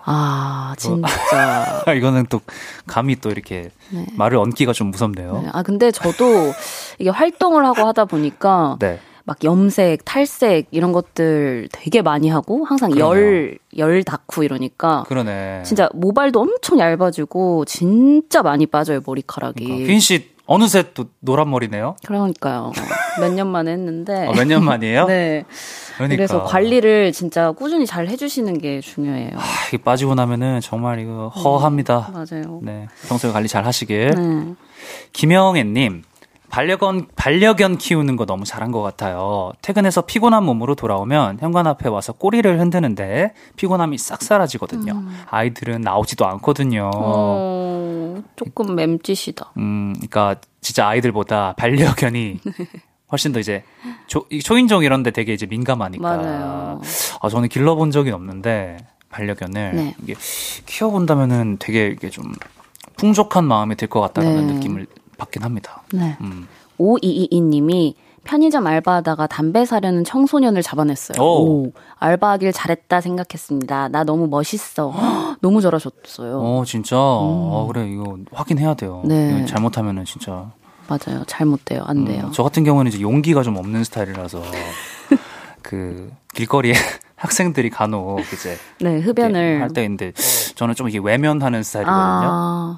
진짜. 0.78 1.82
이거는 1.96 2.26
또 2.28 2.40
감히 2.86 3.16
또 3.16 3.30
이렇게 3.30 3.70
네. 3.90 4.06
말을 4.16 4.38
얹기가 4.38 4.72
좀 4.72 4.90
무섭네요. 4.90 5.40
네, 5.44 5.48
아, 5.52 5.62
근데 5.62 5.90
저도 5.90 6.52
이게 6.98 7.10
활동을 7.10 7.64
하고 7.64 7.86
하다 7.86 8.06
보니까 8.06 8.76
네. 8.80 8.98
막 9.24 9.36
염색, 9.44 10.04
탈색 10.04 10.66
이런 10.72 10.90
것들 10.92 11.68
되게 11.70 12.02
많이 12.02 12.28
하고 12.28 12.64
항상 12.64 12.90
그러네요. 12.90 13.24
열, 13.24 13.58
열 13.78 14.02
닿고 14.02 14.42
이러니까 14.42 15.04
그러네. 15.06 15.62
진짜 15.64 15.88
모발도 15.94 16.40
엄청 16.40 16.80
얇아지고 16.80 17.64
진짜 17.66 18.42
많이 18.42 18.66
빠져요, 18.66 19.00
머리카락이. 19.06 19.64
휘인 19.86 20.00
씨 20.00 20.32
어느새 20.46 20.92
또 20.92 21.04
노란 21.20 21.48
머리네요. 21.50 21.94
그러니까요. 22.04 22.72
몇 23.20 23.32
년 23.32 23.46
만에 23.46 23.70
했는데. 23.72 24.26
어, 24.26 24.32
몇년 24.32 24.64
만이에요? 24.64 25.06
네. 25.06 25.44
그러니까. 26.08 26.16
그래서 26.16 26.44
관리를 26.44 27.12
진짜 27.12 27.52
꾸준히 27.52 27.86
잘 27.86 28.08
해주시는 28.08 28.58
게 28.58 28.80
중요해요. 28.80 29.30
아, 29.36 29.42
이게 29.68 29.78
빠지고 29.78 30.14
나면은 30.14 30.60
정말 30.60 30.98
이거 31.00 31.28
허합니다. 31.28 32.10
맞아요. 32.12 32.60
네. 32.62 32.88
평소에 33.08 33.32
관리 33.32 33.48
잘 33.48 33.64
하시길. 33.66 34.10
네. 34.10 34.54
김영애님, 35.12 36.02
반려견, 36.50 37.06
반려견 37.16 37.78
키우는 37.78 38.16
거 38.16 38.26
너무 38.26 38.44
잘한 38.44 38.72
것 38.72 38.82
같아요. 38.82 39.52
퇴근해서 39.62 40.02
피곤한 40.02 40.44
몸으로 40.44 40.74
돌아오면 40.74 41.38
현관 41.40 41.66
앞에 41.66 41.88
와서 41.88 42.12
꼬리를 42.12 42.60
흔드는데 42.60 43.32
피곤함이 43.56 43.96
싹 43.98 44.22
사라지거든요. 44.22 45.02
아이들은 45.30 45.80
나오지도 45.80 46.26
않거든요. 46.26 46.90
음. 46.94 47.00
어, 47.02 48.22
조금 48.36 48.74
맴짓이다. 48.74 49.52
음, 49.56 49.92
그러니까 49.94 50.36
진짜 50.60 50.86
아이들보다 50.88 51.54
반려견이 51.56 52.38
훨씬 53.12 53.32
더 53.32 53.38
이제 53.38 53.62
조, 54.06 54.24
이 54.30 54.40
초인종 54.40 54.82
이런 54.82 55.02
데 55.02 55.10
되게 55.10 55.32
이제 55.34 55.46
민감하니까. 55.46 56.16
맞아요. 56.16 56.80
아, 57.20 57.28
저는 57.28 57.48
길러본 57.48 57.90
적이 57.90 58.10
없는데 58.10 58.78
반려견을 59.10 59.76
네. 59.76 59.94
이게 60.02 60.14
키워본다면은 60.66 61.58
되게 61.60 61.88
이게 61.88 62.08
좀 62.10 62.32
풍족한 62.96 63.44
마음이 63.44 63.76
들 63.76 63.88
것 63.88 64.00
같다는 64.00 64.46
네. 64.46 64.52
느낌을 64.54 64.86
받긴 65.18 65.42
합니다. 65.42 65.82
네. 65.92 66.16
음. 66.22 66.48
5222님이 66.80 67.94
편의점 68.24 68.66
알바하다가 68.66 69.26
담배 69.26 69.64
사려는 69.64 70.04
청소년을 70.04 70.62
잡아냈어요. 70.62 71.20
오. 71.22 71.64
오, 71.66 71.72
알바하길 71.98 72.52
잘했다 72.52 73.00
생각했습니다. 73.00 73.88
나 73.88 74.04
너무 74.04 74.28
멋있어. 74.28 74.90
헉, 74.90 75.36
너무 75.42 75.60
잘하셨어요. 75.60 76.38
어, 76.40 76.62
진짜. 76.64 76.96
아, 76.96 77.66
그래, 77.68 77.88
이거 77.90 78.16
확인해야 78.32 78.74
돼요. 78.74 79.02
음. 79.04 79.08
네. 79.08 79.44
잘못하면은 79.46 80.04
진짜. 80.04 80.52
맞아요. 80.98 81.24
잘못돼요. 81.26 81.82
안 81.86 82.04
돼요. 82.04 82.24
음, 82.26 82.32
저 82.32 82.42
같은 82.42 82.64
경우는 82.64 82.90
이제 82.90 83.00
용기가 83.00 83.42
좀 83.42 83.56
없는 83.56 83.84
스타일이라서 83.84 84.42
그 85.62 86.10
길거리에 86.34 86.74
학생들이 87.16 87.70
간혹 87.70 88.20
이제 88.32 88.56
네, 88.80 88.98
흡연을. 89.00 89.62
할 89.62 89.68
때인데 89.70 90.12
저는 90.56 90.74
좀 90.74 90.88
이게 90.88 90.98
외면하는 90.98 91.62
스타일이거든요. 91.62 92.00
아, 92.00 92.76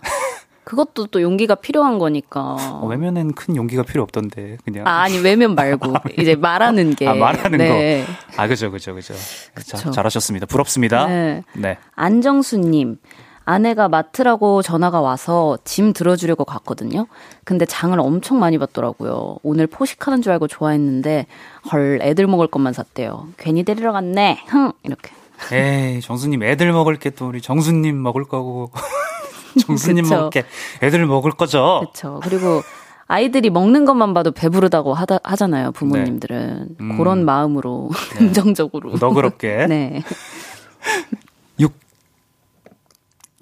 그것도 0.65 1.07
또 1.07 1.23
용기가 1.23 1.55
필요한 1.55 1.99
거니까. 1.99 2.57
어, 2.59 2.87
외면엔 2.87 3.33
큰 3.33 3.57
용기가 3.57 3.83
필요 3.83 4.03
없던데 4.03 4.59
그냥. 4.65 4.87
아, 4.87 5.03
아니, 5.03 5.19
외면 5.19 5.55
말고. 5.55 5.95
이제 6.19 6.35
말하는 6.35 6.95
게. 6.95 7.07
아, 7.07 7.15
말하는 7.15 7.59
네. 7.59 8.05
거. 8.05 8.43
아, 8.43 8.47
그죠, 8.49 8.71
그죠, 8.71 8.95
그죠. 8.95 9.15
자. 9.65 9.91
잘하셨습니다. 9.91 10.47
부럽습니다. 10.47 11.07
네. 11.07 11.43
네. 11.55 11.79
안정수님, 11.95 12.99
아내가 13.45 13.89
마트라고 13.89 14.63
전화가 14.63 15.01
와서 15.01 15.59
짐 15.65 15.93
들어주려고 15.93 16.45
갔거든요. 16.45 17.07
근데 17.45 17.67
장을 17.67 17.99
엄청 18.01 18.39
많이 18.39 18.57
봤더라고요. 18.59 19.37
오늘 19.43 19.67
포식하는 19.67 20.23
줄 20.23 20.33
알고 20.33 20.47
좋아했는데, 20.49 21.27
헐, 21.73 21.99
애들 22.03 22.27
먹을 22.27 22.47
것만 22.47 22.73
샀대요. 22.73 23.29
괜히 23.37 23.63
데리러 23.63 23.93
갔네. 23.93 24.45
흥! 24.49 24.73
이렇게. 24.83 25.11
에이, 25.53 26.01
정수님 26.01 26.43
애들 26.43 26.73
먹을 26.73 26.97
게 26.97 27.11
또 27.11 27.29
우리 27.29 27.41
정수님 27.43 28.01
먹을 28.03 28.25
거고. 28.25 28.71
정수님. 29.67 30.09
먹을 30.09 30.31
게 30.31 30.45
애들 30.83 31.05
먹을 31.07 31.31
거죠. 31.33 31.83
그쵸. 31.93 32.21
그리고 32.23 32.63
아이들이 33.07 33.51
먹는 33.51 33.85
것만 33.85 34.15
봐도 34.15 34.33
배부르다고 34.33 34.95
하다, 34.95 35.19
하잖아요, 35.23 35.73
부모님들은. 35.73 36.67
네. 36.71 36.75
음. 36.81 36.97
그런 36.97 37.25
마음으로, 37.27 37.91
긍정적으로. 38.17 38.95
너그럽게. 38.99 39.67
네. 39.67 40.03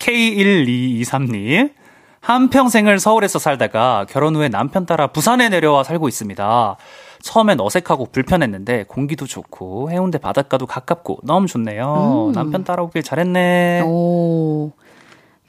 6 0.02 0.06
K1223님. 0.06 1.72
한평생을 2.20 2.98
서울에서 3.00 3.38
살다가 3.38 4.06
결혼 4.08 4.36
후에 4.36 4.48
남편 4.48 4.86
따라 4.86 5.08
부산에 5.08 5.48
내려와 5.48 5.82
살고 5.82 6.08
있습니다. 6.08 6.76
처음엔 7.20 7.60
어색하고 7.60 8.06
불편했는데 8.12 8.84
공기도 8.88 9.26
좋고 9.26 9.90
해운대 9.90 10.18
바닷가도 10.18 10.66
가깝고 10.66 11.18
너무 11.24 11.46
좋네요. 11.46 12.28
음. 12.28 12.32
남편 12.32 12.62
따라오길 12.64 13.02
잘했네. 13.02 13.82
오. 13.84 14.72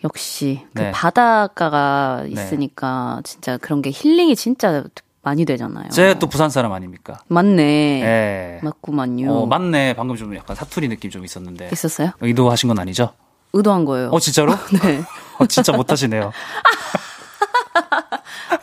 역시 0.04 0.62
그 0.74 0.82
네. 0.82 0.92
바닷가가 0.92 2.24
있으니까 2.28 3.22
진짜 3.24 3.58
그런 3.58 3.82
게 3.82 3.90
힐링이 3.94 4.36
진짜 4.36 4.84
많이 5.22 5.46
되잖아요. 5.46 5.90
제 5.90 6.16
또 6.16 6.28
부산 6.28 6.50
사람 6.50 6.74
아닙니까? 6.74 7.20
맞네. 7.28 7.64
예. 8.04 8.60
맞구만요. 8.64 9.32
어, 9.32 9.46
맞네. 9.46 9.94
방금 9.94 10.16
좀 10.16 10.36
약간 10.36 10.56
사투리 10.56 10.90
느낌 10.90 11.10
좀 11.12 11.24
있었는데. 11.24 11.70
있었어요? 11.72 12.12
의도하신 12.20 12.68
건 12.68 12.80
아니죠? 12.80 13.14
의도한 13.54 13.86
거예요. 13.86 14.10
어, 14.10 14.20
진짜로? 14.20 14.54
네. 14.84 15.04
어, 15.40 15.46
진짜 15.46 15.72
못하시네요. 15.72 16.32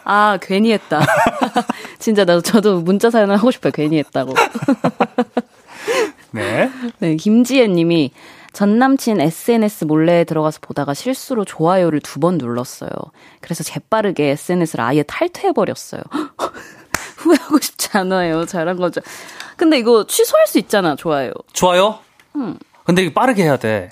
아 0.05 0.39
괜히 0.41 0.73
했다. 0.73 1.01
진짜 1.99 2.25
나도 2.25 2.41
저도 2.43 2.81
문자 2.81 3.11
사연을 3.11 3.37
하고 3.37 3.51
싶어요. 3.51 3.71
괜히 3.73 3.99
했다고. 3.99 4.35
네. 6.33 6.71
네, 6.99 7.17
김지혜 7.17 7.69
님이 7.69 8.13
전 8.53 8.79
남친 8.79 9.21
SNS 9.21 9.85
몰래 9.85 10.25
들어가서 10.25 10.59
보다가 10.63 10.95
실수로 10.95 11.45
좋아요를 11.45 12.01
두 12.01 12.19
번 12.21 12.39
눌렀어요. 12.39 12.91
그래서 13.41 13.63
재빠르게 13.63 14.31
SNS를 14.31 14.85
아예 14.85 15.03
탈퇴해버렸어요. 15.05 16.03
후회하고 17.19 17.61
싶지 17.61 17.89
않아요. 17.93 18.47
잘한 18.47 18.77
거죠. 18.77 19.01
근데 19.57 19.79
이거 19.79 20.07
취소할 20.07 20.47
수 20.47 20.59
있잖아, 20.59 20.97
좋아요. 20.97 21.33
좋아요? 21.53 21.99
음. 22.37 22.59
근데 22.85 23.03
이거 23.03 23.13
빠르게 23.13 23.45
해야 23.45 23.57
돼. 23.57 23.91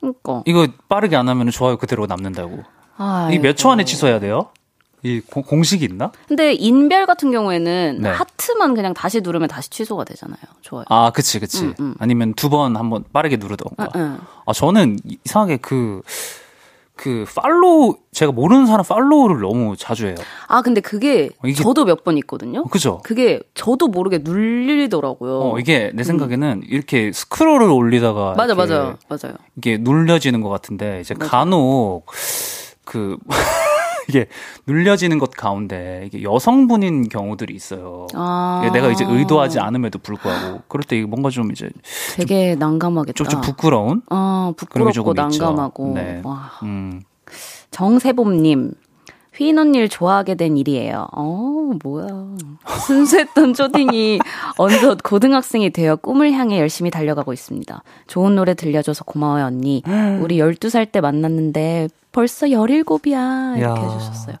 그니까. 0.00 0.42
이거 0.46 0.66
빠르게 0.88 1.16
안 1.16 1.28
하면 1.28 1.50
좋아요 1.50 1.76
그대로 1.76 2.06
남는다고. 2.06 2.62
아, 2.96 3.28
이게 3.30 3.38
몇초 3.40 3.70
안에 3.70 3.84
취소해야 3.84 4.18
돼요? 4.20 4.48
이 5.04 5.20
고- 5.20 5.42
공식이 5.42 5.84
있나? 5.84 6.10
근데 6.26 6.52
인별 6.54 7.06
같은 7.06 7.30
경우에는 7.30 7.98
네. 8.02 8.08
하트만 8.10 8.74
그냥 8.74 8.94
다시 8.94 9.20
누르면 9.20 9.46
다시 9.48 9.70
취소가 9.70 10.02
되잖아요. 10.04 10.38
좋아요. 10.60 10.84
아, 10.88 11.10
그치, 11.10 11.38
그치. 11.38 11.62
음, 11.64 11.74
음. 11.78 11.94
아니면 12.00 12.34
두 12.34 12.48
번 12.48 12.76
한번 12.76 13.04
빠르게 13.12 13.36
누르던가. 13.36 13.88
응, 13.94 14.00
응. 14.00 14.18
아, 14.44 14.52
저는 14.52 14.98
이상하게 15.24 15.58
그, 15.58 16.02
그, 16.98 17.24
팔로우, 17.36 17.94
제가 18.12 18.32
모르는 18.32 18.66
사람 18.66 18.84
팔로우를 18.84 19.40
너무 19.40 19.76
자주 19.76 20.06
해요. 20.08 20.16
아, 20.48 20.62
근데 20.62 20.80
그게, 20.80 21.30
이게- 21.44 21.62
저도 21.62 21.84
몇 21.84 22.02
번 22.04 22.18
있거든요. 22.18 22.64
그죠? 22.64 23.00
그게 23.04 23.40
저도 23.54 23.86
모르게 23.86 24.18
눌리더라고요. 24.18 25.40
어, 25.40 25.58
이게 25.60 25.92
내 25.94 26.02
생각에는 26.02 26.62
이렇게 26.68 27.12
스크롤을 27.12 27.70
올리다가. 27.70 28.32
음. 28.32 28.36
맞아, 28.36 28.54
맞아, 28.56 28.96
맞아요. 29.08 29.36
이게 29.56 29.78
눌려지는 29.78 30.40
것 30.40 30.48
같은데, 30.48 31.00
이제 31.00 31.14
간혹, 31.14 32.06
그, 32.84 33.16
이게 34.08 34.26
눌려지는 34.66 35.18
것 35.18 35.30
가운데, 35.30 36.04
이게 36.06 36.22
여성분인 36.22 37.08
경우들이 37.08 37.54
있어요. 37.54 38.06
아. 38.14 38.68
내가 38.72 38.90
이제 38.90 39.04
의도하지 39.06 39.60
않음에도 39.60 39.98
불구하고, 39.98 40.62
그럴 40.68 40.82
때 40.82 40.96
이게 40.96 41.06
뭔가 41.06 41.30
좀 41.30 41.52
이제, 41.52 41.68
되게 42.16 42.54
난감하겠다. 42.54 43.12
좀, 43.12 43.28
좀 43.28 43.40
부끄러운? 43.40 44.02
게 44.08 44.54
부끄럽고. 44.56 45.12
난감하고. 45.14 45.92
네. 45.94 46.20
와. 46.24 46.50
음. 46.62 47.02
정세봄님, 47.70 48.72
휘인 49.38 49.56
언니를 49.56 49.88
좋아하게 49.88 50.34
된 50.34 50.56
일이에요. 50.56 51.06
어, 51.12 51.70
뭐야. 51.84 52.08
순수했던 52.86 53.54
초딩이 53.54 54.18
어느덧 54.58 54.98
고등학생이 55.04 55.70
되어 55.70 55.94
꿈을 55.94 56.32
향해 56.32 56.58
열심히 56.58 56.90
달려가고 56.90 57.32
있습니다. 57.32 57.82
좋은 58.08 58.34
노래 58.34 58.54
들려줘서 58.54 59.04
고마워요, 59.04 59.44
언니. 59.44 59.82
우리 60.20 60.38
12살 60.38 60.90
때 60.90 61.00
만났는데 61.00 61.88
벌써 62.18 62.48
17이야. 62.48 63.56
이렇게 63.58 63.80
야. 63.80 63.90
해주셨어요. 63.92 64.36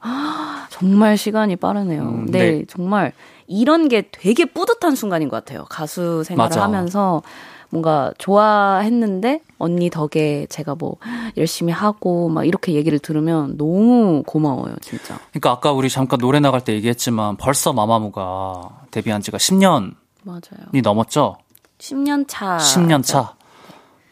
정말 0.68 1.16
시간이 1.16 1.54
빠르네요. 1.54 2.02
음, 2.02 2.26
네, 2.26 2.38
네. 2.58 2.64
정말 2.66 3.12
이런 3.46 3.88
게 3.88 4.08
되게 4.10 4.46
뿌듯한 4.46 4.96
순간인 4.96 5.28
것 5.28 5.36
같아요. 5.36 5.64
가수 5.70 6.24
생활을 6.24 6.48
맞아. 6.48 6.64
하면서 6.64 7.22
뭔가 7.70 8.12
좋아했는데 8.18 9.42
언니 9.58 9.90
덕에 9.90 10.46
제가 10.50 10.74
뭐 10.74 10.96
열심히 11.36 11.72
하고 11.72 12.28
막 12.28 12.44
이렇게 12.44 12.72
얘기를 12.72 12.98
들으면 12.98 13.56
너무 13.56 14.24
고마워요, 14.26 14.74
진짜. 14.80 15.16
그러니까 15.30 15.52
아까 15.52 15.70
우리 15.70 15.88
잠깐 15.88 16.18
노래 16.18 16.40
나갈 16.40 16.62
때 16.64 16.72
얘기했지만 16.74 17.36
벌써 17.36 17.72
마마무가 17.72 18.70
데뷔한 18.90 19.22
지가 19.22 19.38
10년이 19.38 19.94
맞아요. 20.24 20.82
넘었죠? 20.82 21.36
10년 21.78 22.24
차. 22.26 22.56
10년 22.56 23.04
차. 23.04 23.34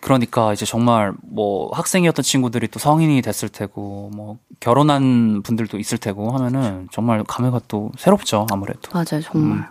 그러니까 0.07 0.53
이제 0.53 0.65
정말 0.65 1.13
뭐 1.21 1.69
학생이었던 1.75 2.23
친구들이 2.23 2.69
또 2.69 2.79
성인이 2.79 3.21
됐을 3.23 3.49
테고 3.49 4.13
뭐 4.15 4.39
결혼한 4.61 5.43
분들도 5.43 5.79
있을 5.79 5.99
테고 5.99 6.31
하면은 6.31 6.87
정말 6.93 7.25
감회가 7.25 7.63
또 7.67 7.91
새롭죠 7.99 8.47
아무래도 8.53 8.89
맞아요, 8.93 9.21
정말. 9.21 9.69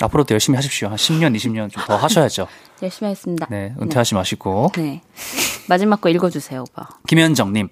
앞으로도 0.00 0.34
열심히 0.34 0.56
하십시오 0.56 0.88
한 0.88 0.96
10년 0.96 1.34
20년 1.36 1.70
좀 1.70 1.82
더 1.86 1.96
하셔야죠 1.96 2.46
열심히 2.82 3.08
하겠습니다. 3.08 3.46
네 3.48 3.74
은퇴하지 3.80 4.14
마시고 4.14 4.70
네. 4.76 5.00
마지막 5.68 6.00
거 6.00 6.08
읽어주세요, 6.10 6.60
오빠. 6.68 6.88
김현정님 7.08 7.68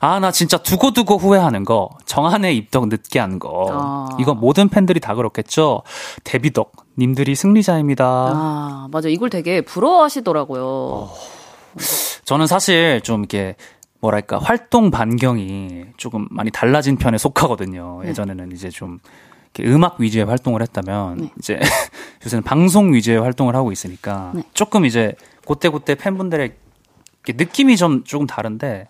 아 0.00 0.18
나 0.18 0.32
진짜 0.32 0.56
두고두고 0.58 1.16
후회하는 1.18 1.64
거 1.64 1.88
정한의 2.06 2.56
입덕 2.56 2.88
늦게 2.88 3.18
한 3.20 3.38
거 3.38 3.68
아. 3.70 4.08
이거 4.18 4.34
모든 4.34 4.68
팬들이 4.68 4.98
다 5.00 5.14
그렇겠죠 5.14 5.82
데뷔덕 6.24 6.72
님들이 6.98 7.34
승리자입니다 7.34 8.04
아, 8.04 8.88
맞아. 8.90 9.08
이걸 9.08 9.30
되게 9.30 9.60
부러워하시더라고요. 9.62 11.10
저는 12.24 12.46
사실 12.46 13.00
좀 13.02 13.20
이렇게 13.20 13.56
뭐랄까 14.00 14.38
활동 14.38 14.90
반경이 14.90 15.84
조금 15.96 16.26
많이 16.30 16.50
달라진 16.50 16.96
편에 16.96 17.18
속하거든요. 17.18 18.00
예전에는 18.06 18.52
이제 18.52 18.68
좀 18.70 18.98
음악 19.60 19.96
위주의 20.00 20.24
활동을 20.24 20.62
했다면 20.62 21.16
네. 21.16 21.30
이제 21.38 21.58
요새는 22.24 22.42
방송 22.44 22.92
위주의 22.94 23.18
활동을 23.20 23.56
하고 23.56 23.72
있으니까 23.72 24.30
네. 24.34 24.42
조금 24.54 24.84
이제 24.86 25.14
그때그때 25.46 25.94
팬분들의 25.96 26.54
느낌이 27.28 27.76
좀 27.76 28.04
조금 28.04 28.26
다른데 28.26 28.88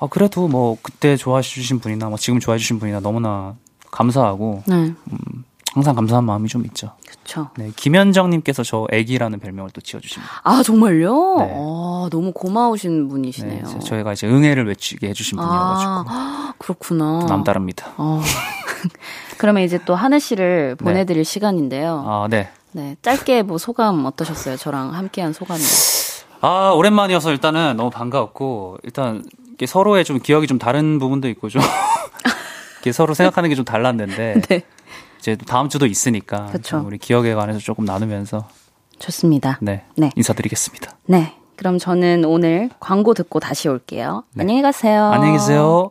아 0.00 0.06
그래도 0.06 0.46
뭐 0.48 0.78
그때 0.80 1.16
좋아해 1.16 1.42
주신 1.42 1.80
분이나 1.80 2.08
뭐 2.08 2.16
지금 2.16 2.38
좋아해 2.38 2.58
주신 2.58 2.78
분이나 2.78 3.00
너무나 3.00 3.56
감사하고 3.90 4.62
네. 4.66 4.94
항상 5.74 5.94
감사한 5.94 6.24
마음이 6.24 6.48
좀 6.48 6.64
있죠. 6.66 6.92
그쵸. 7.06 7.50
네, 7.56 7.70
김현정님께서 7.76 8.62
저 8.62 8.86
애기라는 8.90 9.38
별명을 9.38 9.70
또 9.72 9.80
지어주십니다. 9.82 10.40
아, 10.42 10.62
정말요? 10.62 11.36
네. 11.40 11.52
아, 11.54 12.08
너무 12.10 12.32
고마우신 12.32 13.02
네, 13.04 13.08
분이시네요. 13.08 13.64
저- 13.66 13.78
저희가 13.80 14.14
이제 14.14 14.26
응애를 14.26 14.66
외치게 14.66 15.08
해주신 15.08 15.36
분이어가지고 15.36 15.90
아, 16.08 16.54
그렇구나. 16.58 17.26
남다릅니다. 17.28 17.92
어. 17.98 18.20
그러면 19.38 19.62
이제 19.62 19.78
또 19.84 19.94
하늘 19.94 20.20
씨를 20.20 20.76
보내드릴 20.76 21.24
시간인데요. 21.24 22.04
아, 22.06 22.26
네. 22.30 22.48
네, 22.72 22.96
짧게 23.02 23.42
뭐 23.42 23.58
소감 23.58 24.04
어떠셨어요? 24.04 24.56
저랑 24.56 24.94
함께한 24.94 25.32
소감이. 25.32 25.60
아, 26.40 26.70
오랜만이어서 26.76 27.32
일단은 27.32 27.76
너무 27.76 27.90
반가웠고, 27.90 28.78
일단, 28.84 29.24
서로의 29.66 30.04
좀 30.04 30.18
기억이 30.20 30.46
좀 30.46 30.58
다른 30.58 30.98
부분도 30.98 31.28
있고, 31.30 31.48
좀, 31.48 31.60
이게 32.80 32.92
서로 32.92 33.14
생각하는 33.14 33.48
게 33.50 33.56
좀 33.56 33.64
달랐는데, 33.64 34.40
네, 34.48 34.62
이제 35.18 35.34
또 35.34 35.44
다음 35.46 35.68
주도 35.68 35.86
있으니까, 35.86 36.46
그쵸. 36.46 36.78
좀 36.78 36.86
우리 36.86 36.98
기억에 36.98 37.34
관해서 37.34 37.58
조금 37.58 37.84
나누면서, 37.84 38.46
좋습니다. 39.00 39.58
네. 39.62 39.84
네. 39.96 40.10
인사드리겠습니다. 40.14 40.92
네, 41.06 41.34
그럼 41.56 41.78
저는 41.78 42.24
오늘 42.24 42.70
광고 42.78 43.14
듣고 43.14 43.40
다시 43.40 43.68
올게요. 43.68 44.22
네. 44.34 44.42
안녕히 44.42 44.62
가세요. 44.62 45.06
안녕히 45.06 45.32
계세요. 45.32 45.90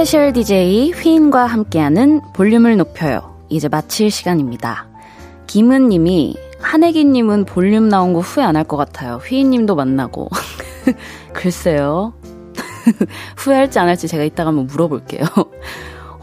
스페셜 0.00 0.32
DJ 0.32 0.92
휘인과 0.92 1.44
함께하는 1.44 2.22
볼륨을 2.32 2.78
높여요. 2.78 3.36
이제 3.50 3.68
마칠 3.68 4.10
시간입니다. 4.10 4.88
김은님이 5.46 6.36
한해님은 6.58 7.44
볼륨 7.44 7.90
나온 7.90 8.14
거 8.14 8.20
후회 8.20 8.42
안 8.42 8.56
할 8.56 8.64
것 8.64 8.78
같아요. 8.78 9.16
휘인님도 9.16 9.74
만나고. 9.74 10.30
글쎄요. 11.34 12.14
후회할지 13.36 13.78
안 13.78 13.88
할지 13.88 14.08
제가 14.08 14.24
이따가 14.24 14.48
한번 14.48 14.68
물어볼게요. 14.68 15.22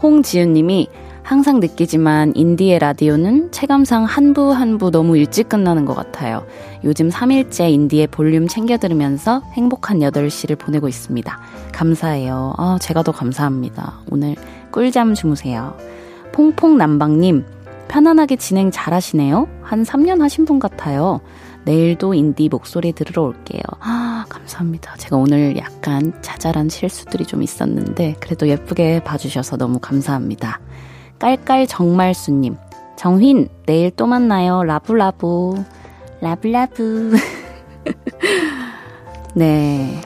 홍지은님이 0.02 0.88
항상 1.28 1.60
느끼지만 1.60 2.32
인디의 2.34 2.78
라디오는 2.78 3.52
체감상 3.52 4.04
한 4.04 4.32
부 4.32 4.50
한 4.54 4.78
부 4.78 4.90
너무 4.90 5.14
일찍 5.18 5.50
끝나는 5.50 5.84
것 5.84 5.92
같아요. 5.94 6.46
요즘 6.84 7.10
3일째 7.10 7.70
인디의 7.70 8.06
볼륨 8.06 8.48
챙겨 8.48 8.78
들으면서 8.78 9.42
행복한 9.52 9.98
8시를 9.98 10.58
보내고 10.58 10.88
있습니다. 10.88 11.38
감사해요. 11.72 12.54
아, 12.56 12.78
제가 12.80 13.02
더 13.02 13.12
감사합니다. 13.12 13.98
오늘 14.10 14.36
꿀잠 14.72 15.12
주무세요. 15.12 15.76
퐁퐁남방님, 16.32 17.44
편안하게 17.88 18.36
진행 18.36 18.70
잘 18.70 18.94
하시네요. 18.94 19.48
한 19.60 19.82
3년 19.82 20.20
하신 20.20 20.46
분 20.46 20.58
같아요. 20.58 21.20
내일도 21.64 22.14
인디 22.14 22.48
목소리 22.48 22.92
들으러 22.92 23.24
올게요. 23.24 23.60
아, 23.80 24.24
감사합니다. 24.30 24.96
제가 24.96 25.16
오늘 25.18 25.58
약간 25.58 26.14
자잘한 26.22 26.70
실수들이 26.70 27.26
좀 27.26 27.42
있었는데, 27.42 28.16
그래도 28.18 28.48
예쁘게 28.48 29.04
봐주셔서 29.04 29.58
너무 29.58 29.78
감사합니다. 29.78 30.60
깔깔 31.18 31.66
정말수님, 31.66 32.56
정휘인, 32.96 33.48
내일 33.66 33.90
또 33.90 34.06
만나요. 34.06 34.64
love 34.64 35.04
love. 35.04 35.54
love 36.20 36.63
love. 36.63 37.16
네. 39.34 40.00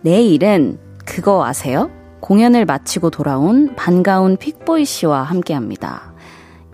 내일은 0.00 0.78
그거 1.04 1.44
아세요? 1.44 1.90
공연을 2.20 2.64
마치고 2.64 3.10
돌아온 3.10 3.74
반가운 3.76 4.36
픽보이 4.36 4.84
씨와 4.84 5.22
함께 5.22 5.54
합니다. 5.54 6.12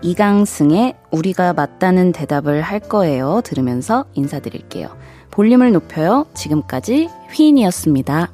이강승의 0.01 0.95
우리가 1.11 1.53
맞다는 1.53 2.11
대답을 2.11 2.61
할 2.61 2.79
거예요. 2.79 3.41
들으면서 3.43 4.05
인사드릴게요. 4.13 4.89
볼륨을 5.31 5.71
높여요. 5.71 6.25
지금까지 6.33 7.09
휘인이었습니다. 7.31 8.31